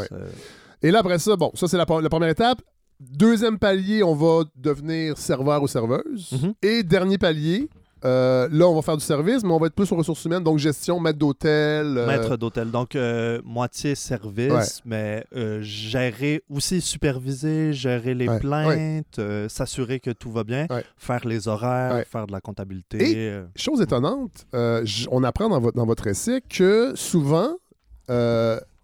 [0.83, 2.61] Et là, après ça, bon, ça, c'est la, la première étape.
[3.01, 6.33] Deuxième palier, on va devenir serveur ou serveuse.
[6.33, 6.55] Mhm.
[6.63, 7.69] Et dernier palier,
[8.05, 10.43] euh, là, on va faire du service, mais on va être plus aux ressources humaines,
[10.45, 11.97] donc gestion, maître d'hôtel.
[11.99, 12.71] euh, Maître d'hôtel.
[12.71, 14.65] Donc, euh, moitié service, Ouais.
[14.85, 15.27] mais
[15.63, 22.05] gérer aussi, superviser, gérer les Ouais, plaintes, s'assurer que tout va bien, faire les horaires,
[22.07, 23.11] faire de la comptabilité.
[23.29, 27.57] Et- Chose étonnante, euh, on apprend dans votre, dans votre essai que souvent,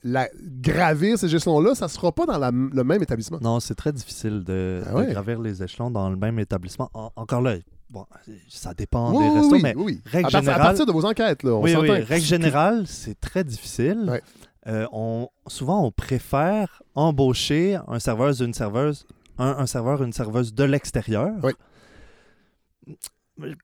[0.03, 0.29] la,
[0.61, 3.39] gravir ces gestions-là, ça ne sera pas dans la- le même établissement.
[3.43, 6.91] Non, c'est très difficile de, Ah de gravir les échelons dans le même établissement.
[6.95, 7.57] En- encore là,
[7.91, 8.07] bon,
[8.49, 10.01] ça dépend Oui, des restos, oui, mais oui.
[10.07, 13.21] règle à, partir, à générale- partir de vos enquêtes, là, on oui, règle générale, c'est
[13.21, 14.07] très difficile.
[14.09, 14.23] Ouais.
[14.67, 19.07] Euh, on, souvent, on préfère embaucher un serveur, une serveuse,
[19.39, 21.33] un, un serveur, une serveuse de l'extérieur.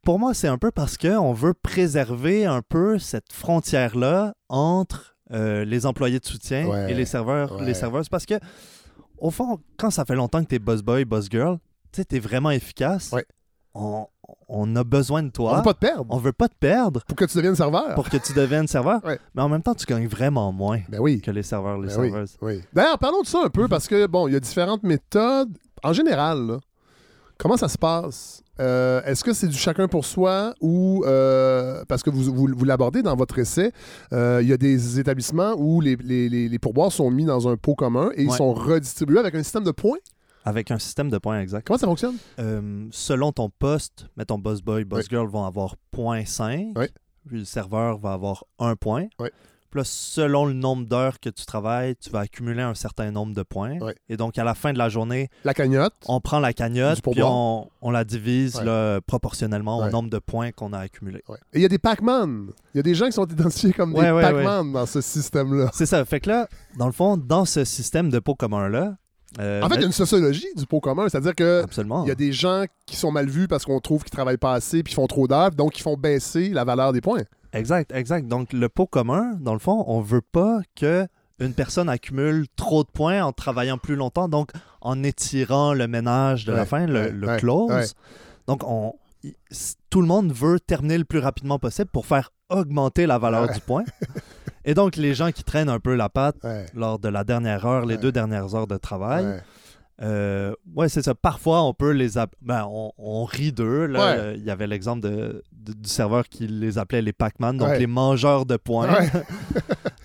[0.04, 5.64] Pour moi, c'est un peu parce qu'on veut préserver un peu cette frontière-là entre euh,
[5.64, 7.64] les employés de soutien Ouais, et les serveurs, ouais.
[7.66, 8.08] les serveuses.
[8.08, 8.34] Parce que,
[9.18, 11.58] au fond, quand ça fait longtemps que tu es boss boy, boss girl,
[11.92, 13.10] tu sais, tu es vraiment efficace.
[13.12, 13.24] Ouais.
[13.74, 14.06] On,
[14.48, 15.52] on a besoin de On toi.
[15.52, 17.94] ne veut pas te perdre On veut pas te perdre pour que tu deviennes serveur.
[17.94, 19.04] pour que tu deviennes serveur.
[19.04, 19.18] Ouais.
[19.34, 21.20] Mais en même temps, tu gagnes vraiment moins Ben oui.
[21.20, 22.36] que les serveurs, les Ben oui, serveuses.
[22.40, 22.62] oui.
[22.72, 25.50] D'ailleurs, parlons de ça un peu parce que, bon, il y a différentes méthodes.
[25.82, 26.58] En général, là,
[27.38, 28.42] comment ça se passe?
[28.58, 32.64] Euh, Est-ce que c'est du chacun pour soi ou, euh, parce que vous, vous, vous
[32.64, 33.70] l'abordez dans votre essai,
[34.12, 37.48] euh, il y a des établissements où les, les, les, les pourboires sont mis dans
[37.48, 39.98] un pot commun et ils sont redistribués avec un système de points?
[40.44, 41.66] Avec un système de points exact.
[41.66, 42.16] Comment ça fonctionne?
[42.92, 45.06] Selon ton poste, mettons boss boy, boss Oui.
[45.10, 46.72] girl vont avoir 0.5.
[46.76, 46.86] Oui.
[47.28, 49.06] Le serveur va avoir un point.
[49.18, 49.28] Oui.
[49.70, 53.34] Puis là, selon le nombre d'heures que tu travailles, tu vas accumuler un certain nombre
[53.34, 53.78] de points.
[54.08, 55.94] Et donc, à la fin de la journée, La cagnotte?
[56.06, 58.64] on prend la cagnotte puis on, on la divise Ouais.
[58.64, 59.88] là, proportionnellement Ouais.
[59.88, 61.22] au nombre de points qu'on a accumulés.
[61.52, 62.48] Et il y a des Pac-Man.
[62.74, 65.70] Il y a des gens qui sont identifiés comme des Pac-Man dans ce système-là.
[65.72, 66.04] C'est ça.
[66.04, 66.48] Fait que là,
[66.78, 68.96] dans le fond, dans ce système de pot commun-là,
[69.40, 71.64] euh, En fait, il y a une sociologie du pot commun, c'est-à-dire que.
[72.04, 74.52] Il y a des gens qui sont mal vus parce qu'on trouve qu'ils travaillent pas
[74.54, 77.22] assez puis font trop d'heures, donc ils font baisser la valeur des points.
[77.52, 78.28] Exact, exact.
[78.28, 81.06] Donc, le pot commun, dans le fond, on veut pas que
[81.38, 86.46] une personne accumule trop de points en travaillant plus longtemps, donc en étirant le ménage
[86.46, 87.70] de la fin, le, ouais, le ouais, close.
[87.70, 87.84] ouais.
[88.46, 88.94] Donc, on,
[89.90, 93.60] tout le monde veut terminer le plus rapidement possible pour faire augmenter la valeur du
[93.60, 93.84] point.
[94.64, 96.36] Et donc, les gens qui traînent un peu la patte
[96.74, 99.42] lors de la dernière heure, les deux dernières heures de travail.
[100.02, 101.14] Euh, ouais, c'est ça.
[101.14, 103.86] Parfois, on peut les app- ben, on, on rit d'eux.
[103.90, 103.98] Ouais.
[103.98, 107.68] Euh, Il y avait l'exemple de, de- du serveur qui les appelait les Pac-Man, donc
[107.68, 107.78] Ouais.
[107.78, 108.92] les mangeurs de points.
[108.92, 109.10] Ouais.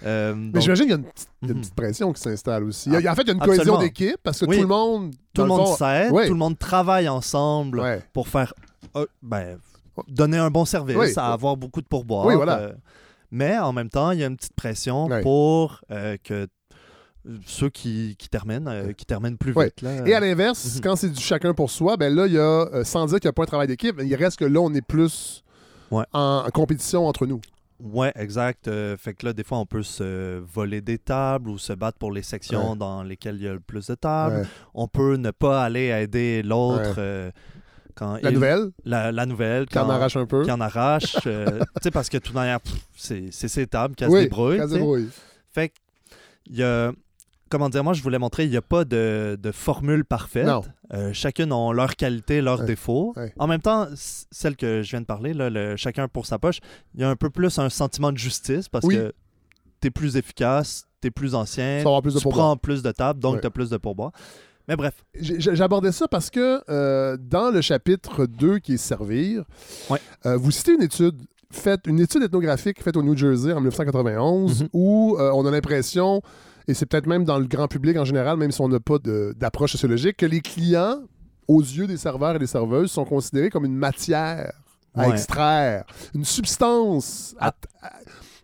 [0.04, 1.60] Euh, Mais donc, j'imagine qu'il y a une petite, une Mhm.
[1.62, 2.89] petite pression qui s'installe aussi.
[2.89, 3.64] Il y a- en fait, il y a une Absolument.
[3.66, 4.56] cohésion d'équipe parce que Oui.
[4.56, 5.12] tout le monde.
[5.36, 8.52] tout le monde fond- s'aide, tout le monde travaille ensemble pour faire
[8.96, 9.60] euh, ben,
[10.08, 11.14] donner un bon service, Oui.
[11.18, 11.88] à avoir beaucoup de.
[11.92, 12.58] Oui, voilà.
[12.58, 12.74] euh,
[13.30, 15.82] mais en même temps, il y a une petite pression pour
[16.24, 16.48] que
[17.45, 19.65] ceux qui, qui terminent, euh, qui terminent plus Ouais.
[19.65, 19.82] vite.
[19.82, 20.07] là.
[20.07, 20.82] Et à l'inverse, Mhm.
[20.82, 22.41] quand c'est du chacun pour soi, ben là, il y a,
[22.74, 24.74] euh, sans dire qu'il n'y a pas un travail d'équipe, il reste que là, on
[24.74, 25.43] est plus
[25.91, 26.05] Ouais.
[26.13, 27.41] en, en compétition entre nous.
[27.84, 28.67] Ouais, exact.
[28.67, 31.97] Euh, fait que là, des fois, on peut se voler des tables ou se battre
[31.97, 32.78] pour les sections Ouais.
[32.78, 34.47] dans lesquelles il y a le plus de tables.
[34.76, 37.32] On peut ne pas aller aider l'autre
[37.95, 39.65] quand La il- nouvelle, La, la nouvelle.
[39.65, 40.43] qui en arrache un peu.
[40.43, 41.17] qui en arrache.
[41.28, 41.45] euh,
[41.76, 45.07] tu sais, parce que tout pff, c'est ses tables qui se débrouille.
[45.51, 45.74] Fait que,
[46.47, 46.91] il y a.
[47.52, 50.47] Comment dire, moi je voulais montrer, il n'y a pas de, de formule parfaite.
[50.93, 53.14] Euh, chacune ont leurs qualités, leurs Ouais, défauts.
[53.18, 53.34] ouais.
[53.38, 56.60] En même temps, celle que je viens de parler, là, le chacun pour sa poche,
[56.95, 58.95] il y a un peu plus un sentiment de justice parce Oui.
[58.95, 59.14] que
[59.82, 63.20] tu es plus efficace, tu es plus ancien, Tu plus de prends plus de tables,
[63.20, 63.41] donc Ouais.
[63.41, 64.12] tu as plus de pourboire.
[64.68, 69.43] Mais bref, J'abordais ça parce que euh, dans le chapitre 2 qui est Servir,
[69.89, 69.99] Ouais.
[70.26, 71.20] euh, vous citez une étude
[71.56, 74.70] faite, une étude ethnographique faite au New Jersey en 1991 Mhm.
[74.74, 76.22] où euh, on a l'impression,
[76.68, 78.97] et c'est peut-être même dans le grand public en général, même si on n'a pas
[79.36, 80.99] d'approche sociologique, que les clients,
[81.47, 84.52] aux yeux des serveurs et des serveuses, sont considérés comme une matière
[84.95, 85.14] à Ouais.
[85.14, 87.54] extraire, une substance à,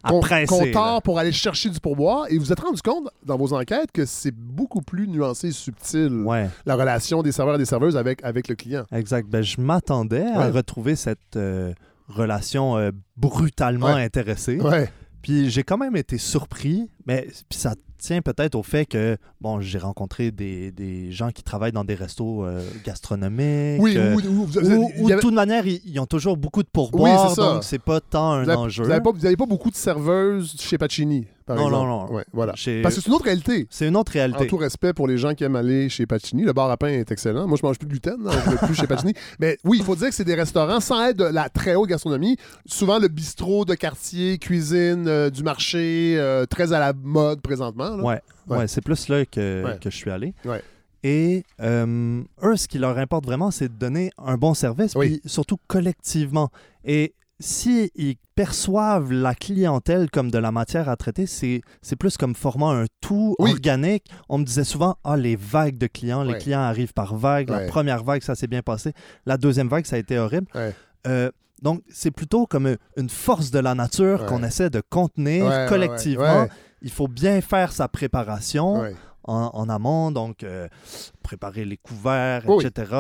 [0.04, 2.26] à presser, qu'on tord pour aller chercher du pourboire.
[2.30, 5.52] Et vous vous êtes rendu compte dans vos enquêtes que c'est beaucoup plus nuancé et
[5.52, 6.50] subtil Ouais.
[6.66, 8.86] la relation des serveurs et des serveuses avec, avec le client.
[8.94, 9.28] Exact.
[9.30, 11.74] Ben, je m'attendais à retrouver cette euh,
[12.08, 14.04] relation euh, brutalement Ouais.
[14.04, 14.60] intéressée.
[14.60, 14.90] Ouais.
[15.22, 19.60] Puis j'ai quand même été surpris, mais puis ça tient peut-être au fait que, bon,
[19.60, 23.82] j'ai rencontré des, des gens qui travaillent dans des restos euh, gastronomiques.
[23.82, 26.68] Oui, euh, ou, de avait- toute manière, ils, ils ont toujours beaucoup de
[27.02, 27.54] Oui, ça.
[27.54, 28.84] donc c'est pas tant un vous avez- enjeu.
[28.84, 31.88] Vous n'avez pas, pas beaucoup de serveuses chez Pacini, par Non, exemple.
[31.88, 32.14] non, non.
[32.14, 32.54] Ouais, voilà.
[32.56, 33.66] Chez- Parce que c'est une autre réalité.
[33.72, 34.46] C'est une autre En réalité.
[34.48, 37.12] tout respect pour les gens qui aiment aller chez Pacini, le bar à pain est
[37.12, 37.48] excellent.
[37.48, 39.14] Moi, je mange plus de gluten, hein, je vais plus chez Pacini.
[39.40, 41.90] Mais oui, il faut dire que c'est des restaurants sans être de la très haute
[41.90, 42.38] gastronomie.
[42.68, 47.96] Souvent le bistrot de quartier, cuisine euh, du marché, euh, très à la mode présentement.
[47.96, 48.04] là.
[48.04, 48.58] Ouais, Ouais.
[48.60, 48.68] ouais.
[48.68, 49.78] c'est plus là que, Ouais.
[49.82, 50.34] que je suis allé.
[50.46, 50.62] Ouais.
[51.04, 55.20] Et euh, eux, ce qui leur importe vraiment, c'est de donner un bon service, Oui.
[55.22, 56.50] puis surtout collectivement.
[56.84, 62.18] Et si ils perçoivent la clientèle comme de la matière à traiter, c'est c'est plus
[62.18, 63.52] comme formant un tout Oui.
[63.52, 64.06] organique.
[64.30, 66.40] On me disait souvent, ah, les vagues de clients, les Ouais.
[66.40, 67.50] clients arrivent par vagues.
[67.50, 67.62] Ouais.
[67.62, 68.94] La première vague, ça s'est bien passé.
[69.26, 70.48] La deuxième vague, ça a été horrible.
[70.56, 70.74] Ouais.
[71.08, 71.32] Euh,
[71.62, 76.48] donc, c'est plutôt comme une force de la nature qu'on essaie de contenir collectivement.
[76.84, 78.84] Il faut bien faire sa préparation.
[79.28, 80.68] En, en amont, donc euh,
[81.22, 82.66] préparer les couverts, Oui.
[82.66, 82.92] etc.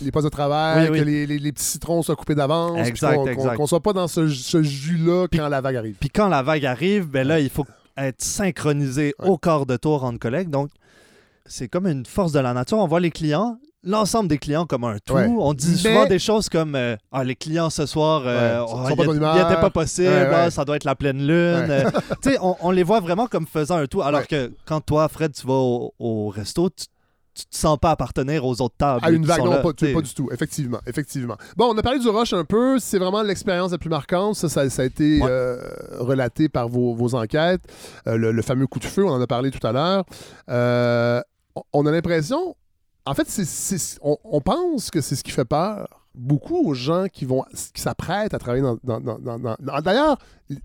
[0.00, 2.72] Les postes de travail, Oui, que les, les- les petits citrons soient coupés d'avance.
[2.72, 2.84] qu'on-
[3.26, 3.56] exact.
[3.56, 5.96] Qu'on soit pas dans ce, ce jus-là quand la vague arrive.
[6.00, 7.66] Puis quand la vague arrive, ben là, il faut
[7.96, 10.48] être synchronisé au quart de tour entre collègues.
[10.48, 10.70] Donc,
[11.44, 12.78] c'est comme une force de la nature.
[12.78, 15.14] On voit les clients, l'ensemble des clients comme un tout.
[15.14, 15.26] Ouais.
[15.26, 18.66] On dit Mais- souvent des choses comme euh, Ah, les clients ce soir, euh, Ouais,
[18.68, 20.30] oh, il n'était pas possible, Ouais, ouais.
[20.34, 21.66] ah, ça doit être la pleine lune.
[21.68, 21.84] Ouais.
[21.86, 21.90] Euh,
[22.22, 24.02] tu sais, on, on les voit vraiment comme faisant un tout.
[24.02, 24.26] Alors Ouais.
[24.26, 26.86] que quand toi, Fred, tu vas au, au resto, tu,
[27.34, 29.00] tu te sens pas appartenir aux autres tables.
[29.02, 30.28] À une vague, non, là, pas, du tout.
[30.32, 31.36] Effectivement, effectivement.
[31.56, 32.78] Bon, on a parlé du rush un peu.
[32.78, 34.34] C'est vraiment l'expérience la plus marquante.
[34.36, 35.26] Ça, ça, ça a été Ouais.
[35.30, 35.56] euh,
[35.98, 37.62] relaté par vos, vos enquêtes.
[38.06, 40.04] Euh, le, le fameux coup de feu, on en a parlé tout à l'heure.
[40.50, 41.22] Euh,
[41.72, 42.54] on a l'impression...
[43.04, 43.28] En fait,
[44.02, 47.44] on, on pense que c'est ce qui fait peur beaucoup aux gens qui vont
[47.74, 48.76] qui s'apprêtent à travailler dans...
[48.84, 50.18] dans- dans- dans- dans- D'ailleurs,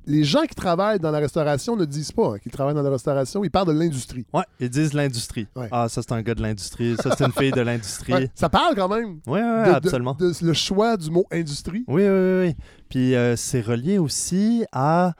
[0.06, 2.89] les gens qui travaillent dans la restauration ne disent pas hein, qu'ils travaillent dans la
[2.89, 3.43] restauration.
[3.45, 4.26] Ils parlent de l'industrie.
[4.34, 5.48] Ouais, ils disent l'industrie.
[5.56, 5.70] Ouais.
[5.72, 6.98] Ah, ça, c'est un gars de l'industrie.
[7.02, 8.14] Ça, c'est une fille de l'industrie.
[8.14, 9.20] Ouais, ça parle quand même.
[9.28, 10.16] Oui, de- absolument.
[10.20, 11.86] de- le choix du mot industrie.
[11.88, 12.48] Oui, oui, oui.
[12.50, 12.56] oui.
[12.89, 15.14] Puis euh, c'est relié aussi à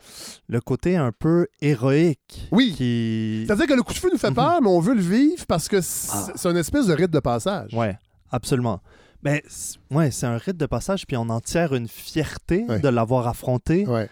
[0.49, 2.47] le côté un peu héroïque.
[2.51, 2.73] Oui.
[2.75, 3.43] Qui...
[3.45, 4.36] C'est-à-dire que le coup de feu nous fait Mhm.
[4.36, 6.28] peur, mais on veut le vivre parce que c'est Ah.
[6.36, 7.73] c'est une espèce de rite de passage.
[7.73, 7.97] Ouais,
[8.32, 8.82] absolument.
[9.24, 12.80] Mais c- ouais, c'est un rite de passage, puis on en tire une fierté Ouais.
[12.80, 13.86] de l'avoir affronté.
[13.88, 14.09] Ouais.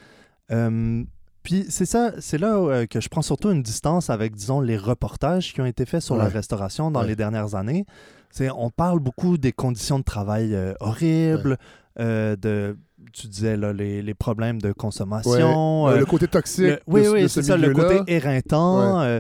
[0.52, 1.04] Euh,
[1.44, 4.78] puis c'est ça, c'est là euh, que je prends surtout une distance avec, disons, les
[4.78, 7.08] reportages qui ont été faits sur la restauration dans Ouais.
[7.08, 7.86] les dernières années.
[8.32, 11.58] C'est, on parle beaucoup des conditions de travail euh, horribles,
[12.00, 12.78] euh, de,
[13.14, 15.88] tu disais, là, les, les problèmes de consommation.
[15.88, 16.66] Euh, le côté toxique.
[16.66, 19.00] le- oui, de, oui, c'est ce ça, le côté éreintant.
[19.02, 19.20] euh,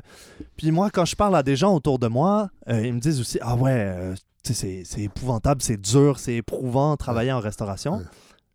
[0.57, 3.19] puis moi, quand je parle à des gens autour de moi, euh, ils me disent
[3.21, 4.15] aussi Ah ouais, euh,
[4.53, 7.97] c'est épouvantable, c'est dur, c'est éprouvant travailler en restauration.
[7.97, 8.03] Ouais.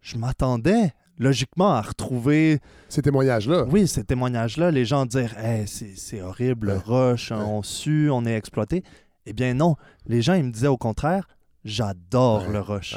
[0.03, 3.65] Je m'attendais logiquement à retrouver, Ces témoignages-là.
[3.71, 6.83] oui, ces témoignages-là, les gens dire Hey, c'est horrible, le Ouais.
[6.85, 8.83] rush, on sue, on est exploité.
[9.27, 9.77] Eh bien non,
[10.07, 11.29] les gens, ils me disaient au contraire
[11.65, 12.97] J'adore le rush.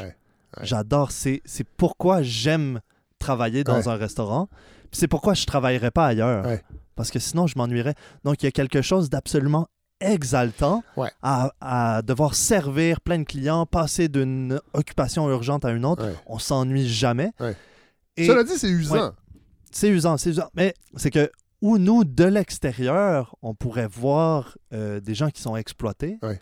[0.61, 1.41] J'adore, c'est
[1.77, 2.79] pourquoi j'aime
[3.19, 4.47] travailler dans un restaurant.
[4.91, 6.45] C'est pourquoi je ne travaillerais pas ailleurs.
[6.95, 7.95] Parce que sinon, je m'ennuierais.
[8.23, 9.67] Donc, il y a quelque chose d'absolument
[10.03, 11.09] exaltant Ouais.
[11.21, 16.05] à, à devoir servir plein de clients, passer d'une occupation urgente à une autre.
[16.05, 16.15] Ouais.
[16.27, 17.31] On s'ennuie jamais.
[17.39, 17.55] Ouais.
[18.17, 18.95] Et Cela dit, c'est usant.
[18.95, 19.11] Ouais.
[19.71, 20.49] c'est usant, c'est usant.
[20.55, 21.31] Mais c'est que
[21.61, 26.19] où nous, de l'extérieur, on pourrait voir euh, des gens qui sont exploités.
[26.21, 26.39] Ouais.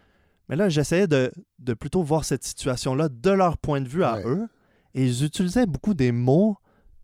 [0.50, 4.16] Mais là, j'essayais de, de plutôt voir cette situation-là de leur point de vue à
[4.16, 4.24] Ouais.
[4.26, 4.48] eux.
[4.96, 6.58] Et ils utilisaient beaucoup des mots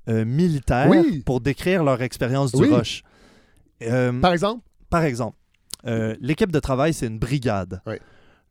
[0.09, 1.21] euh, militaires Oui.
[1.25, 2.73] pour décrire leur expérience du Oui.
[2.73, 3.03] rush.
[3.83, 5.36] Euh, Par exemple, par exemple,
[5.85, 7.81] euh, l'équipe de travail, c'est une brigade.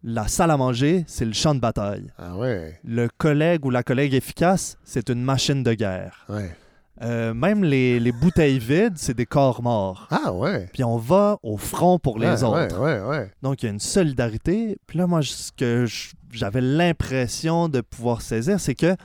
[0.05, 2.13] La salle à manger, c'est le champ de bataille.
[2.19, 6.25] ah ouais, Le collègue ou la collègue efficace, c'est une machine de guerre.
[6.29, 6.55] ouais.
[7.03, 10.09] Euh, même les, les bouteilles vides, c'est des corps morts.
[10.11, 10.67] Ah ouais.
[10.73, 12.81] Puis on va au front pour les ouais, autres.
[12.81, 13.31] Ouais, ouais, ouais.
[13.43, 14.79] Donc il y a une solidarité.
[14.87, 15.85] Puis là, moi, ce que
[16.33, 18.97] j'avais l'impression de pouvoir saisir, c'est que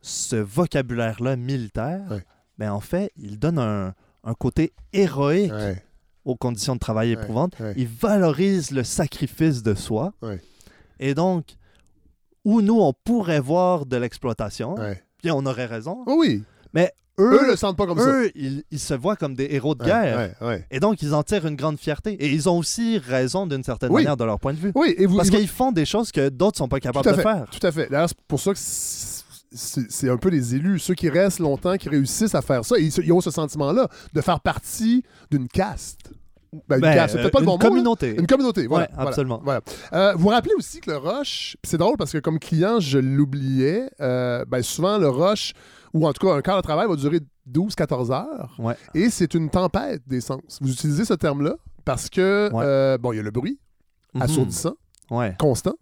[0.00, 2.00] ce vocabulaire-là militaire,
[2.58, 3.94] ben, en fait, il donne un,
[4.24, 5.52] un côté héroïque.
[6.24, 7.54] Aux conditions de travail éprouvantes.
[7.60, 7.74] ouais.
[7.76, 10.12] Il valorise le sacrifice de soi.
[10.22, 10.40] Ouais.
[11.00, 11.44] Et donc,
[12.44, 14.76] où nous, on pourrait voir de l'exploitation,
[15.18, 16.42] puis on aurait raison, Oh oui.
[16.74, 19.74] mais Eux eux, le sentent pas comme eux ils, ils se voient comme des héros
[19.74, 19.88] de ça.
[20.02, 20.30] guerre.
[20.70, 22.12] Et donc, ils en tirent une grande fierté.
[22.14, 24.02] Et ils ont aussi raison d'une certaine Oui.
[24.02, 24.72] manière de leur point de vue.
[24.74, 27.20] Oui, et vous, Parce vous- qu'ils font des choses que d'autres sont pas capables de
[27.20, 27.44] faire.
[27.50, 27.88] Tout à fait.
[27.90, 28.58] D'ailleurs, c'est pour ça que
[29.54, 32.76] c'est- un peu les élus, ceux qui restent longtemps, qui réussissent à faire ça.
[32.78, 36.10] Ils, ils ont ce sentiment-là de faire partie d'une caste.
[36.68, 38.14] Ben, une Ben, caste, pas le une bon mot, communauté.
[38.18, 38.84] Une communauté, voilà.
[38.90, 39.40] Ouais, absolument.
[39.42, 39.62] voilà.
[39.94, 42.78] Euh, vous vous rappelez aussi que le rush, puis c'est drôle parce que comme client,
[42.78, 45.54] je l'oubliais, euh, ben souvent le rush,
[45.94, 48.76] ou en tout cas un quart de travail va durer 12-14 heures, Ouais.
[48.94, 50.58] et c'est une tempête d'essence.
[50.60, 51.54] Vous utilisez ce terme-là
[51.86, 52.62] parce que, Ouais.
[52.66, 53.58] euh, bon, il y a le bruit
[54.14, 54.20] Mhm.
[54.22, 54.74] assourdissant,
[55.38, 55.74] constant.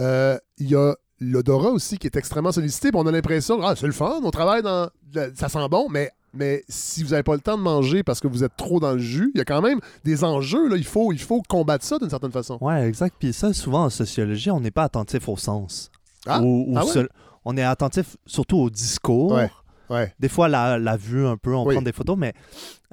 [0.00, 3.86] Euh, Il y a l'odorat aussi qui est extrêmement sollicité, on a l'impression, ah, c'est
[3.86, 4.88] le fun, on travaille dans...
[5.34, 8.28] Ça sent bon, mais Mais si vous n'avez pas le temps de manger parce que
[8.28, 10.68] vous êtes trop dans le jus, il y a quand même des enjeux.
[10.68, 10.76] Là.
[10.76, 12.58] Il, faut, il faut combattre ça d'une certaine façon.
[12.60, 13.16] Ouais, exact.
[13.18, 15.90] Puis ça, souvent en sociologie, on n'est pas attentif au sens.
[16.26, 16.90] Ah, Ou- ou ah ouais?
[16.92, 17.08] seul-
[17.46, 19.32] on est attentif surtout au discours.
[19.32, 19.50] Ouais.
[19.88, 20.12] Ouais.
[20.18, 21.74] Des fois, la, la vue un peu, on Oui.
[21.76, 22.34] prend des photos, mais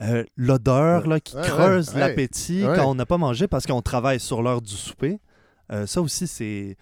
[0.01, 4.41] euh, l'odeur là, qui creuse l'appétit quand on n'a pas mangé parce qu'on travaille sur
[4.43, 5.19] l'heure du souper,
[5.71, 6.77] euh, ça aussi, c'est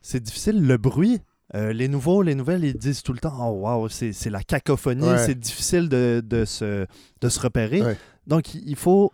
[0.00, 0.60] c'est difficile.
[0.66, 1.20] Le bruit,
[1.54, 5.02] euh, les nouveaux, les nouvelles, ils disent tout le temps Oh, wow, c'est la cacophonie,
[5.08, 5.18] Ouais.
[5.26, 6.86] c'est difficile de, de se,
[7.20, 7.82] de se repérer.
[7.82, 7.96] Ouais.
[8.26, 9.10] Donc, il faut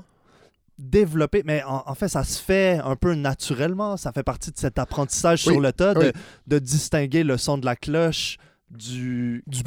[0.78, 3.96] développer, mais en, en fait, ça se fait un peu naturellement.
[3.96, 6.12] Ça fait partie de cet apprentissage Oui, sur le tas de, oui.
[6.46, 8.36] de distinguer le son de la cloche
[8.70, 9.62] du, Du,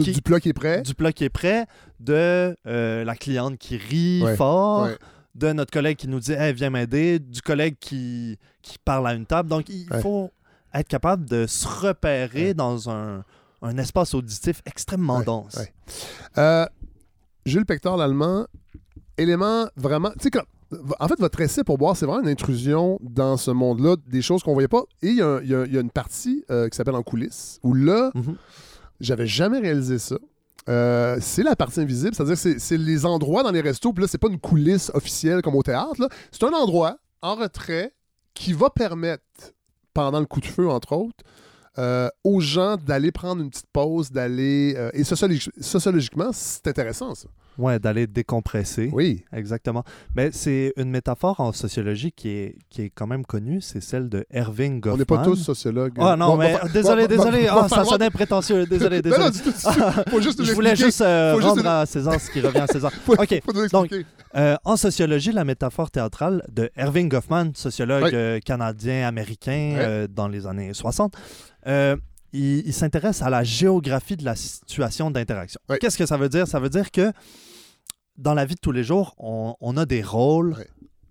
[0.00, 0.80] Qui- du plat qui est prêt.
[0.82, 1.66] du plat qui est prêt,
[2.00, 4.88] de euh, la cliente qui rit Ouais, fort,
[5.34, 9.14] de notre collègue qui nous dit hey, viens m'aider, du collègue qui, qui parle à
[9.14, 9.48] une table.
[9.50, 10.00] Donc, il Ouais.
[10.00, 10.30] faut
[10.74, 12.54] être capable de se repérer Ouais.
[12.54, 13.24] dans un,
[13.62, 15.54] un espace auditif extrêmement Ouais, dense.
[15.56, 15.72] ouais.
[16.38, 16.66] Euh,
[17.46, 18.46] Jules Pector, l'allemand,
[19.18, 20.10] élément vraiment.
[20.12, 20.44] Tu sais, quand-
[20.98, 24.42] en fait, votre essai pour boire, c'est vraiment une intrusion dans ce monde-là, des choses
[24.42, 24.82] qu'on voyait pas.
[25.02, 28.10] Et il y, a y y une partie euh, qui s'appelle En coulisses, où là,
[28.14, 28.36] Mhm.
[29.00, 30.16] j'avais jamais réalisé ça.
[30.68, 34.08] Euh, c'est la partie invisible, c'est-à-dire que c'est- les endroits dans les restos, puis là,
[34.08, 37.92] c'est pas une coulisse officielle comme au théâtre, c'est un endroit en retrait
[38.32, 39.22] qui va permettre,
[39.94, 41.24] pendant le coup de feu, entre autres,
[41.78, 44.74] euh, aux gens d'aller prendre une petite pause, d'aller...
[44.76, 47.28] euh, et sociologi- sociologiquement, c'est intéressant, ça.
[47.58, 48.90] Ouais, d'aller décompresser.
[48.92, 49.24] Oui.
[49.32, 49.84] Exactement.
[50.14, 54.08] Mais c'est une métaphore en sociologie qui est, qui est quand même connue, c'est celle
[54.08, 54.94] de Erving Goffman.
[54.94, 55.92] On n'est pas tous sociologues.
[55.98, 57.46] Ah non, Bon, mais désolé, désolé.
[57.50, 58.66] Ah, ça sonnait prétentieux.
[58.66, 59.54] Désolé, Non, non, désolé.
[60.10, 62.66] Faut juste Je voulais juste euh, juste rendre nous- à César ce qui revient à
[62.66, 62.92] César.
[63.04, 63.40] Faut, OK.
[63.44, 63.94] faut Donc.
[64.36, 68.10] Euh, en sociologie, la métaphore théâtrale de Erving Goffman, sociologue Oui.
[68.14, 71.14] euh, canadien-américain euh, dans les années 60,
[71.66, 71.96] euh,
[72.34, 75.60] il, il s'intéresse à la géographie de la situation d'interaction.
[75.70, 75.76] Oui.
[75.80, 76.46] Qu'est-ce que ça veut dire?
[76.46, 77.12] Ça veut dire que
[78.18, 80.54] dans la vie de tous les jours, on, on a des rôles.
[80.58, 80.64] Oui.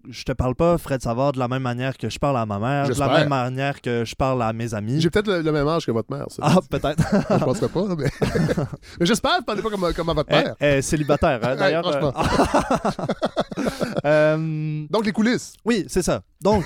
[0.10, 2.60] Je te parle pas, Fred Savard, de la même manière que je parle à ma
[2.60, 5.00] mère, de la même manière que je parle à mes amis.
[5.00, 6.42] J'ai peut-être le, le même âge que votre mère, ça.
[6.46, 7.02] Ah, peut-être.
[7.40, 8.10] Je penserais pas, mais...
[9.00, 10.56] mais j'espère que vous parlez pas comme, comme à votre Elle père.
[10.60, 11.84] est célibataire, hein, Ouais, d'ailleurs.
[11.90, 12.14] franchement.
[12.18, 13.06] euh.
[14.06, 15.54] Euh, Donc, les coulisses.
[15.64, 16.22] Oui, c'est ça.
[16.42, 16.66] Donc,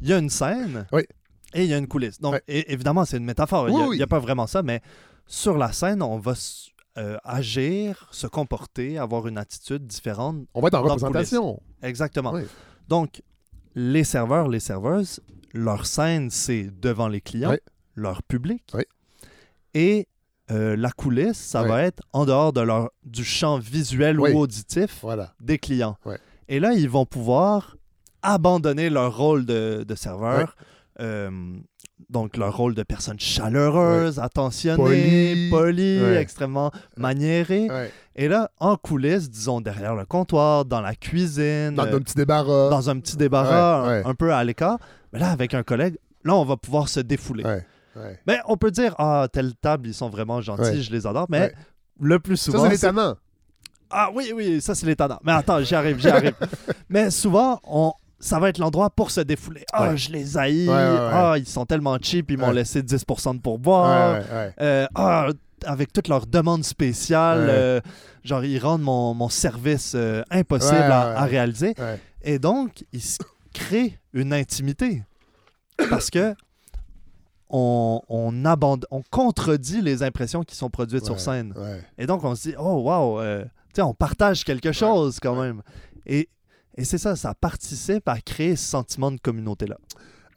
[0.00, 1.02] il y a une scène Oui.
[1.54, 2.20] Et il y a une coulisse.
[2.20, 2.42] Donc, Ouais.
[2.46, 3.68] évidemment, c'est une métaphore.
[3.68, 4.06] Il Oui, n'y a, oui.
[4.06, 4.80] pas vraiment ça, mais
[5.26, 6.34] sur la scène, on va
[6.98, 10.46] euh, agir, se comporter, avoir une attitude différente.
[10.54, 11.60] On va être en représentation.
[11.82, 12.32] Exactement.
[12.32, 12.42] Oui.
[12.88, 13.22] Donc,
[13.74, 15.20] les serveurs, les serveuses,
[15.52, 17.54] leur scène, c'est devant les clients,
[17.94, 18.72] leur public.
[19.74, 20.08] Et
[20.50, 25.00] euh, la coulisse, ça va être en dehors de leur, du champ visuel ou auditif
[25.02, 25.34] Voilà.
[25.40, 25.96] des clients.
[26.48, 27.76] Et là, ils vont pouvoir
[28.22, 30.56] abandonner leur rôle de, de serveur,
[31.00, 31.30] euh,
[32.10, 35.50] donc leur rôle de personne chaleureuse, attentionnée, Poli.
[35.50, 36.16] polie, Ouais.
[36.16, 37.68] extrêmement maniérée.
[37.70, 37.90] Ouais.
[38.14, 42.14] Et là, en coulisses, disons derrière le comptoir, dans la cuisine, Dans, euh, un petit
[42.14, 42.70] débarras.
[42.70, 44.78] dans un petit débarras, un- peu à l'écart,
[45.12, 47.44] mais là, avec un collègue, là, on va pouvoir se défouler.
[48.26, 51.52] Mais on peut dire, ah, telle table, ils sont vraiment gentils, je les adore, mais
[52.00, 52.92] le plus Ça, souvent, c'est les c'est-
[53.90, 55.18] ah oui, oui, ça c'est l'étonnant.
[55.24, 56.34] Mais attends, j'y arrive, j'y arrive.
[56.90, 57.92] Mais souvent, on...
[58.26, 59.64] ça va être l'endroit pour se défouler.
[59.72, 59.96] Ah, Ouais.
[59.96, 60.68] je les haïs.
[60.68, 60.74] Ouais.
[60.74, 64.20] Ah, ils sont tellement cheap, ils m'ont laissé 10% de pourboire.
[64.60, 65.28] Euh, ah,
[65.64, 67.80] avec toutes leurs demandes spéciales, euh,
[68.24, 71.74] genre ils rendent mon, mon service euh, impossible à, réaliser.
[72.22, 73.02] Et donc, ils
[73.54, 75.02] créent une intimité.
[75.88, 76.34] Parce que
[77.48, 81.54] on, on, abandonne, on contredit les impressions qui sont produites sur scène.
[81.96, 85.62] Et donc, on se dit, oh, wow, tu sais, on partage quelque chose quand même.
[86.06, 86.28] Et,
[86.76, 89.76] et c'est ça, ça participe à créer ce sentiment de communauté-là.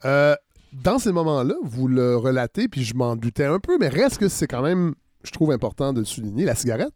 [0.04, 0.34] Euh,
[0.72, 4.28] dans ces moments-là, vous le relatez, puis je m'en doutais un peu, mais reste que
[4.28, 6.92] c'est quand même, je trouve important de le souligner, la cigarette.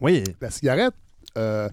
[0.00, 0.94] Oui, La cigarette,
[1.36, 1.68] euh,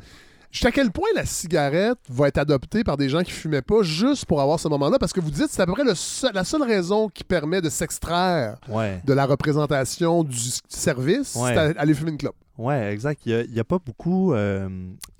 [0.52, 4.26] jusqu'à quel point la cigarette va être adoptée par des gens qui fumaient pas juste
[4.26, 4.98] pour avoir ce moment-là?
[5.00, 7.24] Parce que vous dites que c'est à peu près le seul- la seule raison qui
[7.24, 10.38] permet de s'extraire ouais, de la représentation du
[10.70, 11.54] service, Ouais.
[11.54, 12.36] c'est à- aller fumer une clope.
[12.58, 13.22] Ouais, exact.
[13.26, 14.34] Il n'y a, pas beaucoup.
[14.34, 14.68] euh,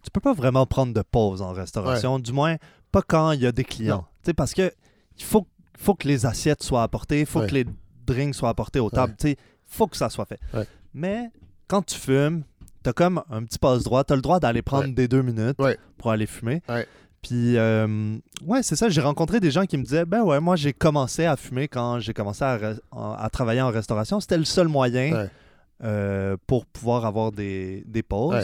[0.04, 2.58] tu peux pas vraiment prendre de pause en restauration, du moins
[2.92, 4.06] pas quand il y a des clients.
[4.24, 4.72] Sais, parce que
[5.18, 7.48] il faut, faut que les assiettes soient apportées, il faut Ouais.
[7.48, 7.66] que les
[8.06, 9.16] drinks soient apportés aux tables.
[9.20, 10.40] Tu sais, faut que ça soit fait.
[10.94, 11.30] Mais
[11.68, 12.44] quand tu fumes,
[12.84, 14.04] tu as comme un petit passe-droit.
[14.04, 15.58] Tu as le droit d'aller prendre des deux minutes
[15.98, 16.62] pour aller fumer.
[17.24, 18.90] Puis, euh, ouais, c'est ça.
[18.90, 22.00] J'ai rencontré des gens qui me disaient Ben ouais, moi, j'ai commencé à fumer quand
[22.00, 22.60] j'ai commencé à,
[22.92, 24.20] à travailler en restauration.
[24.20, 25.30] C'était le seul moyen.
[25.84, 28.34] Euh, pour pouvoir avoir des, des pauses.
[28.36, 28.44] Ouais.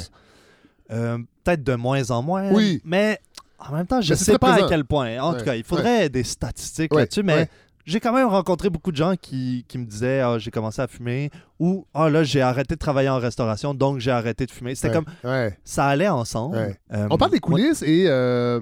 [0.91, 2.51] Euh, Peut-être de moins en moins.
[2.51, 2.81] Oui.
[2.83, 3.19] Mais
[3.59, 4.65] en même temps, je ne sais pas présent.
[4.65, 5.17] à quel point.
[5.19, 5.39] En Ouais.
[5.39, 7.49] tout cas, il faudrait des statistiques là-dessus, mais
[7.85, 10.87] j'ai quand même rencontré beaucoup de gens qui, qui me disaient ah, j'ai commencé à
[10.87, 14.75] fumer ou ah là j'ai arrêté de travailler en restauration donc j'ai arrêté de fumer.
[14.75, 15.57] C'était Ouais, comme ouais.
[15.63, 16.57] ça allait ensemble.
[16.57, 16.77] Ouais.
[16.93, 18.59] Euh, On parle des coulisses et euh,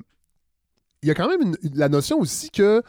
[1.01, 2.81] il y a quand même une- la notion aussi que,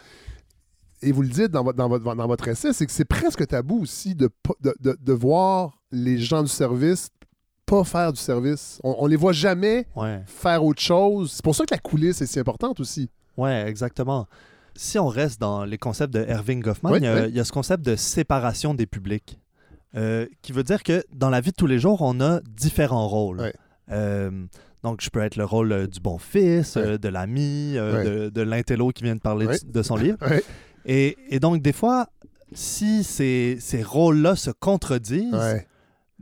[1.02, 3.46] et vous le dites dans votre, dans votre, dans votre essai, c'est que c'est presque
[3.46, 4.30] tabou aussi de,
[4.60, 7.08] de, de- de voir les gens du service
[7.66, 8.80] pas faire du service.
[8.82, 10.22] On, on les voit jamais Ouais.
[10.26, 11.32] faire autre chose.
[11.32, 13.10] C'est pour ça que la coulisse est si importante aussi.
[13.36, 14.26] Ouais, exactement.
[14.74, 17.28] Si on reste dans les concepts de Erving Goffman, il, y a, oui.
[17.28, 19.38] il y a ce concept de séparation des publics,
[19.96, 23.06] euh, qui veut dire que dans la vie de tous les jours, on a différents
[23.06, 23.52] rôles.
[23.90, 24.30] Euh,
[24.82, 28.40] donc, je peux être le rôle euh, du bon fils, euh, de l'ami, de, de
[28.40, 30.16] l'intello qui vient de parler de, de son livre.
[30.86, 32.06] Et, et donc, des fois,
[32.54, 35.34] si ces, ces rôles-là se contredisent,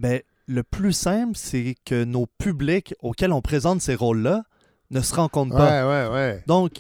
[0.03, 0.09] Ouais.
[0.09, 4.43] ben, le plus simple, c'est que nos publics auxquels on présente ces rôles-là
[4.91, 5.85] ne se rencontrent pas.
[5.87, 6.43] Ouais, ouais, ouais.
[6.47, 6.71] Donc,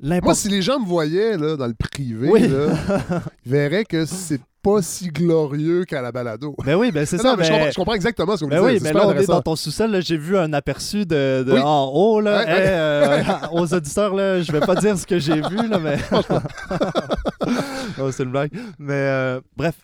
[0.00, 0.34] Moi, l'important.
[0.34, 2.48] si les gens me voyaient là, dans le privé, Oui.
[2.48, 2.74] là,
[3.46, 6.54] ils verraient que c'est pas si glorieux qu'à la balado.
[6.64, 7.36] Ben oui, ben c'est ça.
[7.36, 8.82] mais je, ben- comprends, je comprends exactement ce que vous Ben me oui, dites.
[8.82, 10.00] mais là, on est dans ton sous-sol.
[10.02, 11.60] J'ai vu un aperçu de, de Oui.
[11.60, 12.20] en haut.
[12.20, 13.22] Là, Hey, euh,
[13.52, 15.98] aux auditeurs, là, je vais pas dire ce que j'ai vu, là, mais.
[18.12, 18.50] C'est une blague.
[18.78, 19.74] Mais euh, bref,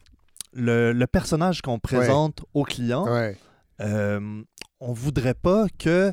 [0.52, 3.36] le, le personnage qu'on présente au client, Ouais.
[3.80, 4.42] euh,
[4.80, 6.12] on voudrait pas que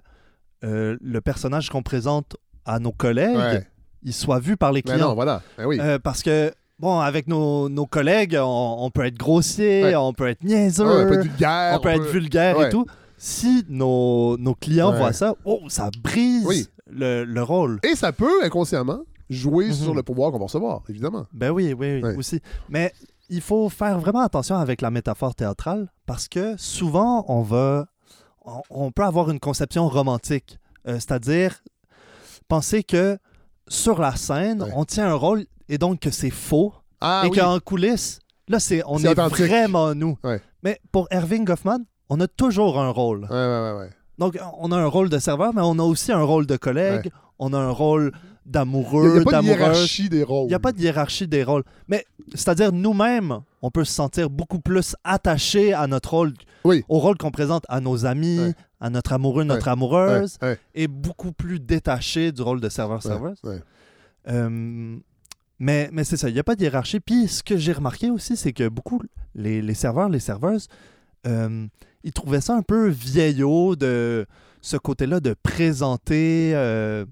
[0.64, 3.68] euh, le personnage qu'on présente à nos collègues, Ouais.
[4.04, 5.10] il soit vu par les Mais clients.
[5.10, 5.42] non, voilà.
[5.58, 5.80] Ben oui.
[5.80, 9.96] Euh, parce que, bon, avec nos, nos collègues, on, on peut être grossier, Ouais.
[9.96, 11.76] on peut être niaiseux, on peut être vulgaire.
[11.78, 12.68] on peut être vulgaire Ouais.
[12.68, 12.86] et tout.
[13.18, 14.98] Si nos, nos clients Ouais.
[14.98, 16.68] voient ça, oh, ça brise Oui.
[16.90, 17.80] le, le rôle.
[17.84, 19.74] Et ça peut, inconsciemment, jouer Mhm.
[19.74, 21.26] sur le pouvoir qu'on va recevoir, évidemment.
[21.34, 22.16] Ben oui, oui, oui, Ouais.
[22.18, 22.42] aussi.
[22.70, 22.92] Mais
[23.30, 27.88] il faut faire vraiment attention avec la métaphore théâtrale parce que souvent, on va.
[28.46, 30.60] On, on peut avoir une conception romantique.
[30.88, 31.56] Euh, C'est-à-dire
[32.48, 33.18] penser que
[33.68, 34.72] sur la scène, Ouais.
[34.76, 36.74] on tient un rôle et donc que c'est faux.
[37.02, 37.38] Ah et oui.
[37.38, 40.18] qu'en coulisses, là, c'est, on est vraiment nous.
[40.24, 40.42] Ouais.
[40.64, 43.26] Mais pour Erving Goffman, on a toujours un rôle.
[43.30, 43.90] Ouais.
[44.20, 47.12] Donc, on a un rôle de serveur, mais on a aussi un rôle de collègue.
[47.40, 48.12] On a un rôle
[48.48, 50.46] Il n'y a, d'amoureux, pas de hiérarchie des rôles.
[50.46, 51.64] Il n'y a pas de hiérarchie des rôles.
[51.88, 56.34] Mais c'est-à-dire, nous-mêmes, on peut se sentir beaucoup plus attachés à notre rôle,
[56.64, 56.84] Oui.
[56.88, 58.54] au rôle qu'on présente à nos amis, Ouais.
[58.80, 60.60] à notre amoureux, notre Ouais, amoureuse, ouais.
[60.76, 63.42] et beaucoup plus détachés du rôle de serveur-serveuse.
[64.28, 64.98] Euh,
[65.60, 67.00] mais mais c'est ça, il n'y a pas de hiérarchie.
[67.00, 69.02] Puis ce que j'ai remarqué aussi, c'est que beaucoup,
[69.34, 70.68] les, les serveurs, les serveuses,
[71.28, 71.66] euh,
[72.04, 74.26] ils trouvaient ça un peu vieillot de
[74.62, 77.06] ce côté-là de présenter euh,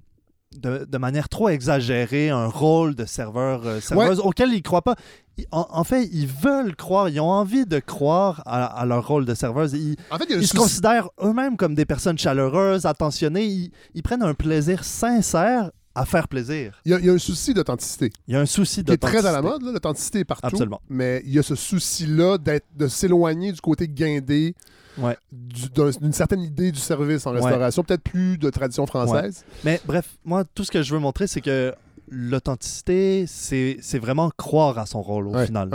[0.59, 4.95] de, de manière trop exagérée un rôle de serveur-serveuse auquel ils ne croient pas.
[5.37, 9.07] Ils- En, en fait, ils veulent croire, ils ont envie de croire à, à leur
[9.07, 9.73] rôle de serveuse.
[9.73, 13.45] Ils, En fait, se considèrent eux-mêmes comme des personnes chaleureuses, attentionnées.
[13.45, 16.81] Ils, ils prennent un plaisir sincère à faire plaisir.
[16.85, 18.11] il y a- il y a un souci d'authenticité.
[18.27, 19.65] Il y a un souci qui est très à la d'authenticité.
[19.65, 20.47] mode, l'authenticité est partout.
[20.47, 20.81] Absolument.
[20.89, 24.55] Mais il y a ce souci-là d'être, de s'éloigner du côté guindé,
[24.97, 25.17] Ouais.
[25.31, 27.41] du- d'un- d'une certaine idée du service en Ouais.
[27.41, 29.43] restauration, peut-être plus de tradition française.
[29.63, 31.73] Mais bref, moi, tout ce que je veux montrer, c'est que
[32.09, 35.69] l'authenticité, c'est vraiment croire à son rôle au final.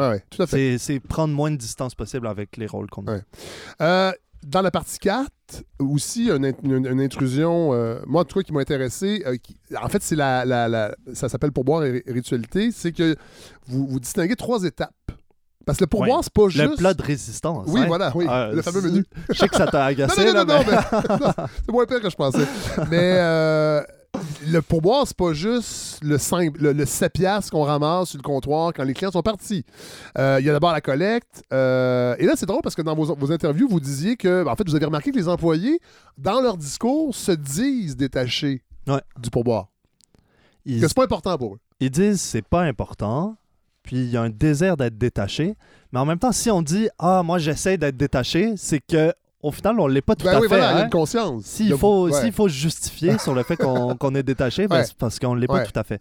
[0.46, 3.18] C'est prendre moins de distance possible avec les rôles qu'on a.
[3.80, 4.12] Euh,
[4.46, 5.28] dans la partie 4,
[5.80, 9.56] aussi, une, une- une intrusion, euh, moi, en tout cas, qui m'a intéressé, euh, qui-
[9.82, 13.16] en fait, c'est la, la- la- ça s'appelle pourboire et ritualité, c'est que
[13.66, 14.92] vous, vous distinguez trois étapes.
[15.68, 16.22] Parce que le pourboire, Ouais.
[16.24, 16.78] c'est pas Le juste...
[16.78, 17.64] plat de résistance.
[17.68, 17.86] Oui, hein.
[17.86, 19.04] voilà, oui, Ah, le fameux menu.
[19.28, 21.32] Je sais que ça t'a Non, agacé, non, non, là, non, mais- mais- non,
[21.64, 22.46] c'est moins pire que je pensais.
[22.90, 23.82] Mais euh,
[24.46, 28.22] le pourboire, c'est pas juste le, 5, le, le 7 piastres qu'on ramasse sur le
[28.22, 29.64] comptoir quand les clients sont partis.
[30.16, 31.42] Euh, Il y a d'abord la collecte.
[31.52, 34.50] euh, et là, c'est drôle parce que dans vos, vos interviews, vous disiez que, ben,
[34.50, 35.78] en fait, vous avez remarqué que les employés,
[36.16, 39.02] dans leur discours, se disent détachés Ouais.
[39.20, 39.68] du pourboire.
[40.64, 41.58] Ils, Que c'est pas important pour eux.
[41.80, 43.36] ils disent c'est pas important,
[43.88, 45.54] puis il y a un désir d'être détaché.
[45.92, 49.50] Mais en même temps, si on dit ah moi j'essaie d'être détaché, c'est que au
[49.50, 50.48] final on l'est pas tout Ben à oui, fait.
[50.48, 50.84] voilà, il y a hein.
[50.84, 51.44] une conscience.
[51.46, 52.20] S'il faut, ouais.
[52.20, 54.84] s'il faut justifier sur le fait qu'on est détaché, ben, Ouais.
[54.84, 55.60] c'est parce qu'on ne l'est Ouais.
[55.60, 56.00] pas tout à fait.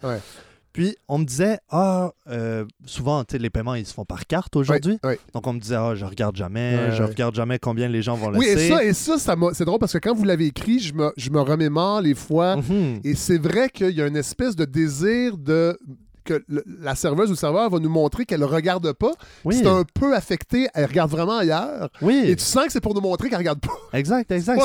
[0.73, 4.99] Puis on me disait, ah, euh, souvent, les paiements, ils se font par carte aujourd'hui.
[5.33, 8.31] Donc on me disait, ah, je regarde jamais, je regarde jamais combien les gens vont
[8.37, 8.65] Oui, laisser.
[8.65, 10.93] et ça, et ça, ça m'a- c'est drôle parce que quand vous l'avez écrit, je
[10.93, 12.99] me, je me remémore les fois Mhm.
[13.05, 15.79] Et c'est vrai qu'il y a une espèce de désir de
[16.27, 19.11] que le- la serveuse ou le serveur va nous montrer qu'elle ne regarde pas.
[19.45, 21.89] Oui, C'est un peu affecté, elle regarde vraiment ailleurs.
[22.01, 23.73] oui, Et tu sens que c'est pour nous montrer qu'elle regarde pas.
[23.93, 24.61] exact, exact.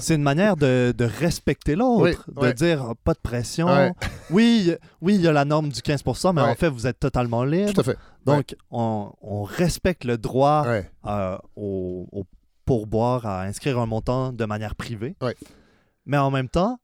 [0.00, 2.54] C'est- une manière de, de respecter l'autre, Oui, de ouais.
[2.54, 3.66] dire ah, pas de pression.
[3.66, 3.92] Ouais.
[4.30, 6.48] Oui, oui, il y a la norme du 15%, mais Ouais.
[6.50, 7.72] en fait, vous êtes totalement libre.
[7.72, 7.98] Tout à fait.
[8.24, 10.64] Donc, on, on respecte le droit
[11.06, 12.24] euh, au, au
[12.64, 15.16] pourboire à inscrire un montant de manière privée.
[16.06, 16.78] Mais en même temps,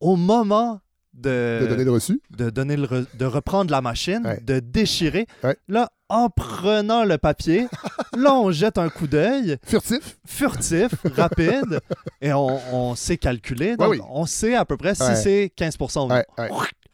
[0.00, 0.80] au moment
[1.18, 2.20] de, De donner le reçu.
[2.36, 4.40] de donner le re- de reprendre la machine, Ouais.
[4.40, 5.26] de déchirer.
[5.44, 5.56] Ouais.
[5.68, 7.66] Là, en prenant le papier,
[8.16, 10.18] là, on jette un coup d'œil Furtif.
[10.26, 11.80] furtif, rapide,
[12.22, 13.76] et on, on sait calculer.
[13.76, 14.00] Donc, oui.
[14.10, 16.22] on sait à peu près si c'est 15 ou non.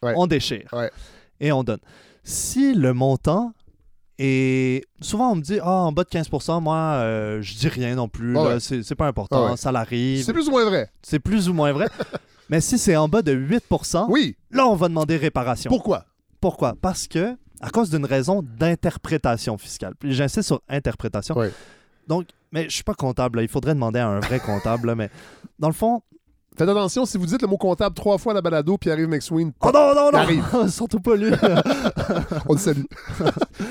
[0.01, 0.67] On déchire
[1.39, 1.79] et on donne.
[2.23, 3.53] Si le montant
[4.17, 4.83] est.
[5.01, 8.07] Souvent, on me dit Ah, en bas de 15% moi, euh, je dis rien non
[8.07, 8.35] plus.
[8.37, 8.59] Ouais.
[8.59, 9.57] c'est pas important, ouais.
[9.57, 10.23] ça l'arrive.
[10.23, 10.89] C'est plus ou moins vrai.
[11.01, 11.87] C'est plus ou moins vrai.
[12.49, 13.63] Mais si c'est en bas de 8
[14.09, 14.35] Oui.
[14.51, 15.69] là, on va demander réparation.
[15.69, 16.05] Pourquoi?
[16.39, 16.75] Pourquoi?
[16.79, 19.95] Parce que, à cause d'une raison d'interprétation fiscale.
[19.97, 21.35] Puis j'insiste sur interprétation.
[22.07, 23.43] Donc, mais je suis pas comptable, là.
[23.43, 25.09] il faudrait demander à un vrai comptable, là, mais
[25.59, 26.01] dans le fond.
[26.57, 29.51] Faites attention, si vous dites le mot comptable trois fois à la balado, Pierre-Yves McSween,
[29.59, 30.19] Oh non, non, non!
[30.19, 30.45] Arrive.
[30.69, 31.31] Surtout pas lui!
[32.47, 32.83] on le salue.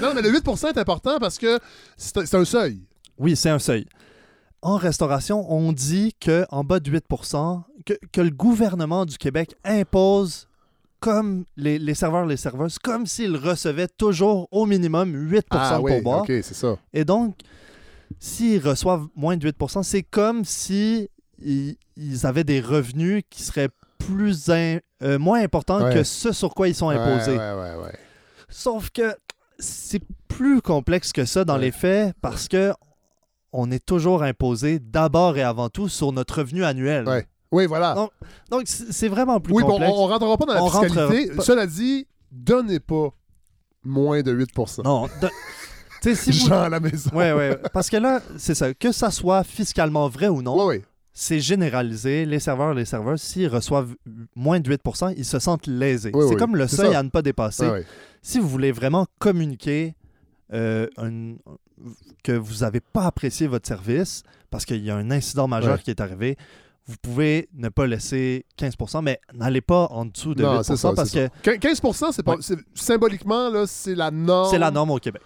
[0.03, 1.59] non, mais le 8% est important parce que
[1.97, 2.83] c'est c'est un seuil.
[3.17, 3.87] oui, c'est un seuil.
[4.65, 7.05] En restauration, on dit que en bas de 8
[7.85, 10.49] que, que le gouvernement du Québec impose
[11.01, 15.83] comme les, les serveurs, les serveuses, comme s'ils recevaient toujours au minimum 8% Ah de
[15.83, 16.21] oui, pourboire.
[16.23, 16.79] OK, c'est ça.
[16.95, 17.37] Et donc,
[18.19, 21.11] s'ils reçoivent moins de 8% c'est comme si
[21.45, 25.93] ils, ils avaient des revenus qui seraient plus in- euh, moins importants Ouais.
[25.95, 27.37] que ce sur quoi ils sont imposés.
[27.37, 27.99] Ouais, ouais.
[28.49, 29.15] Sauf que
[29.59, 32.73] c'est plus complexe que ça dans les faits parce que
[33.57, 37.09] on est toujours imposé d'abord et avant tout sur notre revenu annuel.
[37.09, 37.27] Ouais.
[37.53, 37.95] Oui, voilà.
[38.51, 41.31] Donc, c'est vraiment plus oui, bon, on, on rentrera pas dans la On fiscalité.
[41.41, 43.11] Cela dit, donnez pas
[43.85, 46.53] moins de 8% Non, de- si vous...
[46.53, 47.11] À la maison.
[47.15, 47.57] Ouais, ouais.
[47.73, 48.75] Parce que là, c'est ça.
[48.75, 50.59] Que ça soit fiscalement vrai ou non,
[51.13, 52.27] c'est généralisé.
[52.27, 53.95] Les serveurs, les serveuses, s'ils reçoivent
[54.35, 56.11] moins de 8% ils se sentent lésés.
[56.13, 56.99] Oui, c'est oui, comme le seuil ça.
[56.99, 57.71] à ne pas dépasser.
[58.21, 59.95] Si vous voulez vraiment communiquer
[60.55, 61.35] euh, un-
[62.23, 65.83] que vous n'avez pas apprécié votre service parce qu'il y a un incident majeur Ouais.
[65.83, 66.37] qui est arrivé,
[66.87, 70.77] vous pouvez ne pas laisser 15% mais n'allez pas en dessous de Non, 8 c'est
[70.77, 71.57] ça, parce que ça.
[71.57, 72.57] 15% c'est pas, Ouais.
[72.75, 74.51] symboliquement, là, c'est la norme.
[74.51, 75.23] c'est la norme au Québec.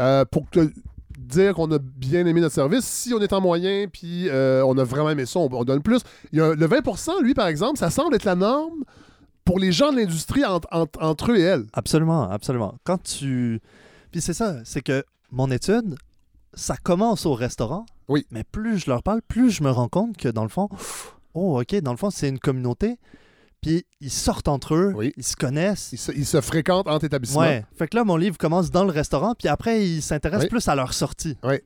[0.00, 0.72] Euh, pour que-
[1.18, 4.76] dire qu'on a bien aimé notre service, si on est en moyen puis euh, on
[4.76, 6.00] a vraiment aimé ça, on, on donne plus.
[6.32, 8.84] Il y a le 20% lui, par exemple, ça semble être la norme
[9.44, 11.64] pour les gens de l'industrie entre eux et elles.
[11.72, 12.74] Absolument, absolument.
[12.84, 13.60] Quand tu.
[14.12, 15.96] Puis c'est ça, c'est que mon étude,
[16.54, 17.86] ça commence au restaurant.
[18.08, 18.26] Oui.
[18.30, 20.68] Mais plus je leur parle, plus je me rends compte que dans le fond,
[21.34, 22.98] oh, OK, dans le fond, c'est une communauté.
[23.62, 25.12] Puis ils sortent entre eux, Oui.
[25.16, 25.90] ils se connaissent.
[25.92, 27.40] Ils se, ils se fréquentent entre établissements.
[27.40, 27.64] Ouais.
[27.78, 30.50] Fait que là, mon livre commence dans le restaurant, puis après, ils s'intéressent Oui.
[30.50, 31.38] plus à leur sortie.
[31.44, 31.60] Oui.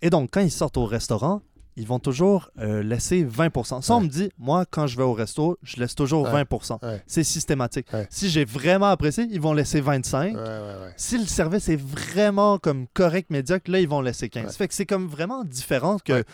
[0.00, 1.42] Et donc, quand ils sortent au restaurant,
[1.76, 4.04] ils vont toujours euh, laisser 20% Ça, on Ouais.
[4.04, 6.44] me dit, moi, quand je vais au resto, je laisse toujours Ouais.
[6.44, 7.02] 20 Ouais.
[7.06, 7.86] C'est systématique.
[8.10, 10.92] Si j'ai vraiment apprécié, ils vont laisser 25 Ouais, ouais, ouais.
[10.96, 14.44] si le service est vraiment comme correct, médiocre, là, ils vont laisser 15.
[14.46, 14.52] Ouais.
[14.52, 16.24] Fait que c'est comme vraiment différent que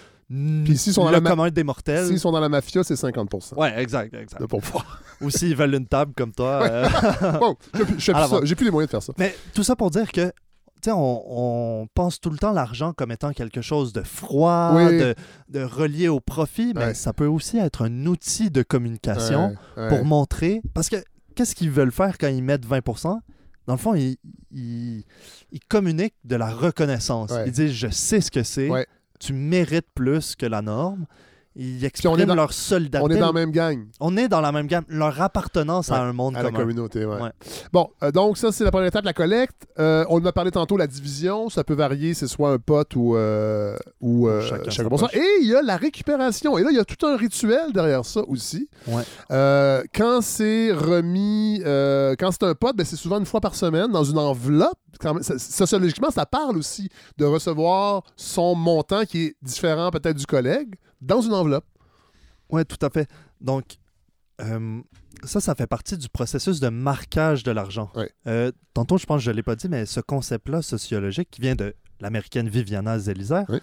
[0.65, 2.07] Puis s'ils sont dans le la commun des mortels.
[2.09, 4.41] S'ils sont dans la mafia, c'est 50% Ouais, exact, exact.
[4.43, 4.85] de.
[5.23, 6.63] Ou s'ils veulent une table comme toi.
[6.65, 6.89] euh,
[7.41, 7.57] Bon,
[8.03, 9.13] j'ai plus- les moyens de faire ça.
[9.19, 10.31] Mais tout ça pour dire que,
[10.87, 14.99] on, on pense tout le temps l'argent comme étant quelque chose de froid, Oui.
[14.99, 15.15] de,
[15.49, 16.95] de relié au profit, mais Ouais.
[16.95, 20.63] ça peut aussi être un outil de communication Ouais, pour montrer.
[20.75, 20.97] Parce que
[21.35, 23.19] qu'est-ce qu'ils veulent faire quand ils mettent 20%
[23.67, 24.17] Dans le fond, ils,
[24.53, 25.05] ils,
[25.53, 27.33] ils communiquent de la reconnaissance.
[27.47, 28.71] Ils disent Je sais ce que c'est,
[29.21, 31.07] tu mérites plus que la norme.
[31.57, 33.15] Ils on expriment est dans- leur On solidarité.
[33.17, 33.87] est dans la même gang.
[33.99, 36.61] On est dans la même gamme, leur appartenance à un monde à la commun.
[36.61, 37.21] communauté, ouais.
[37.21, 37.31] Ouais.
[37.73, 39.67] Bon, euh, donc ça, c'est la première étape, la collecte.
[39.81, 41.49] Euh, on a parlé tantôt, la division.
[41.49, 44.89] Ça peut varier, c'est soit un pote ou, euh, ou Chacun chacun.
[45.15, 46.57] Et il y a la récupération.
[46.59, 48.69] Et là, il y a tout un rituel derrière ça aussi.
[49.29, 54.05] Quand c'est remis, quand c'est un pote, ben, c'est souvent une fois par semaine dans
[54.05, 54.79] une enveloppe.
[55.01, 56.89] Quand même, ça- sociologiquement, ça parle aussi
[57.19, 61.67] de recevoir son montant qui est différent peut-être du collègue dans une enveloppe.
[62.51, 63.09] Oui, tout à fait.
[63.41, 63.77] Donc,
[64.41, 64.81] euh,
[65.25, 67.91] ça, ça fait partie du processus de marquage de l'argent.
[68.27, 71.41] Euh, tantôt, je pense que je ne l'ai pas dit, mais ce concept-là sociologique qui
[71.41, 73.59] vient de l'américaine Viviana Zelizer, Oui.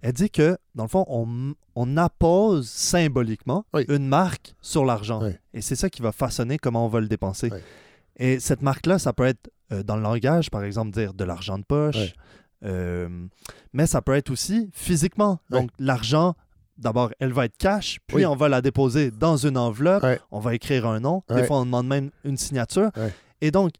[0.00, 3.84] elle dit que, dans le fond, on, on appose symboliquement Oui.
[3.88, 5.22] une marque sur l'argent.
[5.52, 7.50] Et c'est ça qui va façonner comment on va le dépenser.
[8.16, 11.58] Et cette marque-là, ça peut être euh, dans le langage, par exemple, dire de l'argent
[11.58, 12.14] de poche,
[13.72, 15.40] mais ça peut être aussi physiquement.
[15.50, 16.34] Donc, l'argent,
[16.78, 18.26] d'abord, elle va être cash, puis Oui.
[18.26, 20.20] on va la déposer dans une enveloppe, Ouais.
[20.30, 21.42] on va écrire un nom, Ouais.
[21.42, 22.90] des fois on demande même une signature.
[22.96, 23.12] Ouais.
[23.40, 23.72] Et donc,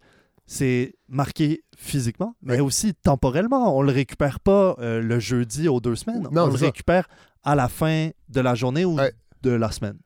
[0.47, 3.77] c'est marqué physiquement, mais aussi temporellement.
[3.77, 6.67] On le récupère pas euh, le jeudi aux deux semaines, Non, on le ça.
[6.67, 7.09] récupère
[7.43, 8.97] à la fin de la journée ou
[9.43, 9.99] de la semaine.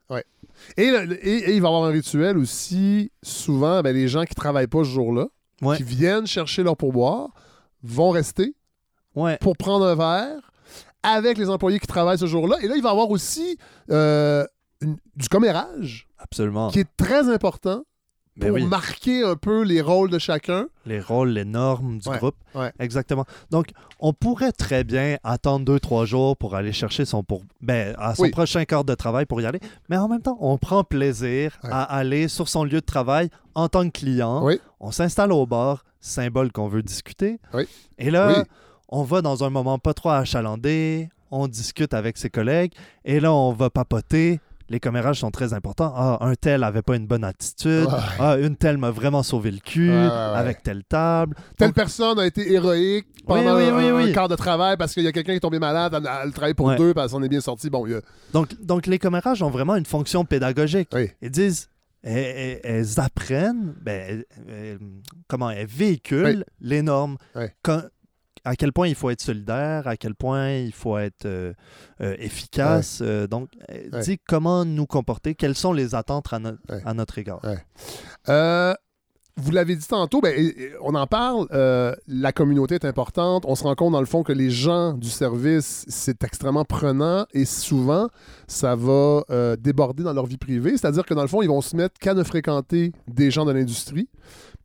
[0.75, 3.11] Et, le- et- et il va y avoir un rituel aussi.
[3.21, 5.27] Souvent, ben, les gens qui travaillent pas ce jour-là,
[5.75, 7.29] qui viennent chercher leur pourboire,
[7.83, 8.55] vont rester
[9.15, 9.37] Ouais.
[9.39, 10.51] pour prendre un verre
[11.03, 12.57] avec les employés qui travaillent ce jour-là.
[12.61, 13.57] Et là, il va y avoir aussi
[13.91, 14.45] euh,
[14.81, 16.69] une- du commérage Absolument.
[16.69, 17.83] qui est très important
[18.35, 18.65] Ben pour oui.
[18.65, 20.67] marquer un peu les rôles de chacun.
[20.85, 22.35] Les rôles, les normes du Ouais, groupe.
[22.55, 22.71] ouais.
[22.79, 23.25] Exactement.
[23.49, 23.67] Donc,
[23.99, 27.41] on pourrait très bien attendre deux, trois jours pour aller chercher son pour...
[27.61, 28.29] ben, à son Oui.
[28.31, 29.59] prochain quart de travail pour y aller.
[29.89, 31.69] Mais en même temps, on prend plaisir Ouais.
[31.71, 34.43] à aller sur son lieu de travail en tant que client.
[34.45, 34.59] Oui.
[34.79, 37.39] On s'installe au bar, symbole qu'on veut discuter.
[37.55, 37.67] Oui.
[37.97, 38.43] Et là, Oui.
[38.89, 42.71] On va dans un moment pas trop achalandé, on discute avec ses collègues,
[43.05, 44.39] et là, on va papoter.
[44.69, 45.93] Les commérages sont très importants.
[45.95, 47.85] Ah, un tel avait pas une bonne attitude.
[47.85, 47.99] Ouais.
[48.19, 50.09] Ah, une telle m'a vraiment sauvé le cul Ouais, ouais, ouais.
[50.09, 51.37] avec telle table.
[51.57, 55.03] Telle Donc, personne a été héroïque pendant oui, oui, un quart de travail parce qu'il
[55.03, 57.29] y a quelqu'un qui est tombé malade, elle, elle travaille pour deux, parce qu'on est
[57.29, 57.69] bien sorti.
[57.69, 58.01] Bon, a-
[58.33, 60.89] Donc, donc les commérages ont vraiment une fonction pédagogique.
[61.21, 61.69] Ils disent,
[62.03, 64.79] elles, elles- elles apprennent, ben, elles- elles-
[65.29, 67.15] comment elles véhiculent les normes.
[67.37, 67.45] Oui.
[67.63, 67.83] Quand-
[68.47, 71.53] à quel point il faut être solidaire, à quel point il faut être euh,
[72.01, 72.99] euh, efficace.
[73.01, 74.01] euh, donc, Ouais.
[74.01, 76.81] dit comment nous comporter, quelles sont les attentes à, no- Ouais.
[76.85, 77.41] à notre égard.
[79.39, 80.33] Vous l'avez dit tantôt, ben,
[80.81, 81.45] on en parle,
[82.07, 83.43] la communauté est importante.
[83.45, 87.27] On se rend compte, dans le fond, que les gens du service, c'est extrêmement prenant
[87.33, 88.07] et souvent,
[88.47, 89.23] ça va
[89.59, 90.71] déborder dans leur vie privée.
[90.71, 93.51] C'est-à-dire que, dans le fond, ils vont se mettre qu'à ne fréquenter des gens de
[93.51, 94.09] l'industrie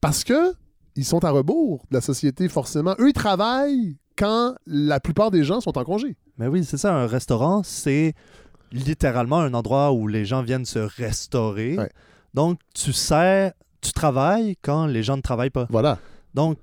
[0.01, 0.55] parce que
[0.97, 2.95] ils sont à rebours de la société, forcément.
[2.99, 6.17] Eux, ils travaillent quand la plupart des gens sont en congé.
[6.39, 8.15] Mais oui, c'est ça, un restaurant, c'est
[8.73, 11.77] littéralement un endroit où les gens viennent se restaurer.
[11.79, 11.91] Ouais.
[12.35, 15.67] Donc, tu sers, tu travailles quand les gens ne travaillent pas.
[15.71, 15.99] Voilà.
[16.35, 16.59] Donc,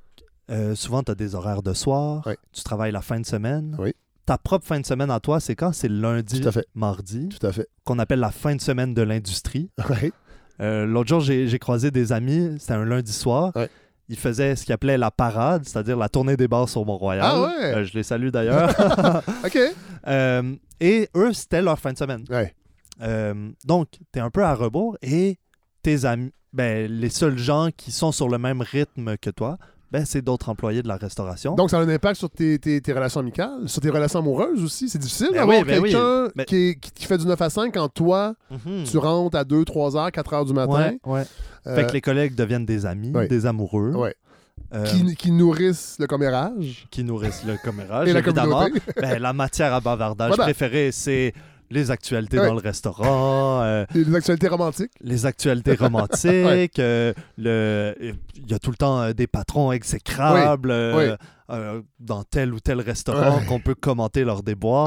[0.50, 2.38] euh, souvent, tu as des horaires de soir, Ouais.
[2.52, 3.76] tu travailles la fin de semaine.
[3.80, 3.94] Oui.
[4.26, 5.72] Ta propre fin de semaine à toi, c'est quand?
[5.74, 6.66] C'est lundi, Tout à fait.
[6.76, 7.68] mardi, Tout à fait.
[7.84, 9.70] qu'on appelle la fin de semaine de l'industrie.
[9.90, 10.12] Ouais.
[10.62, 13.54] Euh, L'autre jour, j'ai j'ai croisé des amis, c'était un lundi soir.
[14.10, 14.16] Ouais.
[14.16, 17.26] Ils faisaient ce qu'ils appelaient la parade, c'est-à-dire la tournée des bars sur Mont-Royal.
[17.26, 17.76] Ah ouais?
[17.76, 18.70] Euh, je les salue d'ailleurs.
[19.46, 19.58] OK.
[20.08, 22.26] Euh, et eux, c'était leur fin de semaine.
[22.30, 22.54] Ouais.
[23.02, 25.38] Euh, donc, tu es un peu à rebours et
[25.82, 29.58] tes amis, ben, les seuls gens qui sont sur le même rythme que toi,
[29.92, 31.56] ben, c'est d'autres employés de la restauration.
[31.56, 34.64] Donc, ça a un impact sur tes, tes- tes relations amicales, sur tes relations amoureuses
[34.64, 34.88] aussi.
[34.90, 37.50] C'est difficile Ben d'avoir oui, ben quelqu'un Ben- qui, qui- qui fait du 9 à
[37.50, 38.84] 5 quand toi, Mhm.
[38.84, 40.94] tu rentres à 2, 3 heures, 4 heures du matin.
[41.06, 41.24] Ouais, ouais.
[41.68, 43.28] euh, Fait que les collègues deviennent des amis, Ouais.
[43.28, 43.94] des amoureux,
[44.74, 48.60] euh, qui, qui nourrissent le commérage qui nourrissent le commérage, et la évidemment.
[48.66, 48.82] communauté.
[49.02, 50.44] Ben, la matière à bavardage Voilà.
[50.44, 51.34] préférée, c'est
[51.72, 52.48] les actualités Ouais.
[52.48, 54.92] dans le restaurant, euh, les actualités romantiques.
[55.02, 57.96] les actualités romantiques, euh, le,
[58.36, 61.10] il y a tout le temps euh, des patrons exécrables Oui.
[61.52, 64.24] euh, dans tel ou tel restaurant qu'on peut commenter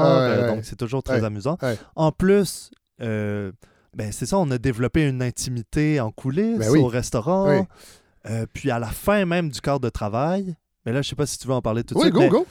[0.05, 0.55] euh, ouais.
[0.55, 1.57] donc c'est toujours très amusant.
[1.95, 6.79] En plus, ben c'est ça, on a développé une intimité en coulisses Ben oui.
[6.79, 7.49] au restaurant.
[7.49, 8.35] Oui.
[8.53, 10.55] Puis à la fin même du quart de travail,
[10.85, 12.19] mais là je sais pas si tu veux en parler tout de Oui, suite, go,
[12.21, 12.45] mais, go.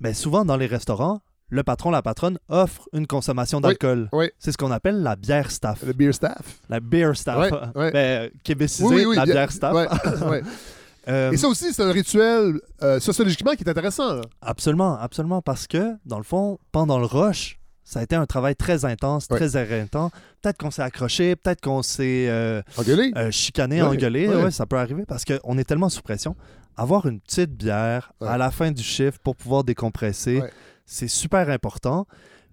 [0.00, 1.20] ben, souvent dans les restaurants,
[1.52, 4.08] le patron, la patronne offre une consommation d'alcool.
[4.12, 4.30] oui.
[4.38, 5.82] C'est ce qu'on appelle la bière staff.
[5.84, 6.60] Le beer staff.
[6.70, 7.50] La beer staff.
[7.74, 9.16] Ben, québécisé, Oui, oui, oui.
[9.16, 9.74] la bière staff.
[11.08, 14.14] Euh, Et ça aussi, c'est un rituel euh, sociologiquement qui est intéressant.
[14.14, 14.20] là.
[14.40, 18.54] Absolument, absolument, parce que, dans le fond, pendant le rush, ça a été un travail
[18.54, 20.10] très intense, très éreintant.
[20.40, 22.62] Peut-être qu'on s'est accroché, peut-être qu'on s'est euh,
[23.32, 24.28] chicané, engueulé.
[24.28, 24.52] ouais.
[24.52, 26.36] Ça peut arriver parce qu'on est tellement sous pression.
[26.76, 30.40] Avoir une petite bière à la fin du chiffre pour pouvoir décompresser.
[30.86, 32.06] C'est super important.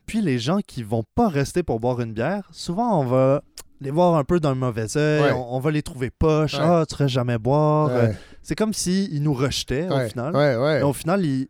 [0.06, 3.44] Puis les gens qui vont pas rester pour boire une bière, souvent on va
[3.82, 5.32] les voir un peu d'un mauvais œil, Ouais.
[5.32, 6.60] on, on va les trouver poches, Ouais.
[6.64, 7.90] ah, tu serais jamais boire.
[7.90, 8.12] Euh,
[8.42, 10.34] C'est comme s'ils nous rejetaient au final.
[10.80, 11.48] Et au final, ils-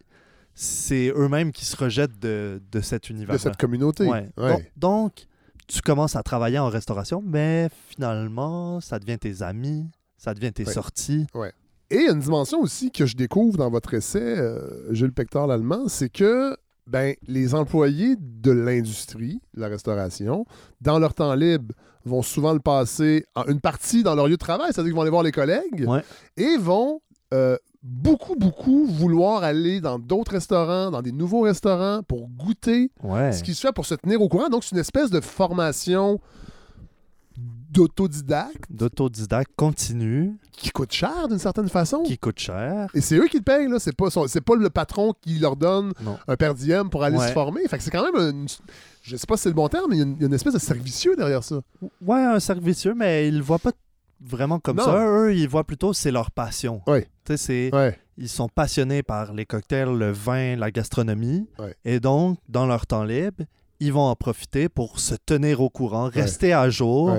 [0.53, 3.35] c'est eux-mêmes qui se rejettent de, de cet univers.
[3.35, 4.05] de cette communauté.
[4.37, 5.25] Donc, donc,
[5.67, 9.87] tu commences à travailler en restauration, mais finalement, ça devient tes amis,
[10.17, 11.27] ça devient tes sorties.
[11.91, 15.13] Et il y a une dimension aussi que je découvre dans votre essai, euh, Jules
[15.13, 16.55] Pector l'Allemand, c'est que
[16.89, 20.45] ben, les employés de l'industrie, de la restauration,
[20.81, 21.73] dans leur temps libre,
[22.05, 25.01] vont souvent le passer en une partie dans leur lieu de travail, c'est-à-dire qu'ils vont
[25.01, 26.01] aller voir les collègues Ouais.
[26.37, 27.01] et vont
[27.33, 33.31] euh, beaucoup, beaucoup vouloir aller dans d'autres restaurants, dans des nouveaux restaurants pour goûter Ouais.
[33.33, 34.49] ce qui se fait pour se tenir au courant.
[34.49, 36.19] Donc, c'est une espèce de formation
[37.71, 42.03] d'autodidacte D'autodidacte continue, qui coûte cher d'une certaine façon.
[42.03, 42.89] qui coûte cher.
[42.93, 43.79] Et c'est eux qui le payent, là.
[43.79, 46.17] C'est pas, c'est pas le patron qui leur donne Non.
[46.27, 47.27] un per diem pour aller Ouais.
[47.27, 47.61] se former.
[47.67, 48.47] Fait que c'est quand même une.
[49.01, 50.23] Je sais pas si c'est le bon terme, mais il y a une, il y
[50.23, 51.61] a une espèce de servicieux derrière ça.
[52.05, 53.71] Ouais, un servicieux, mais ils le voient pas
[54.21, 54.83] vraiment comme Non.
[54.85, 55.05] ça.
[55.07, 56.81] Eux, ils voient plutôt c'est leur passion.
[56.87, 57.07] Ouais.
[57.25, 57.97] Tu sais, Ouais.
[58.17, 61.47] ils sont passionnés par les cocktails, le vin, la gastronomie.
[61.57, 61.73] Ouais.
[61.85, 63.43] Et donc, dans leur temps libre,
[63.79, 67.15] ils vont en profiter pour se tenir au courant, rester à jour.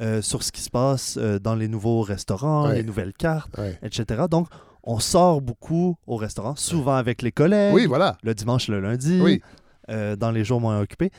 [0.00, 2.76] Euh, sur ce qui se passe euh, dans les nouveaux restaurants, Ouais.
[2.76, 3.78] les nouvelles cartes, Ouais.
[3.82, 4.22] etc.
[4.30, 4.48] Donc,
[4.82, 8.16] on sort beaucoup au restaurant, souvent avec les collègues, Oui, voilà.
[8.22, 9.42] le dimanche, le lundi, Oui.
[9.90, 11.10] euh, dans les jours moins occupés.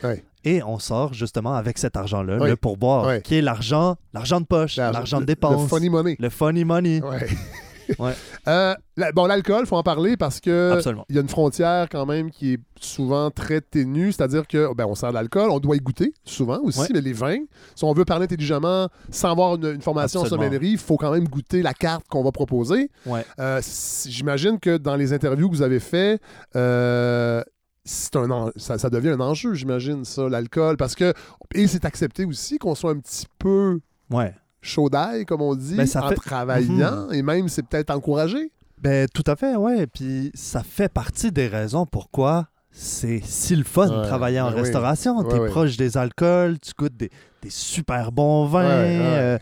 [0.43, 2.49] Et on sort justement avec cet argent-là, Oui.
[2.49, 3.21] le pourboire, Oui.
[3.21, 6.15] qui est l'argent, l'argent de poche, l'argent de dépense, Le funny money.
[6.19, 7.01] le funny money.
[7.99, 8.13] Ouais.
[8.47, 11.05] Euh, la- bon, l'alcool, faut en parler parce que Absolument.
[11.09, 14.85] il y a une frontière quand même qui est souvent très ténue, c'est-à-dire que ben,
[14.87, 16.87] on sert de l'alcool, on doit y goûter souvent aussi, Ouais.
[16.93, 17.37] mais les vins,
[17.75, 20.41] si on veut parler intelligemment sans avoir une, une formation Absolument.
[20.41, 22.89] en sommellerie, il faut quand même goûter la carte qu'on va proposer.
[23.05, 23.23] Ouais.
[23.39, 23.61] Euh,
[24.07, 26.19] J'imagine que dans les interviews que vous avez fait,
[26.55, 27.43] euh,
[27.85, 31.13] c'est un en- ça, ça devient un enjeu, j'imagine, ça, l'alcool, parce que
[31.53, 33.79] et c'est accepté aussi qu'on soit un petit peu
[34.11, 34.33] Ouais.
[34.61, 38.51] Chaud d'ail, comme on dit, Ben, ça en fait- travaillant, et même c'est peut-être encouragé.
[38.79, 39.87] Ben, tout à fait, ouais.
[39.87, 44.49] Puis ça fait partie des raisons pourquoi c'est si le fun de Ouais, travailler en
[44.49, 45.17] ben restauration.
[45.19, 45.49] Ouais, T'es ouais.
[45.49, 47.09] proche des alcools, tu goûtes des,
[47.41, 48.63] des super bons vins.
[48.63, 48.99] Ouais, ouais.
[49.01, 49.37] euh,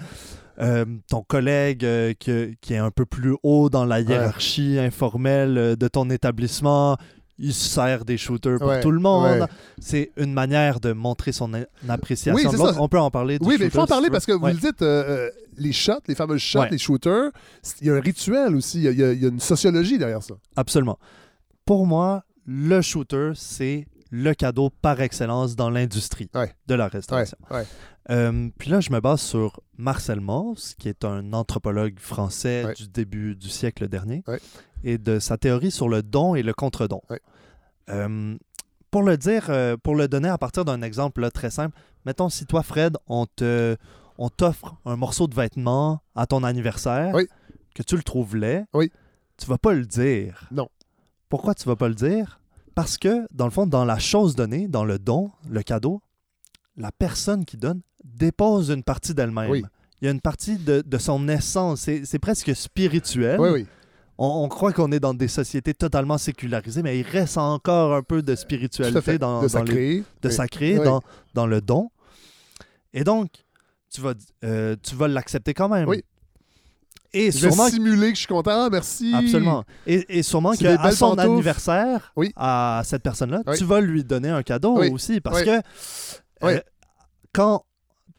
[0.61, 5.57] euh, ton collègue euh, que- qui est un peu plus haut dans la hiérarchie informelle
[5.57, 6.97] euh, de ton établissement,
[7.39, 9.39] il se sert des shooters pour Ouais, tout le monde.
[9.41, 9.47] ouais.
[9.79, 12.35] C'est une manière de montrer son a- appréciation.
[12.35, 12.73] Oui, de c'est l'autre.
[12.75, 12.81] ça.
[12.81, 14.53] On peut en parler Oui, mais il faut en parler parce que vous Ouais.
[14.53, 17.31] le dites, euh, euh, les shots, les fameux shots, les shooters,
[17.81, 20.35] il y a un rituel aussi, il y a- il y, une sociologie derrière ça.
[20.55, 20.99] Absolument.
[21.65, 26.29] Pour moi, le shooter, c'est le cadeau par excellence dans l'industrie
[26.67, 27.37] de la restauration.
[28.09, 32.87] Euh, puis là, je me base sur Marcel Mauss, qui est un anthropologue français du
[32.87, 34.23] début du siècle dernier.
[34.83, 37.01] Et de sa théorie sur le don et le contre-don.
[37.89, 38.37] Euh,
[38.91, 42.29] pour le dire, euh, pour le donner à partir d'un exemple là, très simple, mettons
[42.29, 43.75] si toi, Fred, on te,
[44.17, 47.27] on t'offre un morceau de vêtement à ton anniversaire, Oui.
[47.75, 48.91] que tu le trouves laid, Oui.
[49.37, 50.47] tu vas pas le dire.
[50.51, 50.69] Non.
[51.29, 52.39] Pourquoi tu vas pas le dire?
[52.75, 56.01] Parce que, dans le fond, dans la chose donnée, dans le don, le cadeau,
[56.77, 59.49] la personne qui donne dépose une partie d'elle-même.
[59.51, 59.63] Oui.
[60.01, 61.81] Il y a une partie de, de son essence.
[61.81, 63.37] C'est c'est presque spirituel.
[63.39, 63.67] Oui, oui.
[64.21, 68.01] On, on croit qu'on est dans des sociétés totalement sécularisées, mais il reste encore un
[68.03, 70.03] peu de spiritualité dans, de dans les- sacré.
[70.21, 70.33] de Oui.
[70.33, 70.83] sacré Oui.
[70.83, 71.01] dans,
[71.33, 71.89] dans le don.
[72.93, 73.29] Et donc,
[73.89, 74.13] tu vas,
[74.43, 75.87] euh, tu vas l'accepter quand même.
[75.87, 76.03] Oui.
[77.13, 79.13] Et Je vais sûrement simuler que je suis content, merci.
[79.15, 79.63] Absolument.
[79.87, 81.21] Et, et sûrement qu'à son pantoufles.
[81.31, 82.31] anniversaire, Oui.
[82.35, 83.57] à cette personne-là, Oui.
[83.57, 84.89] tu vas lui donner un cadeau Oui.
[84.91, 85.19] aussi.
[85.21, 85.59] Parce que
[86.43, 86.59] euh,
[87.33, 87.63] quand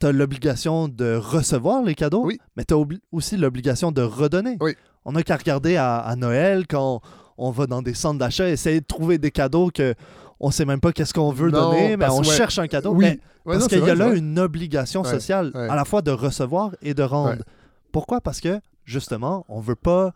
[0.01, 2.39] tu as l'obligation de recevoir les cadeaux, Oui.
[2.57, 2.79] mais tu as
[3.13, 4.57] aussi l'obligation de redonner.
[5.05, 7.01] On n'a qu'à regarder à, à Noël quand
[7.39, 9.95] on va dans des centres d'achat, essayer de trouver des cadeaux que
[10.39, 12.25] on sait même pas qu'est-ce qu'on veut Non, donner, mais on ouais.
[12.25, 12.93] cherche un cadeau.
[12.95, 13.05] Oui.
[13.05, 14.19] Mais Ouais, parce qu'il y a là vrai.
[14.19, 15.69] une obligation sociale, ouais.
[15.71, 17.43] à la fois de recevoir et de rendre.
[17.91, 18.21] Pourquoi?
[18.21, 20.13] Parce que, justement, on veut pas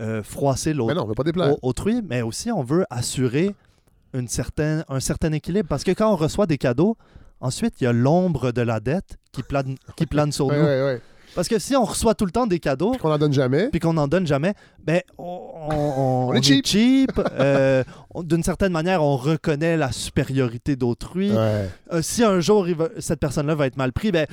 [0.00, 0.94] euh, froisser l'autre
[1.62, 3.54] autrui, mais aussi on veut assurer
[4.12, 5.68] une certaine, un certain équilibre.
[5.68, 6.96] Parce que quand on reçoit des cadeaux,
[7.40, 10.54] ensuite, il y a l'ombre de la dette qui plane, qui plane sur nous.
[11.34, 13.68] Parce que si on reçoit tout le temps des cadeaux, Puis qu'on en donne jamais.
[13.68, 14.54] puis qu'on n'en donne jamais,
[14.84, 15.24] ben, on,
[15.70, 16.66] on- On est cheap.
[16.66, 17.10] cheap.
[17.40, 17.82] euh,
[18.22, 21.32] D'une certaine manière, on reconnaît la supériorité d'autrui.
[21.32, 21.68] Ouais.
[21.92, 24.26] Euh, si un jour va- cette personne-là va être mal pris, ben,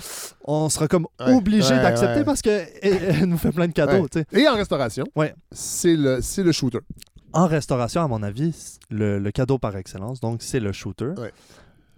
[0.45, 4.07] on sera comme Ouais, obligé ouais, d'accepter parce qu'elle elle nous fait plein de cadeaux.
[4.33, 5.33] Et en restauration, Ouais.
[5.51, 6.79] c'est le, c'est le shooter.
[7.33, 11.13] En restauration, à mon avis, le, le cadeau par excellence, donc c'est le shooter.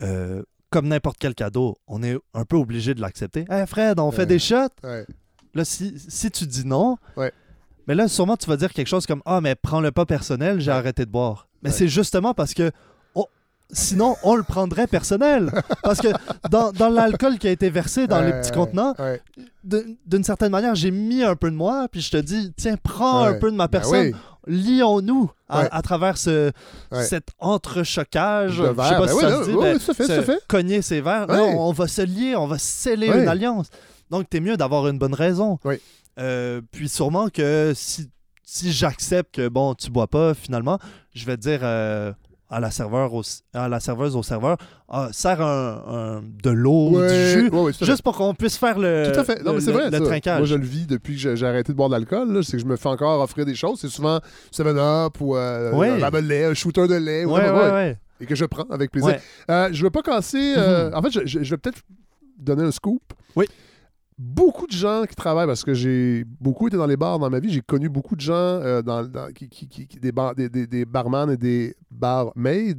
[0.01, 0.43] Euh,
[0.73, 3.45] comme n'importe quel cadeau, on est un peu obligé de l'accepter.
[3.49, 4.25] Hey Fred, on fait Ouais.
[4.25, 4.55] des shots?
[4.83, 5.05] Ouais.
[5.53, 7.31] Là, si, si tu dis non, Ouais.
[7.87, 10.71] mais là, sûrement, tu vas dire quelque chose comme Ah, mais prends-le pas personnel, j'ai
[10.71, 11.47] arrêté de boire.
[11.61, 12.71] Mais c'est justement parce que
[13.13, 13.27] on-
[13.71, 15.51] sinon, on le prendrait personnel.
[15.83, 16.07] parce que
[16.49, 19.21] dans, dans l'alcool qui a été versé dans les Ouais, petits contenants, ouais.
[19.63, 23.23] d'une certaine manière, j'ai mis un peu de moi, puis je te dis Tiens, prends
[23.25, 24.07] un peu de ma Ben personne.
[24.07, 24.15] oui.
[24.47, 25.69] Lions-nous à, Ouais.
[25.71, 26.51] à travers ce,
[26.91, 27.03] Ouais.
[27.03, 28.53] cet entrechoquage.
[28.53, 30.39] Je sais pas ben si oui, ça se dit, oui, fait, fait.
[30.47, 31.29] cogner ses verres.
[31.29, 31.37] Ouais.
[31.37, 33.67] Là, on va se lier, on va sceller une alliance.
[34.09, 35.57] Donc, t'es mieux d'avoir une bonne raison.
[36.19, 38.09] Euh, puis sûrement que si,
[38.43, 40.77] si j'accepte que, bon, tu bois pas, finalement,
[41.15, 42.11] je vais dire euh,
[42.53, 43.23] à, la serveur au-
[43.53, 44.57] à la serveuse, au serveur,
[45.11, 48.77] sers un, un- de l'eau, Ouais, du jus, ouais, ouais, juste pour qu'on puisse faire
[48.79, 49.43] le, Tout à fait.
[49.43, 49.89] Non, le, mais c'est le- vrai.
[49.91, 50.37] le trinquage.
[50.39, 52.43] Moi, je le vis depuis que j'ai arrêté de boire de l'alcool.
[52.43, 53.79] C'est que je me fais encore offrir des choses.
[53.81, 54.19] C'est souvent
[54.51, 57.25] 7-Up ou euh, un de lait, un shooter de lait.
[57.25, 57.35] ou.
[58.21, 59.17] Et que je prends avec plaisir.
[59.49, 60.53] Euh, je veux pas casser.
[60.57, 60.95] euh, Mhm.
[60.95, 61.79] En fait, je, je- je vais peut-être
[62.37, 63.01] donner un scoop.
[63.35, 63.45] Oui.
[64.17, 67.39] Beaucoup de gens qui travaillent, parce que j'ai beaucoup été dans les bars dans ma
[67.39, 70.35] vie, j'ai connu beaucoup de gens euh, dans, dans- qui, qui- qui- qui- des, bar-
[70.35, 72.75] des, des, des barman et des barmaids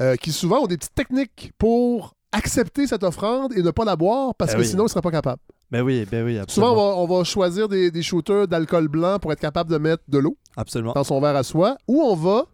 [0.00, 3.96] euh, qui souvent ont des petites techniques pour accepter cette offrande et ne pas la
[3.96, 4.68] boire parce Ben que oui.
[4.68, 5.40] sinon ils ne seraient pas capables.
[5.70, 6.72] Ben oui, ben oui, Souvent, absolument.
[7.02, 10.02] on va, on va choisir des, des shooters d'alcool blanc pour être capable de mettre
[10.08, 10.92] de l'eau Absolument.
[10.94, 12.44] dans son verre à soi ou on va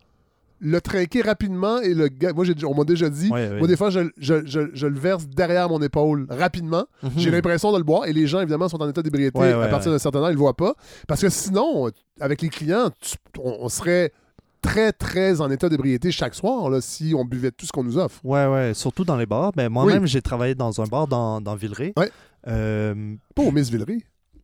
[0.65, 3.59] le trinquer rapidement et le Moi, j'ai, on m'a déjà dit, Ouais, ouais.
[3.59, 6.85] moi, des fois, je, je- je- je le verse derrière mon épaule rapidement.
[7.03, 7.11] Mhm.
[7.17, 9.67] J'ai l'impression de le boire et les gens, évidemment, sont en état d'ébriété Ouais, à
[9.67, 10.75] partir d'un certain âge, ils ne le voient pas.
[11.09, 11.91] Parce que sinon,
[12.21, 14.13] avec les clients, tu- on, on serait
[14.61, 17.99] très, très en état d'ébriété chaque soir là, si on buvait tout ce qu'on nous
[17.99, 18.21] offre.
[18.25, 19.51] Ouais, ouais, surtout dans les bars.
[19.57, 21.93] Ben, moi-même, j'ai travaillé dans un bar dans, dans Villeray.
[21.97, 22.11] Ouais.
[22.47, 23.99] Euh, Pas au Miss Villeray.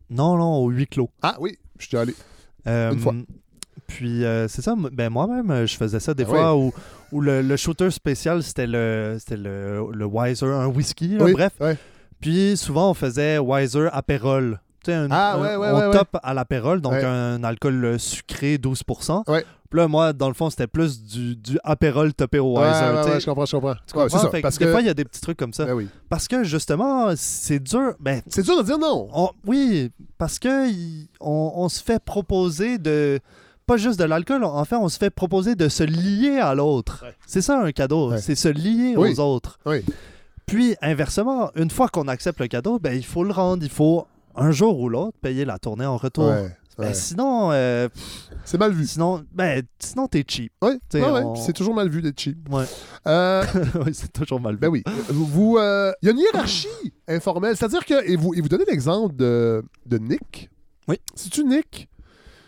[0.09, 1.09] non, non, au huis clos.
[1.21, 2.13] Ah oui, je suis allé.
[2.67, 3.13] Euh, Une fois.
[3.89, 6.71] Puis, euh, c'est ça, ben, moi-même, euh, je faisais ça des Ah fois où,
[7.11, 11.33] où le, le shooter spécial, c'était le, c'était le, le Wiser, un whisky, là, Oui,
[11.33, 11.53] bref.
[11.59, 11.75] ouais.
[12.21, 14.59] Puis, souvent, on faisait Wiser apérol.
[14.83, 17.83] Tu sais, un, Ah, un- ouais, ouais, on ouais, top à l'apérol, donc un alcool
[17.83, 19.23] euh, sucré, 12%.
[19.29, 19.43] Ouais.
[19.69, 22.85] Puis là, moi, dans le fond, c'était plus du, du apérol topé au Ouais, Wiser.
[22.85, 23.13] ouais, tu sais.
[23.15, 23.75] ouais, je comprends, je comprends.
[23.85, 24.09] Tu comprends?
[24.19, 24.29] ça.
[24.29, 25.65] Fait que Parce des que, fois, il y a des petits trucs comme ça.
[25.65, 25.87] Ben oui.
[26.09, 27.93] Parce que, justement, c'est dur.
[27.99, 29.07] Ben, C'est dur de dire non.
[29.13, 33.19] on- oui, parce que il- on, on se fait proposer de.
[33.69, 37.03] Pas juste de l'alcool, en fait, on se fait proposer de se lier à l'autre.
[37.05, 37.15] Ouais.
[37.27, 38.17] C'est ça un cadeau, Ouais.
[38.19, 39.13] c'est se lier Oui.
[39.13, 39.59] aux autres.
[39.67, 39.83] Oui.
[40.47, 43.61] Puis, inversement, une fois qu'on accepte le cadeau, ben, il faut le rendre.
[43.63, 46.33] Il faut, un jour ou l'autre, payer la tournée en retour.
[46.79, 47.89] Ben, sinon, euh,
[48.45, 48.87] C'est mal vu.
[48.87, 50.51] sinon, ben, sinon, t'es cheap.
[50.63, 52.37] Oui, on- C'est toujours mal vu d'être cheap.
[53.05, 53.43] Euh,
[53.85, 54.59] Oui, c'est toujours mal vu.
[54.61, 54.81] ben oui.
[55.09, 56.67] Vous, euh, il y a une hiérarchie
[57.07, 57.55] informelle.
[57.57, 60.49] C'est-à-dire que, et vous, et vous donnez l'exemple de, de Nick.
[60.87, 60.95] Oui.
[61.15, 61.88] C'est-tu Nick?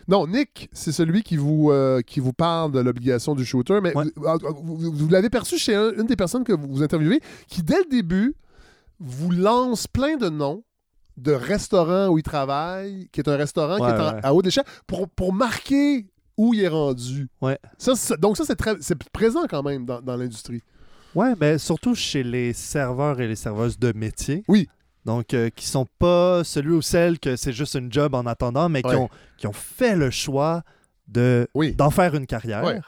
[0.08, 3.96] Non, Nick, c'est celui qui vous, euh, qui vous parle de l'obligation du shooter, mais
[3.96, 4.04] Ouais.
[4.16, 4.24] vous,
[4.64, 7.78] vous- vous- vous l'avez perçu chez un- une des personnes que vous interviewez, qui, dès
[7.78, 8.34] le début,
[9.00, 10.64] vous lance plein de noms
[11.16, 14.20] de restaurants où il travaille, qui est un restaurant qui est en- ouais.
[14.22, 16.06] à haute échelle, pour, pour marquer
[16.38, 17.28] où il est rendu.
[17.40, 17.58] Ouais.
[17.78, 20.62] Ça, c'est- donc ça, c'est très- c'est présent quand même dans, dans l'industrie.
[21.14, 24.42] Ouais, ben surtout chez les serveurs et les serveuses de métier.
[24.48, 24.66] Oui.
[25.04, 28.68] Donc, euh, qui sont pas celui ou celle que c'est juste une job en attendant,
[28.68, 30.62] mais qui, ont, qui ont fait le choix
[31.08, 31.74] de Oui.
[31.74, 32.62] d'en faire une carrière.
[32.64, 32.80] Ouais.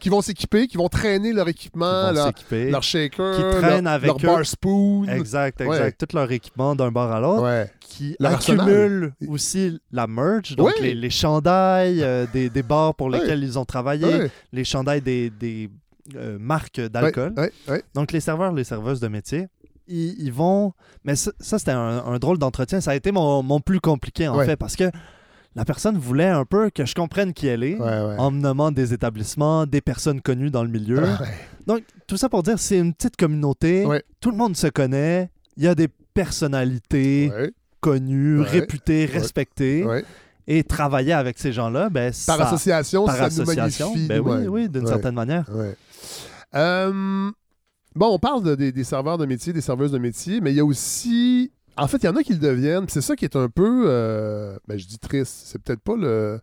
[0.00, 4.08] Qui vont s'équiper, qui vont traîner leur Qui équipement, leur, shaker, qui traînent leur, avec
[4.08, 4.36] leur eux.
[4.36, 5.04] bar spoon.
[5.08, 5.66] Exact, Ouais.
[5.68, 6.04] exact.
[6.06, 7.68] Tout leur équipement d'un bar à l'autre.
[7.80, 13.08] Qui Leur accumulent aussi la merch, donc les, les chandails euh, des, des bars pour
[13.08, 15.70] lesquels ils ont travaillé, les chandails des, des
[16.16, 17.32] euh, marques d'alcool.
[17.94, 19.46] Donc, les serveurs, les serveuses de métier,
[19.86, 20.72] ils, ils vont.
[21.04, 22.80] Mais ça, ça, c'était un, un drôle d'entretien.
[22.80, 24.46] Ça a été mon, mon plus compliqué, en Ouais.
[24.46, 24.90] fait, parce que
[25.54, 28.16] la personne voulait un peu que je comprenne qui elle est, Ouais, ouais.
[28.18, 30.98] en me nommant des établissements, des personnes connues dans le milieu.
[31.20, 31.28] Ouais.
[31.66, 33.86] Donc, tout ça pour dire, c'est une petite communauté.
[34.20, 35.30] Tout le monde se connaît.
[35.56, 37.30] Il y a des personnalités
[37.80, 39.84] connues, réputées, respectées.
[40.46, 44.46] Et travailler avec ces gens-là, ben, Par ça, association, par ça association, nous ben oui,
[44.46, 45.46] oui, d'une certaine manière.
[46.54, 47.30] Euh,
[47.94, 50.56] bon, on parle de- des, des serveurs de métier, des serveuses de métier, mais il
[50.56, 51.50] y a aussi.
[51.76, 52.84] En fait, il y en a qui le deviennent.
[52.88, 55.42] C'est ça qui est un peu, euh, ben, je dis triste.
[55.46, 56.38] C'est peut-être pas le,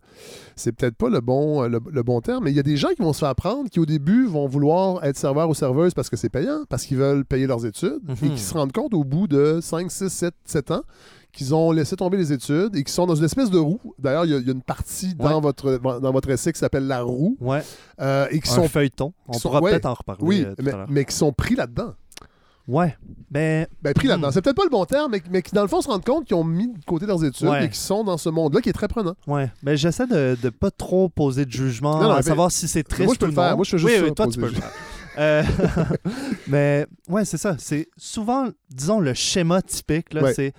[0.56, 2.44] c'est peut-être pas le bon, le, le bon terme.
[2.44, 4.46] Mais il y a des gens qui vont se faire apprendre, qui au début vont
[4.46, 8.00] vouloir être serveurs ou serveuses parce que c'est payant, parce qu'ils veulent payer leurs études,
[8.22, 8.34] et Mhm.
[8.34, 10.82] qui se rendent compte au bout de 5, 6, 7, 7 ans
[11.32, 13.80] qu'ils ont laissé tomber les études et qui sont dans une espèce de roue.
[13.98, 15.40] D'ailleurs, il y, a- il y a une partie dans, Ouais.
[15.40, 17.62] votre, dans votre essai qui s'appelle La roue, Ouais,
[18.00, 19.12] euh, et qui sont feuilleton.
[19.28, 19.70] On sont- pourra ouais.
[19.70, 20.86] peut-être en reparler oui, euh, tout mais, à l'heure.
[20.90, 21.94] mais qui sont pris là-dedans.
[22.68, 22.96] Ouais,
[23.32, 24.10] mais Ben, pris Hmm.
[24.10, 24.30] là-dedans.
[24.30, 26.26] C'est peut-être pas le bon terme, mais, mais qui, dans le fond, se rendent compte
[26.26, 27.64] qu'ils ont mis de côté leurs études Ouais.
[27.64, 29.14] et qui sont dans ce monde-là qui est très prenant.
[29.26, 32.68] ouais, mais j'essaie de ne pas trop poser de jugement, Non, non, à savoir si
[32.68, 33.50] c'est triste Moi, je peux ou le faire.
[33.50, 33.56] non.
[33.56, 34.70] Moi, je fais juste oui, oui, toi, tu peux le le faire.
[35.18, 35.42] Euh,
[36.46, 37.56] mais ouais, c'est ça.
[37.58, 40.34] C'est souvent, disons, le schéma typique, là, Ouais.
[40.34, 40.52] c'est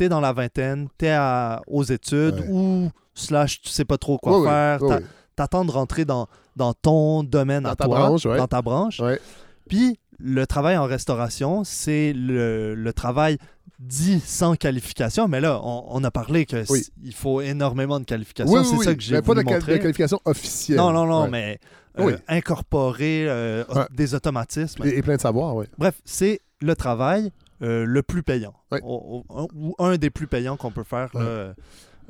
[0.00, 2.48] t'es dans la vingtaine, t'es à- aux études Ouais.
[2.48, 5.00] ou slash tu sais pas trop quoi faire, ouais.
[5.36, 8.38] t'attends de rentrer dans, dans ton domaine Dans à ta toi, branche, ouais.
[8.38, 8.98] dans ta branche.
[9.00, 9.20] Ouais.
[9.68, 13.36] Puis le travail en restauration, c'est le, le travail
[13.78, 16.82] dit sans qualification, mais là, on, on a parlé que Oui.
[17.04, 18.54] il faut énormément de qualifications.
[18.54, 18.84] Oui, oui, c'est oui.
[18.86, 20.78] ça que j'ai Mais pas de, voulu de qualification officielle.
[20.78, 21.58] Non, non, non, mais
[21.98, 22.12] euh, Oui.
[22.26, 24.82] incorporer euh, des automatismes.
[24.86, 25.66] Et, et plein de savoir, oui.
[25.78, 27.30] Bref, c'est le travail
[27.62, 28.54] euh, le plus payant.
[28.82, 31.54] Ou, un des plus payants qu'on peut faire là, euh,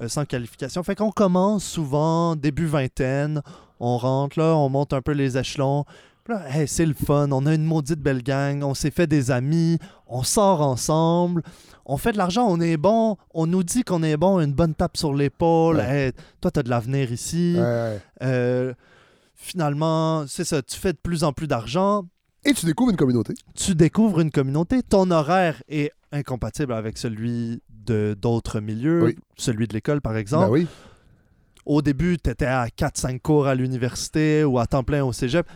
[0.06, 0.82] sans qualification.
[0.82, 3.42] Fait qu'on commence souvent début vingtaine,
[3.80, 5.84] on rentre là, on monte un peu les échelons.
[6.48, 9.78] Hey, c'est le fun, on a une maudite belle gang, on s'est fait des amis,
[10.06, 11.42] on sort ensemble,
[11.84, 14.74] on fait de l'argent, on est bon, on nous dit qu'on est bon, une bonne
[14.74, 16.06] tape sur l'épaule, Ouais.
[16.06, 17.54] Hey, toi t'as de l'avenir ici.
[17.56, 18.00] Ouais, ouais.
[18.22, 18.74] Euh,
[19.34, 22.04] finalement, c'est ça, tu fais de plus en plus d'argent,
[22.44, 23.34] Et tu découvres une communauté.
[23.54, 29.16] tu découvres une communauté, ton horaire est incompatible avec celui de d'autres milieux, Oui.
[29.36, 30.46] celui de l'école par exemple.
[30.46, 30.66] Ben oui.
[31.66, 35.46] Au début, tu étais à 4-5 cours à l'université ou à temps plein au cégep.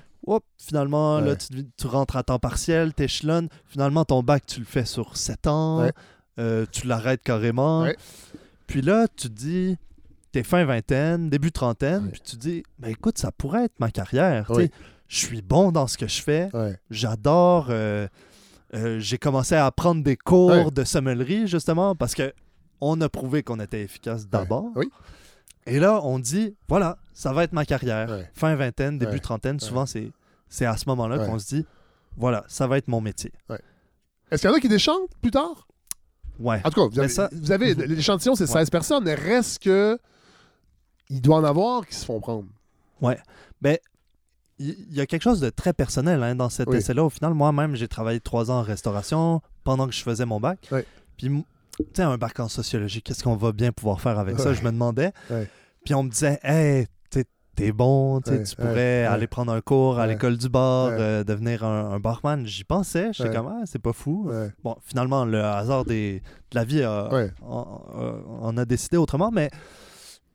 [0.58, 3.48] Finalement, là, tu, tu rentres à temps partiel, t'échelonnes.
[3.66, 5.80] Finalement, ton bac, tu le fais sur 7 ans.
[5.82, 5.92] Ouais.
[6.38, 7.82] Euh, tu l'arrêtes carrément.
[7.82, 7.96] Ouais.
[8.66, 9.76] Puis là, tu te dis,
[10.32, 13.90] t'es fin vingtaine, début trentaine, puis tu te dis, ben écoute, ça pourrait être ma
[13.90, 14.50] carrière.
[15.08, 16.48] Je suis bon dans ce que je fais.
[16.54, 16.78] Ouais.
[16.90, 17.66] J'adore.
[17.70, 18.08] euh,
[18.74, 20.70] euh, J'ai commencé à prendre des cours Ouais.
[20.70, 22.32] de sommellerie, justement, parce que
[22.80, 24.66] on a prouvé qu'on était efficace d'abord.
[24.76, 24.88] Oui.
[25.66, 28.10] Et là, on dit, voilà, ça va être ma carrière.
[28.10, 28.30] Ouais.
[28.34, 29.18] Fin vingtaine, début Ouais.
[29.20, 30.10] trentaine, souvent c'est
[30.48, 31.26] c'est à ce moment-là Ouais.
[31.26, 31.66] qu'on se dit,
[32.16, 33.32] voilà, ça va être mon métier.
[34.30, 35.66] Est-ce qu'il y en a qui déchantent plus tard?
[36.38, 36.60] Ouais.
[36.64, 38.60] En tout cas, vous avez, ça- vous avez- l'échantillon, c'est Ouais.
[38.60, 39.98] 16 personnes, mais reste que
[41.08, 42.46] il doit en avoir qui se font prendre.
[43.60, 43.78] Ben,
[44.58, 46.76] il y, a quelque chose de très personnel hein, dans cet Oui.
[46.76, 47.04] essai-là.
[47.04, 50.58] Au final, moi-même, j'ai travaillé trois ans en restauration pendant que je faisais mon bac.
[50.70, 50.80] Oui.
[51.16, 54.52] Puis, tu sais, un bac en sociologie, qu'est-ce qu'on va bien pouvoir faire avec ça?
[54.52, 55.12] Je me demandais.
[55.30, 55.48] Ouais.
[55.84, 56.86] Puis, on me disait, hey,
[57.56, 61.64] t'es bon, tu Ouais, pourrais aller prendre un cours à l'école du bar, euh, devenir
[61.64, 62.44] un, un barman.
[62.46, 64.30] J'y pensais, je sais comment, c'est pas fou.
[64.62, 66.84] Bon, finalement, le hasard des, de la vie
[67.42, 69.50] on a décidé autrement, mais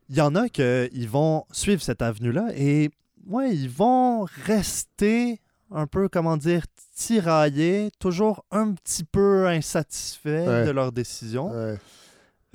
[0.08, 2.90] il y en a qui vont suivre cette avenue-là et
[3.26, 5.40] ouais, ils vont rester
[5.72, 6.64] un peu, comment dire,
[6.94, 10.64] tiraillés, toujours un petit peu insatisfaits Ouais.
[10.66, 11.50] de leur décision.
[11.50, 11.78] Ouais.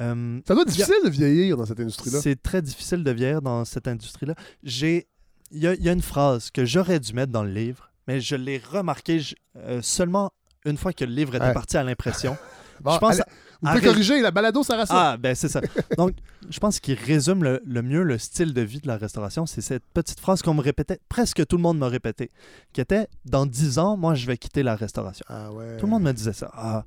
[0.01, 2.19] Euh, Ça doit être difficile de vieillir dans cette industrie-là.
[2.21, 4.35] c'est très difficile de vieillir dans cette industrie-là.
[4.63, 5.07] J'ai,
[5.51, 7.89] il y, a- il y a une phrase que j'aurais dû mettre dans le livre,
[8.07, 9.21] mais je l'ai remarqué
[9.57, 10.31] euh, seulement
[10.65, 11.53] une fois que le livre était Ouais.
[11.53, 12.35] parti à l'impression.
[12.81, 13.23] Bon, je pense allez,
[13.65, 15.11] vous pouvez arrête- corriger, la balado, ça reste ça.
[15.11, 15.61] Ah, ben c'est ça.
[15.97, 16.13] Donc,
[16.49, 19.45] je pense qu'il résume le, le mieux le style de vie de la restauration.
[19.45, 22.29] C'est cette petite phrase qu'on me répétait, presque tout le monde me répétait,
[22.73, 25.25] qui était Dans 10 ans, moi, je vais quitter la restauration.
[25.29, 25.77] Ah ouais.
[25.77, 26.49] Tout le monde me disait ça.
[26.53, 26.85] Ah,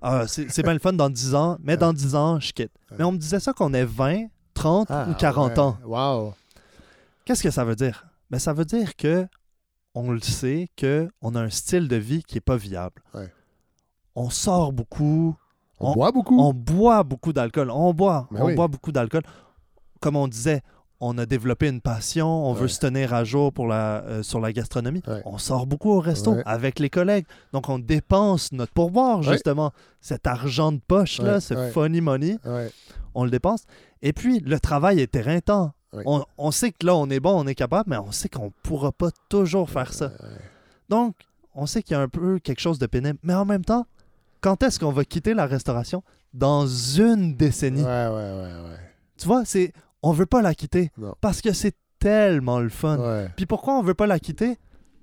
[0.00, 2.72] ah, c'est bien le fun dans 10 ans, mais dans 10 ans, je quitte.
[2.98, 5.58] Mais on me disait ça qu'on ait 20, 30 Ah, ou 40 ouais.
[5.58, 5.78] ans.
[5.84, 6.34] Wow.
[7.24, 8.06] Qu'est-ce que ça veut dire?
[8.30, 9.26] Ben, ça veut dire que
[9.94, 13.02] on le sait que on a un style de vie qui est pas viable.
[13.14, 13.32] Ouais.
[14.14, 15.36] On sort beaucoup,
[15.80, 16.38] On, On- boit beaucoup.
[16.40, 17.70] on boit beaucoup d'alcool.
[17.70, 18.54] On boit, Ben on oui.
[18.54, 19.22] boit beaucoup d'alcool.
[20.00, 20.62] Comme on disait,
[21.00, 22.60] on a développé une passion, on Ouais.
[22.60, 25.02] veut se tenir à jour pour la, euh, sur la gastronomie.
[25.06, 25.22] Ouais.
[25.24, 26.42] On sort beaucoup au resto Ouais.
[26.46, 27.24] avec les collègues.
[27.52, 29.70] Donc, on dépense notre pourboire, justement.
[30.00, 32.38] Cet argent de poche, là, Ouais, ce funny money,
[33.14, 33.62] on le dépense.
[34.02, 35.72] Et puis, le travail est éreintant.
[36.04, 38.52] On, on sait que là, on est bon, on est capable, mais on sait qu'on
[38.62, 40.10] pourra pas toujours faire ça.
[40.88, 41.14] Donc,
[41.54, 43.18] on sait qu'il y a un peu quelque chose de pénible.
[43.22, 43.86] Mais en même temps,
[44.40, 46.02] quand est-ce qu'on va quitter la restauration?
[46.34, 47.82] Dans une décennie.
[47.82, 48.78] Ouais, ouais, ouais, ouais.
[49.16, 51.14] Tu vois, c'est on veut pas la quitter Non.
[51.20, 52.98] parce que c'est tellement le fun.
[52.98, 53.28] Ouais.
[53.36, 54.56] Puis pourquoi on veut pas la quitter?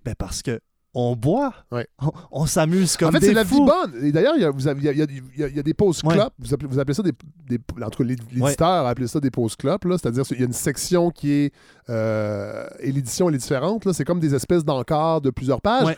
[0.05, 0.59] Ben parce que
[0.97, 1.53] on boit.
[1.73, 1.87] Ouais.
[2.01, 4.01] On, on s'amuse comme en fait, des c'est la vie bonne.
[4.01, 6.13] Et d'ailleurs, il y a, y y y des pauses Ouais.
[6.13, 6.33] clopes.
[6.39, 7.11] Vous appelez, vous appelez ça des,
[7.49, 9.83] des- En tout cas, l'éd- l'éditeur a appelé ça des pauses clopes.
[9.89, 11.53] C'est-à-dire qu'il y a une section qui est.
[11.89, 13.91] euh, et l'édition, elle est différente.
[13.91, 15.97] C'est comme des espèces d'encarts de plusieurs pages.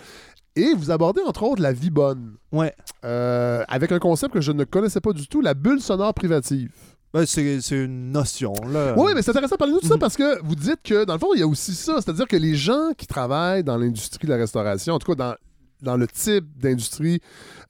[0.57, 2.35] Et vous abordez, entre autres, la vie bonne.
[2.51, 2.73] Ouais.
[3.05, 6.71] Euh, avec un concept que je ne connaissais pas du tout, la bulle sonore privative.
[7.13, 8.53] Ben, c'est une notion.
[8.69, 8.93] Là.
[8.97, 9.99] Oui, mais c'est intéressant de parler de tout ça Mhm.
[9.99, 11.95] parce que vous dites que, dans le fond, il y a aussi ça.
[12.01, 15.35] C'est-à-dire que les gens qui travaillent dans l'industrie de la restauration, en tout cas dans,
[15.81, 17.21] dans le type d'industrie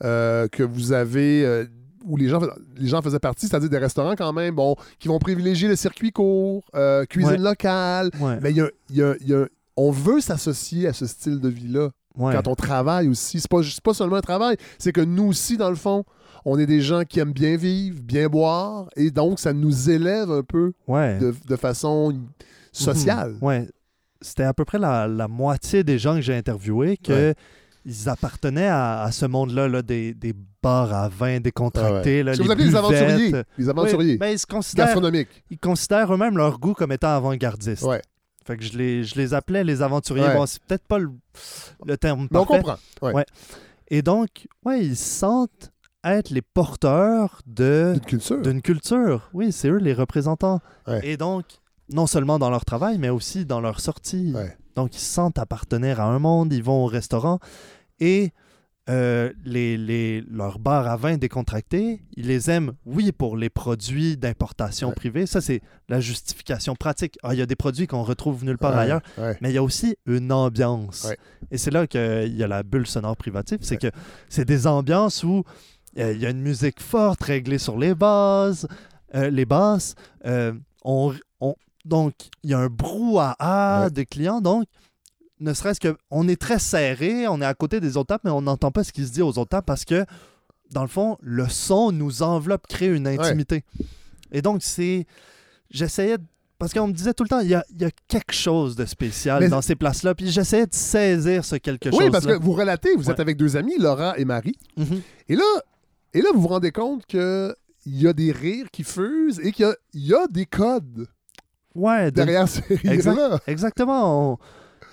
[0.04, 1.66] euh, que vous avez, euh,
[2.06, 2.40] où les gens,
[2.78, 6.12] les gens faisaient partie, c'est-à-dire des restaurants quand même, bon, qui vont privilégier le circuit
[6.12, 7.38] court, euh, cuisine Ouais.
[7.38, 8.10] locale.
[8.20, 8.40] Ouais.
[8.42, 11.50] Mais il y a, y a- y a- on veut s'associer à ce style de
[11.50, 12.34] vie-là Ouais.
[12.34, 13.40] quand on travaille aussi.
[13.40, 16.04] C'est pas, c'est pas seulement un travail, c'est que nous aussi, dans le fond,
[16.46, 20.32] on est des gens qui aiment bien vivre, bien boire, et donc ça nous élève
[20.32, 21.18] un peu Ouais.
[21.20, 22.14] de, de façon
[22.72, 23.34] sociale.
[23.34, 23.38] Mhm.
[23.48, 23.68] Ouais.
[24.22, 27.36] C'était à peu près la, la moitié des gens que j'ai interviewés que Ouais.
[27.86, 30.34] ils appartenaient à, à ce monde-là, là, des, des
[30.64, 32.24] bars à vin décontractés.
[32.24, 33.32] là, Ce que vous appelez les aventuriers.
[33.58, 34.12] Les aventuriers.
[34.14, 35.44] Oui, ben, ils, se considèrent, gastronomiques.
[35.52, 37.84] ils considèrent eux-mêmes leur goût comme étant avant-gardistes.
[37.84, 38.02] Ouais.
[38.48, 40.26] Fait que je les, je les appelais les aventuriers.
[40.26, 40.34] Ouais.
[40.36, 41.12] Bon, c'est peut-être pas le,
[41.86, 42.64] le terme Mais on parfait.
[42.64, 42.78] comprend.
[43.02, 43.14] Ouais.
[43.14, 43.26] Ouais.
[43.90, 45.72] Et donc, ouais, ils se sentent
[46.04, 48.42] être les porteurs de D'une culture.
[48.42, 49.30] d'une culture.
[49.34, 50.62] Oui, c'est eux les représentants.
[50.88, 51.02] Ouais.
[51.06, 51.46] Et donc,
[51.92, 54.34] non seulement dans leur travail, mais aussi dans leur sortie.
[54.76, 57.40] Donc, ils se sentent appartenir à un monde, ils vont au restaurant
[58.00, 58.32] et
[58.90, 64.16] euh, les, les, leurs bars à vin décontractés, ils les aiment, oui, pour les produits
[64.18, 64.96] d'importation Ouais.
[64.96, 65.26] privée.
[65.26, 67.18] Ça, c'est la justification pratique.
[67.24, 69.38] Ah, il y a des produits qu'on retrouve nulle part Ouais, ailleurs, ouais.
[69.42, 71.08] mais il y a aussi une ambiance.
[71.52, 73.60] Et c'est là qu'il y a la bulle sonore privative.
[73.62, 73.92] C'est que
[74.30, 75.44] c'est des ambiances où
[75.98, 78.68] euh, il y a une musique forte réglée sur les basses,
[79.16, 79.96] euh, les basses.
[80.84, 81.56] on, on-
[81.86, 84.42] donc, il y a un brouhaha de clients.
[84.42, 84.66] Donc,
[85.40, 88.32] ne serait-ce que on est très serré, on est à côté des autres tables, mais
[88.32, 90.06] on n'entend pas ce qui se dit aux autres tables parce que,
[90.72, 93.64] dans le fond, le son nous enveloppe, crée une intimité.
[94.32, 95.06] Et donc, c'est.
[95.70, 96.18] J'essayais
[96.60, 98.76] Parce qu'on me disait tout le temps, il y a, il y a quelque chose
[98.76, 100.16] de spécial Mais- dans ces places-là.
[100.16, 102.00] Puis j'essayais de saisir ce quelque chose.
[102.00, 105.02] Oui, parce que vous relatez, vous êtes avec deux amis, Laurent et Marie, Mhm.
[105.30, 105.44] et là,
[106.16, 107.54] et là vous vous rendez compte que
[107.86, 110.46] il y a des rires qui fusent et qu'il y a, il y a des
[110.48, 111.08] codes
[111.76, 113.40] Ouais, de- derrière ces rires-là.
[113.46, 114.32] Exactement.
[114.34, 114.38] on-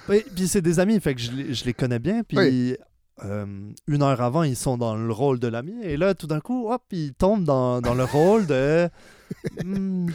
[0.09, 2.22] Puis, puis c'est des amis, fait que je les, je les connais bien.
[2.22, 2.76] Puis
[3.24, 3.47] euh,
[3.86, 5.74] une heure avant, ils sont dans le rôle de l'ami.
[5.82, 8.89] Et là, tout d'un coup, hop, ils tombent dans, dans le rôle de.
[9.64, 10.10] Hmm,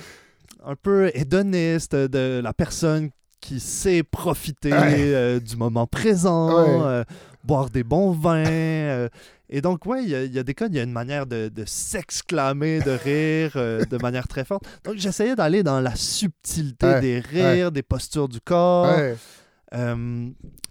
[0.64, 3.10] un peu hédoniste de la personne
[3.42, 4.96] qui sait profiter Ouais.
[5.00, 6.86] euh, du moment présent, Ouais.
[6.86, 7.04] euh,
[7.44, 8.46] boire des bons vins.
[8.48, 9.10] euh,
[9.50, 10.92] et donc, ouais, il y, a- il y a des cas, il y a une
[10.92, 14.64] manière de, de s'exclamer, de rire euh, de manière très forte.
[14.84, 18.96] Donc, j'essayais d'aller dans la subtilité Ouais, des rires, des postures du corps.
[18.96, 19.16] Ouais.
[19.74, 20.30] Euh,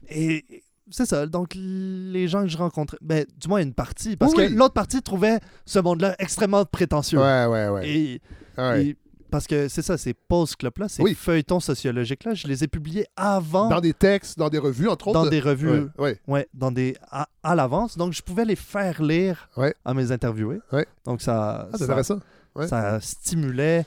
[0.08, 1.26] et c'est ça.
[1.26, 4.54] Donc, les gens que je rencontrais, ben, du moins une partie, parce Oui, que oui.
[4.56, 7.18] l'autre partie trouvait ce monde-là extrêmement prétentieux.
[7.18, 7.88] Ouais, ouais, ouais.
[7.88, 8.20] Et,
[8.56, 8.86] Ouais.
[8.86, 8.96] et-
[9.30, 11.14] parce que c'est ça, ces Pause Club-là, ces Oui.
[11.14, 15.22] feuilletons sociologiques-là, je les ai publiés avant Dans des textes, dans des revues, entre autres.
[15.22, 16.48] dans des revues, Ouais, ouais.
[16.54, 17.98] dans des à, à l'avance.
[17.98, 19.50] Donc, je pouvais les faire lire
[19.84, 20.60] à mes interviewés.
[20.72, 20.86] Ouais.
[21.04, 22.18] Donc, ça, Ah, ça.
[22.56, 22.66] Ouais.
[22.68, 23.84] ça stimulait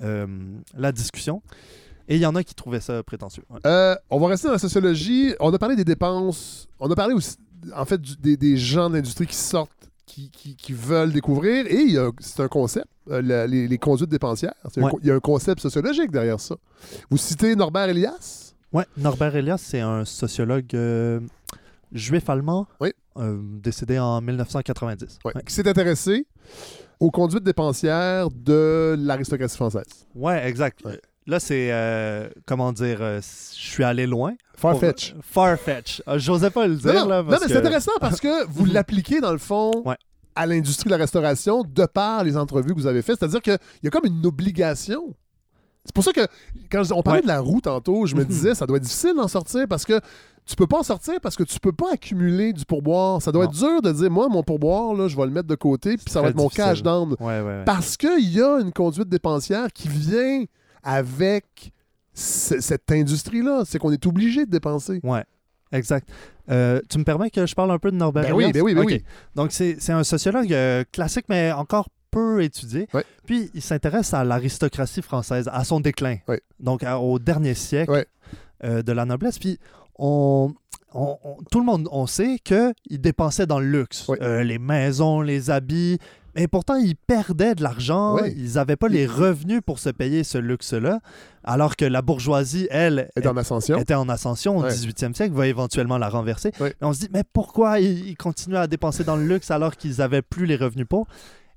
[0.00, 0.28] euh,
[0.76, 1.42] la discussion.
[2.08, 3.44] Et il y en a qui trouvaient ça prétentieux.
[3.50, 3.60] ouais.
[3.66, 5.34] Euh, on va rester dans la sociologie.
[5.40, 6.66] On a parlé des dépenses.
[6.80, 7.36] On a parlé aussi,
[7.76, 9.70] en fait, du- des, des gens de l'industrie qui sortent,
[10.06, 11.66] qui, qui- qui veulent découvrir.
[11.66, 14.54] Et c'est un concept, euh, la- les, les conduites dépensières.
[14.78, 14.90] Ouais.
[15.02, 16.56] il y a un concept sociologique derrière ça.
[17.10, 18.54] Vous citez Norbert Elias?
[18.72, 21.20] Ouais, Norbert Elias, c'est un sociologue euh,
[21.92, 22.90] juif allemand, Oui.
[23.62, 25.18] décédé en 1990.
[25.24, 25.42] Ouais, Ouais.
[25.46, 26.26] qui s'est intéressé
[27.00, 30.06] aux conduites dépensières de l'aristocratie française.
[30.14, 30.82] Ouais, exact.
[31.28, 34.32] Là, c'est, euh, comment dire, euh, je suis allé loin.
[34.56, 35.12] Farfetch.
[35.12, 36.02] Pour- Farfetch.
[36.08, 37.22] Euh, J'osais pas le dire, Non, non, là.
[37.22, 39.96] non, mais c'est que- intéressant parce que vous l'appliquez dans le fond Ouais.
[40.34, 43.18] à l'industrie de la restauration de par les entrevues que vous avez faites.
[43.18, 45.14] C'est-à-dire qu'il y a comme une obligation.
[45.84, 46.26] C'est pour ça que
[46.72, 47.22] quand on parlait Ouais.
[47.22, 48.26] de la roue tantôt, je me Mhm.
[48.28, 50.00] disais ça doit être difficile d'en sortir parce que
[50.46, 53.20] tu peux pas en sortir parce que tu peux pas accumuler du pourboire.
[53.20, 53.50] Ça doit Non.
[53.50, 56.06] être dur de dire moi mon pourboire là, je vais le mettre de côté puis
[56.10, 57.64] ça va être mon cash down Ouais, ouais, ouais.
[57.66, 60.44] parce qu'il y a une conduite dépensière qui vient
[60.88, 61.72] avec
[62.14, 63.62] ce- cette industrie-là.
[63.66, 65.00] C'est qu'on est obligé de dépenser.
[65.02, 65.24] Ouais,
[65.72, 66.08] exact.
[66.50, 68.74] Euh, tu me permets que je parle un peu de Norbert Ben oui, ben oui,
[68.74, 69.04] ben oui.
[69.34, 72.88] Donc, c'est un sociologue euh, classique, mais encore peu étudié.
[72.94, 73.04] Ouais.
[73.26, 76.16] Puis, il s'intéresse à l'aristocratie française, à son déclin.
[76.26, 76.40] Ouais.
[76.58, 78.06] Donc, à- au dernier siècle
[78.64, 79.38] euh, de la noblesse.
[79.38, 79.58] Puis,
[79.98, 80.54] on,
[80.94, 84.08] on- on- tout le monde, on sait qu'il dépensait dans le luxe.
[84.20, 85.98] Les maisons, les habits.
[86.38, 88.16] Mais pourtant, ils perdaient de l'argent.
[88.24, 91.00] Ils n'avaient pas les revenus pour se payer ce luxe-là.
[91.44, 93.78] Alors que la bourgeoisie, elle, Est en ascension.
[93.78, 94.70] était en ascension au Ouais.
[94.70, 96.52] 18e siècle, va éventuellement la renverser.
[96.60, 96.74] Ouais.
[96.80, 99.96] On se dit, mais pourquoi ils, ils continuent à dépenser dans le luxe alors qu'ils
[99.96, 101.06] n'avaient plus les revenus pour?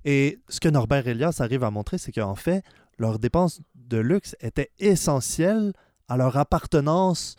[0.03, 2.63] Et ce que Norbert Elias arrive à montrer, c'est qu'en fait,
[2.97, 5.73] leurs dépenses de luxe étaient essentielles
[6.07, 7.35] à leur appartenance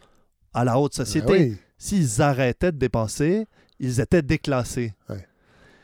[0.54, 1.26] à la haute société.
[1.26, 1.56] Ben oui.
[1.78, 3.46] S'ils arrêtaient de dépenser,
[3.80, 4.94] ils étaient déclassés.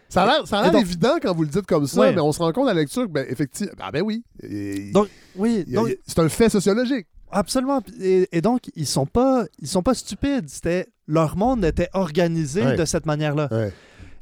[0.09, 0.27] Ça a
[0.63, 2.13] l'air donc- évident quand vous le dites comme ça, Ouais.
[2.15, 4.25] mais on se rend compte à la lecture que, ben, effectivement, ah ben oui.
[4.43, 7.07] Et- Donc, oui, donc- c'est un fait sociologique.
[7.31, 7.83] Absolument.
[8.01, 10.49] Et, et donc, ils sont pas, ils sont pas stupides.
[10.49, 12.77] C'était leur monde était organisé Ouais.
[12.77, 13.49] de cette manière-là.
[13.51, 13.73] Ouais.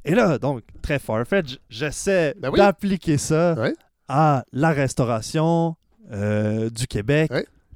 [0.04, 2.58] Et là, donc, très farfetch, j'essaie Ben oui.
[2.58, 3.54] d'appliquer ça
[4.08, 5.76] à la restauration
[6.12, 7.30] euh, du Québec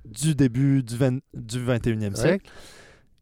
[0.05, 2.51] du début du, 20 du 21e siècle.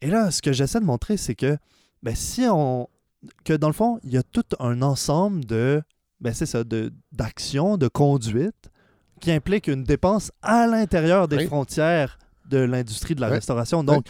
[0.01, 1.57] Et là, ce que j'essaie de montrer, c'est que
[2.03, 2.89] ben, si on.
[3.45, 5.83] Que dans le fond, il y a tout un ensemble de.
[6.21, 8.71] Ben, c'est ça, de- d'actions, de, conduite
[9.21, 11.47] qui implique une dépense à l'intérieur des Oui.
[11.47, 12.19] frontières
[12.49, 13.83] de l'industrie de la restauration.
[13.85, 14.07] Donc,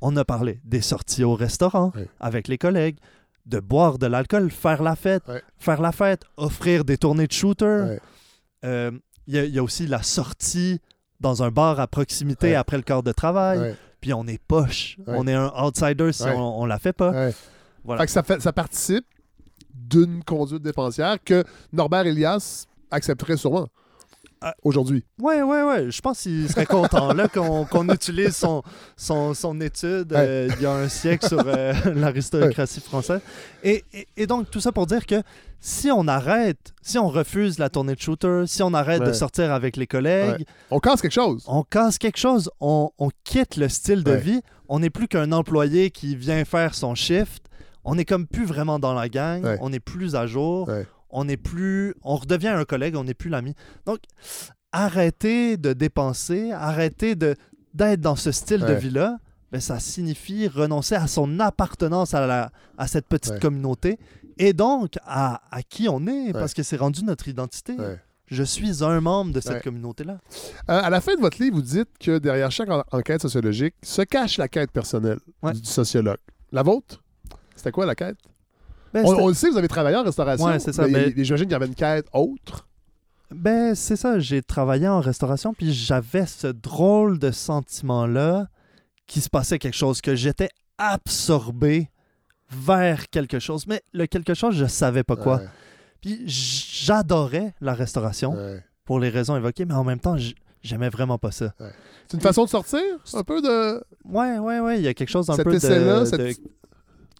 [0.00, 2.98] on a parlé des sorties au restaurant avec les collègues,
[3.46, 5.22] de boire de l'alcool, faire la fête,
[5.58, 7.64] faire la fête, offrir des tournées de shooter.
[8.64, 8.90] Euh,
[9.26, 10.80] Il y, a- il y a aussi la sortie
[11.20, 13.58] dans un bar à proximité après le quart de travail.
[14.00, 14.96] Puis on est poche.
[15.06, 17.12] On est un outsider si on, on la fait pas.
[17.84, 18.00] Voilà.
[18.02, 19.04] Fait que ça, fait, ça participe
[19.74, 23.66] d'une conduite dépensière que Norbert Elias accepterait sûrement
[24.42, 24.54] Ah.
[24.62, 25.04] aujourd'hui.
[25.20, 25.90] Ouais, ouais, ouais.
[25.90, 28.62] Je pense qu'il serait content là qu'on utilise son,
[28.96, 33.20] son, son étude euh, il y a un siècle sur euh, l'aristocratie française.
[33.62, 35.22] Et, et, et donc, tout ça pour dire que
[35.60, 39.52] si on arrête, si on refuse la tournée de shooter, si on arrête de sortir
[39.52, 41.44] avec les collègues, On casse quelque chose.
[41.46, 45.32] on casse quelque chose, on, on quitte le style de vie, on n'est plus qu'un
[45.32, 47.44] employé qui vient faire son shift,
[47.84, 49.58] on est comme plus vraiment dans la gang, Ouais.
[49.60, 50.86] on n'est plus à jour, Ouais.
[51.10, 53.54] on n'est plus, on redevient un collègue, on n'est plus l'ami.
[53.86, 53.98] Donc,
[54.72, 57.34] arrêter de dépenser, arrêter de
[57.72, 59.18] d'être dans ce style de vie-là,
[59.52, 63.96] ben, ça signifie renoncer à son appartenance à, la, à cette petite communauté
[64.38, 67.76] et donc à, à qui on est, parce que c'est rendu notre identité.
[68.26, 69.60] Je suis un membre de cette Ouais.
[69.60, 70.18] communauté-là.
[70.68, 73.74] Euh, à la fin de votre livre, vous dites que derrière chaque en- enquête sociologique
[73.84, 75.52] se cache la quête personnelle Ouais.
[75.52, 76.18] du sociologue.
[76.52, 77.02] La vôtre?
[77.60, 78.16] C'était quoi la quête?
[78.94, 80.46] Ben, On, le sait, vous avez travaillé en restauration.
[80.46, 82.66] Ouais, c'est ça, mais mais- J'imagine qu'il y avait une quête autre.
[83.30, 84.18] Ben, c'est ça.
[84.18, 88.46] J'ai travaillé en restauration, puis j'avais ce drôle de sentiment-là
[89.06, 91.90] qu'il se passait quelque chose, que j'étais absorbé
[92.50, 93.66] vers quelque chose.
[93.66, 95.36] Mais le quelque chose, je savais pas quoi.
[95.36, 95.48] Ouais,
[96.00, 98.64] Puis j'adorais la restauration ouais.
[98.86, 100.16] pour les raisons évoquées, mais en même temps,
[100.62, 101.52] j'aimais vraiment pas ça.
[102.08, 102.80] C'est une façon de sortir
[103.12, 103.84] un peu de.
[104.06, 106.40] Ouais, ouais, ouais, il y a quelque chose un Cet peu de, cette-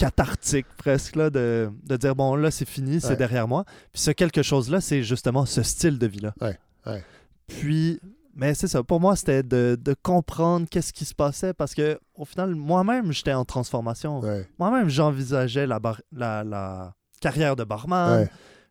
[0.01, 3.65] cathartique presque, là, de, de dire, bon, là, c'est fini, c'est derrière moi.
[3.93, 6.33] Puis ce quelque chose-là, c'est justement ce style de vie-là.
[6.41, 7.05] Ouais, ouais.
[7.47, 8.01] Puis,
[8.35, 11.99] mais c'est ça, pour moi, c'était de, de comprendre qu'est-ce qui se passait parce que,
[12.15, 14.23] au final, moi-même, j'étais en transformation.
[14.59, 18.23] Moi-même, j'envisageais la, bar- la, la carrière de barman.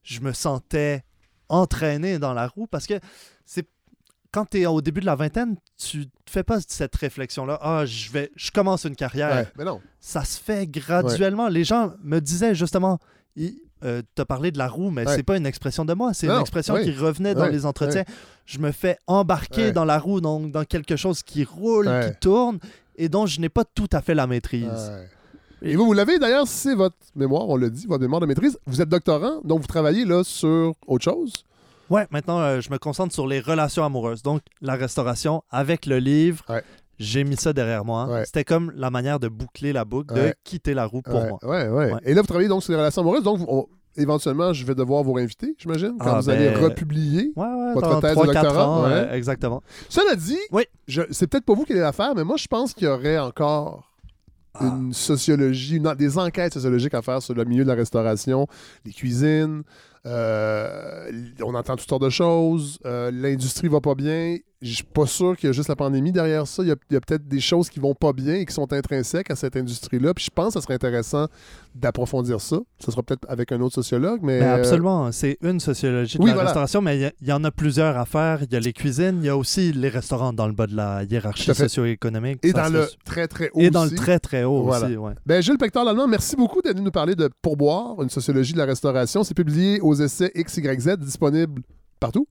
[0.02, 1.04] Je me sentais
[1.48, 2.96] entraîné dans la roue parce que
[4.32, 7.58] quand tu es au début de la vingtaine, tu te fais pas cette réflexion-là.
[7.62, 9.36] Ah, je vais, je commence une carrière.
[9.36, 9.48] ouais.
[9.58, 9.82] Mais non.
[10.00, 11.48] Ça se fait graduellement.
[11.48, 13.00] Les gens me disaient justement,
[13.36, 13.52] tu
[14.18, 15.16] as parlé de la roue, mais Ouais.
[15.16, 16.84] c'est pas une expression de moi, c'est une expression oui.
[16.84, 18.04] qui revenait dans les entretiens.
[18.46, 22.60] Je me fais embarquer dans la roue, donc dans quelque chose qui roule, qui tourne,
[22.98, 24.92] et dont je n'ai pas tout à fait la maîtrise.
[25.62, 28.58] Et vous, vous l'avez d'ailleurs, c'est votre mémoire, on l'a dit, votre mémoire de maîtrise.
[28.66, 31.34] Vous êtes doctorant, donc vous travaillez là sur autre chose?
[31.90, 34.22] Ouais, maintenant, euh, je me concentre sur les relations amoureuses.
[34.24, 36.64] Donc, la restauration avec le livre, Ouais.
[37.00, 38.08] j'ai mis ça derrière moi.
[38.08, 38.26] Ouais.
[38.26, 41.40] C'était comme la manière de boucler la boucle, de quitter la roue pour moi.
[41.44, 41.92] Ouais, ouais.
[42.04, 43.68] Et là, vous travaillez donc sur les relations amoureuses, donc on-
[43.98, 47.32] éventuellement, je vais devoir vous réinviter, j'imagine, quand Ah, vous allez ben, republier.
[47.36, 48.92] Ouais, ouais, Votre thèse de 3-4 doctorat, ans, ouais.
[48.92, 49.62] euh, exactement.
[49.90, 50.64] Cela dit, Oui.
[51.12, 53.18] c'est peut-être pas vous qui allez la faire, mais moi, je pense qu'il y aurait
[53.18, 53.92] encore
[54.54, 54.66] Ah.
[54.66, 58.48] une sociologie, une- des enquêtes sociologiques à faire sur le milieu de la restauration,
[58.86, 59.64] les cuisines.
[60.06, 61.12] Euh,
[61.44, 62.80] on entend toutes sortes de choses.
[62.86, 64.38] euh, L'industrie va pas bien.
[64.62, 66.64] Je suis pas sûr qu'il y a juste la pandémie derrière ça.
[66.64, 69.36] Il y a, peut-être des choses qui vont pas bien et qui sont intrinsèques à
[69.36, 70.14] cette industrie-là.
[70.14, 71.28] Puis je pense que ce serait intéressant
[71.76, 72.58] d'approfondir ça.
[72.78, 74.40] Ce sera peut-être avec un autre sociologue, mais.
[74.40, 76.50] Mais euh, absolument, c'est une sociologie de oui, la voilà.
[76.50, 78.44] restauration, mais il y en a plusieurs à faire.
[78.44, 80.76] Il y a les cuisines, il y a aussi les restaurants dans le bas de
[80.76, 82.40] la hiérarchie socio-économique.
[82.44, 83.60] et dans le très très haut.
[83.62, 83.96] Et dans le aussi.
[83.96, 84.88] très très haut Voilà.
[84.88, 85.14] aussi, ouais.
[85.26, 88.58] Ben, Gilles Pector Lallemand, merci beaucoup d'être venu nous parler de Pourboire, une sociologie de
[88.58, 89.24] la restauration.
[89.24, 91.62] C'est publié aux essais XYZ, disponible
[92.00, 92.28] partout?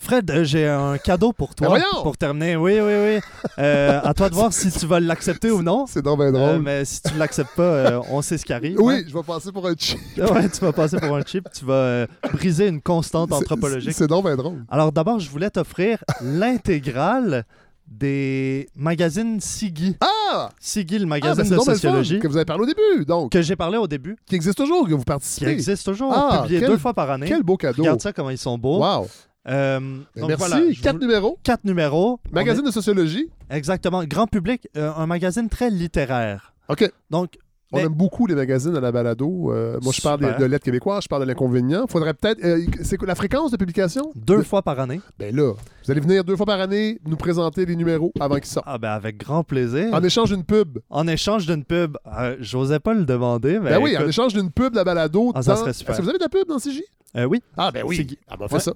[0.00, 1.66] Fred, euh, j'ai un cadeau pour toi.
[1.66, 2.04] Voyons!
[2.04, 2.54] pour terminer.
[2.54, 3.20] Oui, oui, oui.
[3.58, 5.86] Euh, à toi de voir si tu vas l'accepter ou non.
[5.88, 6.62] C'est donc bien Euh, drôle.
[6.62, 8.76] mais si tu l'acceptes pas, euh, on sait ce qui arrive.
[8.80, 9.74] oui, je vais passer pour un hein.
[10.32, 11.48] Ouais, tu vas passer pour un chip.
[11.52, 13.92] Tu vas euh, briser une constante anthropologique.
[13.92, 14.64] C'est donc bien drôle.
[14.70, 17.44] Alors d'abord, je voulais t'offrir l'intégrale
[17.90, 19.96] des magazines Sigui.
[20.00, 20.50] Ah!
[20.60, 23.42] Sigui, le Ah, magazine ben, de sociologie, que vous avez parlé au début, donc, que
[23.42, 25.50] j'ai parlé au début, qui existe toujours, que vous qui participez.
[25.50, 27.26] existe toujours, Ah, publié quel- deux fois par année.
[27.26, 27.82] Quel beau cadeau.
[27.82, 28.80] Regarde ça, comment ils sont beaux.
[28.80, 29.08] Wow.
[29.48, 30.44] Euh, Ben, donc merci.
[30.48, 31.38] voilà, Quatre vous- numéros.
[31.42, 32.20] quatre numéros.
[32.30, 33.30] Magazine de sociologie.
[33.50, 34.04] Exactement.
[34.04, 36.52] Grand public, euh, un magazine très littéraire.
[36.68, 36.90] OK.
[37.10, 37.38] Donc,
[37.70, 39.52] On Mais- aime beaucoup les magazines à la balado.
[39.52, 41.86] Euh, moi, je parle de, de lettres québécoises, je parle de l'inconvénient.
[41.86, 42.42] Faudrait peut-être.
[42.42, 44.10] euh, c'est quoi la fréquence de publication?
[44.16, 45.00] deux De- fois par année.
[45.18, 45.52] Ben là,
[45.84, 48.64] vous allez venir deux fois par année nous présenter les numéros avant qu'ils sortent.
[48.68, 49.92] Ah ben avec grand plaisir.
[49.92, 50.78] En échange d'une pub.
[50.88, 54.50] En échange d'une pub, euh, j'osais pas le demander, mais Ben oui, en échange d'une
[54.50, 55.32] pub de la balado.
[55.34, 55.92] Ah, ça dans- serait super.
[55.92, 56.82] Est-ce que vous avez de la pub dans CJ?
[57.16, 57.42] euh, oui.
[57.56, 58.16] Ah, ben oui.
[58.28, 58.60] Ah, ben on fait Ouais.
[58.60, 58.72] ça.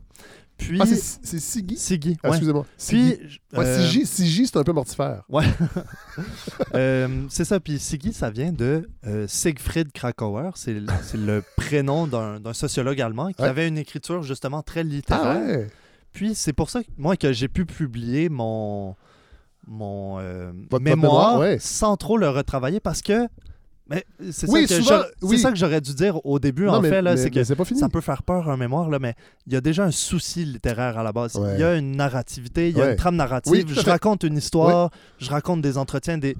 [0.68, 1.76] Puis Ah, c'est Sigui?
[1.76, 2.16] Sigui.
[2.22, 2.36] Ah, ouais.
[2.36, 2.66] Excusez-moi.
[2.88, 3.18] Puis
[3.52, 5.22] Ouais, euh, c'est un peu mortifère.
[6.74, 7.60] euh, c'est ça.
[7.60, 10.50] Puis Sigui, ça vient de euh, Siegfried Krakauer.
[10.54, 13.48] C'est le- prénom d'un sociologue allemand qui Ouais.
[13.48, 15.46] avait une écriture justement très Ah littéraire.
[15.58, 15.66] ouais?
[16.12, 18.94] Puis c'est pour ça que moi que j'ai pu publier mon
[19.66, 21.58] mon euh, mémoire, mémoire, ouais.
[21.60, 23.28] sans trop le retravailler parce que
[23.88, 25.38] mais c'est Oui, ça, que c'est oui.
[25.38, 27.56] ça que j'aurais dû dire au début Non, en mais- fait là, c'est que c'est
[27.56, 27.80] pas fini.
[27.80, 29.14] ça peut faire peur un mémoire là, mais
[29.46, 31.34] il y a déjà un souci littéraire à la base.
[31.36, 31.54] Ouais.
[31.54, 32.90] Il y a une narrativité, il y a Ouais.
[32.92, 33.52] une trame narrative.
[33.52, 33.90] Oui, je fait.
[33.90, 36.36] raconte une histoire, je raconte des entretiens, des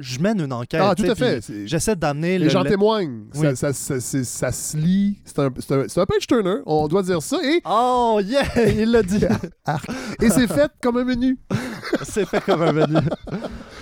[0.00, 0.80] je mène une enquête.
[0.82, 1.40] Ah, tout à fait.
[1.42, 3.24] C'est- J'essaie d'amener Les le, gens témoignent.
[3.32, 5.20] Ça, ça, ça, c'est- ça se lit.
[5.24, 7.38] C'est un, c'est un, c'est un page turner, on doit dire ça.
[7.44, 9.22] Et, Oh yeah, il l'a dit.
[10.22, 11.38] et c'est fait comme un menu.
[12.02, 12.96] c'est fait comme un menu.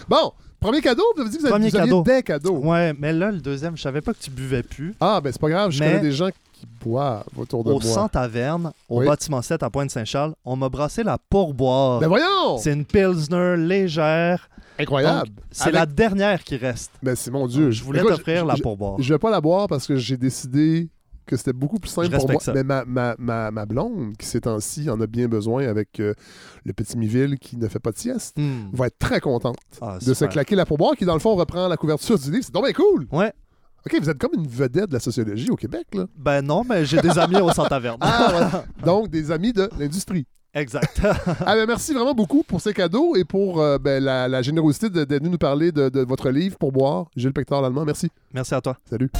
[0.08, 2.02] Bon, premier cadeau, vous avez dit que vous, avez, Premier vous aviez cadeau.
[2.02, 2.56] des cadeaux.
[2.58, 4.94] Ouais, mais là le deuxième, je savais pas que tu buvais plus.
[5.00, 7.80] Ah, ben c'est pas grave, je Mais- connais des gens qui boivent autour de Au
[7.80, 7.82] moi.
[7.82, 9.06] Sans Taverne, au Oui.
[9.06, 12.00] bâtiment 7 à Pointe-Saint-Charles, on m'a brassé la pourboire.
[12.00, 12.58] Ben voyons!
[12.58, 14.48] C'est une pilsner légère.
[14.78, 15.28] incroyable.
[15.50, 16.90] C'est Avec- la dernière qui reste.
[17.02, 17.70] Ben c'est mon Dieu.
[17.70, 18.96] Je voulais t'offrir la pourboire.
[18.98, 20.88] Je vais pas la boire parce que j'ai décidé
[21.31, 22.40] que c'était beaucoup plus simple pour moi.
[22.40, 22.52] ça.
[22.52, 26.12] Mais ma, ma, ma, ma blonde, qui ces temps-ci en a bien besoin avec euh,
[26.65, 28.69] le petit Miville qui ne fait pas de sieste, Hmm.
[28.73, 31.69] va être très contente Ah, de se claquer la pourboire qui, dans le fond, reprend
[31.69, 32.44] la couverture du livre.
[32.44, 33.07] C'est donc bien cool!
[33.12, 33.32] Ouais.
[33.86, 36.05] OK, vous êtes comme une vedette de la sociologie au Québec, là.
[36.19, 37.97] Ben non, mais j'ai des amis au Sans Taverne.
[38.02, 38.65] Ah, voilà.
[38.85, 40.27] Donc, des amis de l'industrie.
[40.52, 41.01] Exact.
[41.47, 44.90] Ah, ben, merci vraiment beaucoup pour ces cadeaux et pour euh, ben, la, la générosité
[44.90, 47.07] de- d'être venu nous parler de, de votre livre pour boire.
[47.16, 48.11] Gilles Pector l'Allemand, merci.
[48.35, 48.77] Merci à toi.
[48.89, 49.11] Salut.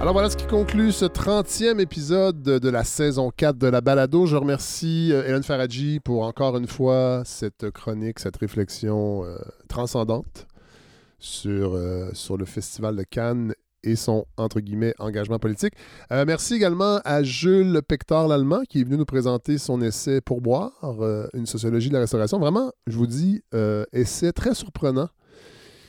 [0.00, 4.24] Alors voilà ce qui conclut ce 30e épisode de, la saison 4 de la balado.
[4.24, 9.36] Je remercie euh, Hélène Faradji pour encore une fois cette chronique, cette réflexion euh,
[9.68, 10.46] transcendante
[11.18, 13.52] sur, euh, sur le Festival de Cannes
[13.82, 15.74] et son, entre guillemets, engagement politique.
[16.10, 20.72] Merci également à Jules Pector l'Allemand qui est venu nous présenter son essai Pour boire,
[21.32, 22.38] une sociologie de la restauration.
[22.38, 23.42] Vraiment, je vous dis,
[23.94, 25.08] essai très surprenant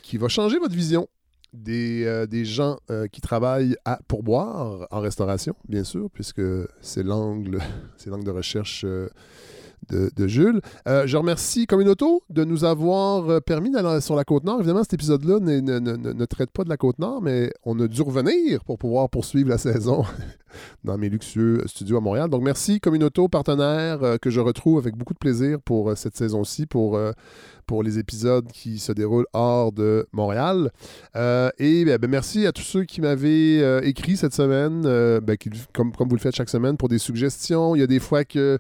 [0.03, 1.09] qui va changer votre vision
[1.53, 6.41] des, euh, des gens euh, qui travaillent à pourboire en restauration, bien sûr, puisque
[6.81, 7.59] c'est l'angle,
[7.97, 9.09] c'est l'angle de recherche euh,
[9.89, 10.61] de, Jules.
[10.87, 14.59] Euh, je remercie Communauto de nous avoir euh, permis d'aller sur la côte nord.
[14.59, 17.79] Évidemment, cet épisode-là ne, ne- ne- ne- traite pas de la côte nord, mais on
[17.79, 20.03] a dû revenir pour pouvoir poursuivre la saison
[20.83, 22.29] dans mes luxueux studios à Montréal.
[22.29, 26.65] Donc, merci Communauto, partenaire euh, que je retrouve avec beaucoup de plaisir pour cette saison-ci,
[26.65, 26.99] pour,
[27.83, 30.71] les épisodes qui se déroulent hors de Montréal.
[31.15, 34.81] Et ben, ben, merci à tous ceux qui m'avaient écrit cette semaine,
[35.21, 35.37] ben,
[35.73, 37.73] comme vous le faites chaque semaine, pour des suggestions.
[37.73, 38.59] Il y a des fois que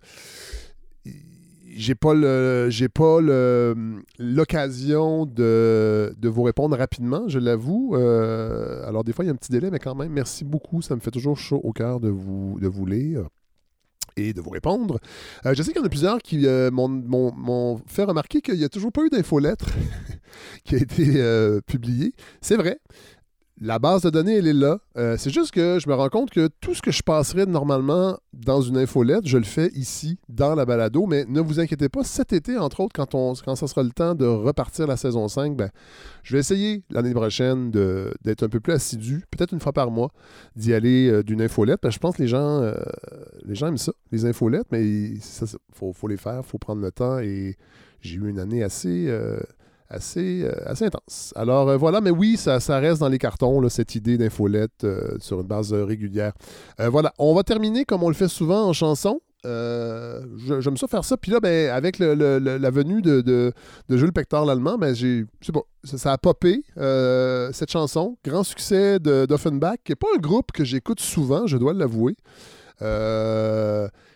[1.75, 3.19] j'ai pas le j'ai pas
[4.19, 7.95] l'occasion de, de vous répondre rapidement, je l'avoue.
[7.95, 10.81] Euh, alors des fois il y a un petit délai, mais quand même, merci beaucoup.
[10.81, 13.27] Ça me fait toujours chaud au cœur de vous, de vous lire
[14.17, 14.99] et de vous répondre.
[15.45, 18.63] Euh, je sais qu'il y en a plusieurs qui euh, m'ont fait remarquer qu'il n'y
[18.63, 19.69] a toujours pas eu d'infolettre
[20.63, 22.13] qui a été euh, publiée.
[22.41, 22.79] C'est vrai.
[23.63, 24.79] La base de données, elle est là.
[24.97, 28.17] Euh, c'est juste que je me rends compte que tout ce que je passerais normalement
[28.33, 31.05] dans une infolette, je le fais ici, dans la balado.
[31.05, 34.15] Mais ne vous inquiétez pas, cet été, entre autres, quand, on, ça sera le temps
[34.15, 35.69] de repartir la saison 5, ben,
[36.23, 40.09] je vais essayer l'année prochaine d'être un peu plus assidu, peut-être une fois par mois,
[40.55, 41.81] d'y aller euh, d'une infolette.
[41.81, 42.73] Parce je pense que les gens, euh,
[43.45, 45.21] les gens aiment ça, les infolettes, mais il
[45.71, 47.19] faut, faut les faire, il faut prendre le temps.
[47.19, 47.57] Et
[48.01, 49.07] j'ai eu une année assez.
[49.93, 51.33] Euh, assez, intense.
[51.35, 55.41] Alors euh, voilà, mais oui, ça, reste dans les cartons, cette idée d'infolette euh, sur
[55.41, 56.33] une base régulière.
[56.79, 59.21] Voilà, on va terminer comme on le fait souvent en chanson.
[59.43, 61.17] J'aime ça faire ça.
[61.17, 63.53] Puis là, ben, avec la venue de,
[63.89, 65.25] Jules Pector l'Allemand, ben, j'ai,
[65.83, 66.63] ça, a popé
[67.53, 68.17] cette chanson.
[68.23, 72.15] Grand succès d'Offenbach, qui n'est pas un groupe que j'écoute souvent, je dois l'avouer.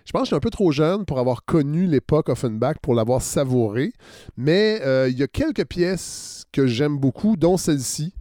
[0.05, 2.93] Je pense que je suis un peu trop jeune pour avoir connu l'époque Offenbach, pour
[2.93, 3.91] l'avoir savouré.
[4.37, 8.13] Mais euh, il y a quelques pièces que j'aime beaucoup, dont celle-ci.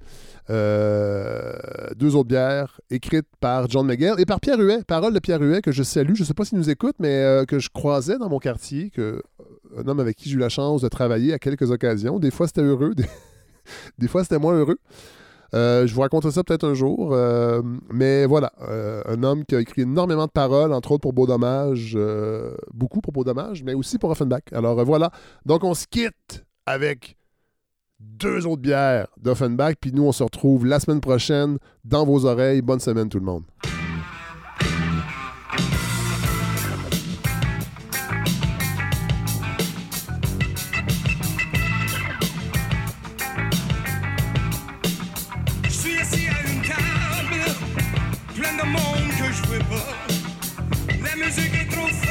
[0.50, 1.54] Euh,
[1.96, 5.62] deux autres bières écrites par John McGill et par Pierre Huet, parole de Pierre Huet
[5.62, 6.14] que je salue.
[6.14, 8.90] Je ne sais pas s'il nous écoute, mais euh, que je croisais dans mon quartier,
[9.76, 12.18] un homme avec qui j'ai eu la chance de travailler à quelques occasions.
[12.18, 12.94] Des fois, c'était heureux,
[13.98, 14.78] des fois, c'était moins heureux.
[15.54, 17.12] Euh, je vous raconterai ça peut-être un jour.
[17.12, 17.62] euh,
[17.92, 21.26] mais voilà, euh, un homme qui a écrit énormément de paroles, entre autres pour Beau
[21.26, 21.96] Dommage,
[22.72, 24.42] beaucoup pour Beau Dommage, mais aussi pour Offenbach.
[24.52, 25.10] Alors voilà,
[25.46, 27.16] donc on se quitte avec
[28.00, 32.60] deux autres bières d'Offenbach, puis nous on se retrouve la semaine prochaine dans vos oreilles.
[32.60, 33.44] Bonne semaine tout le monde.
[51.54, 52.03] La musique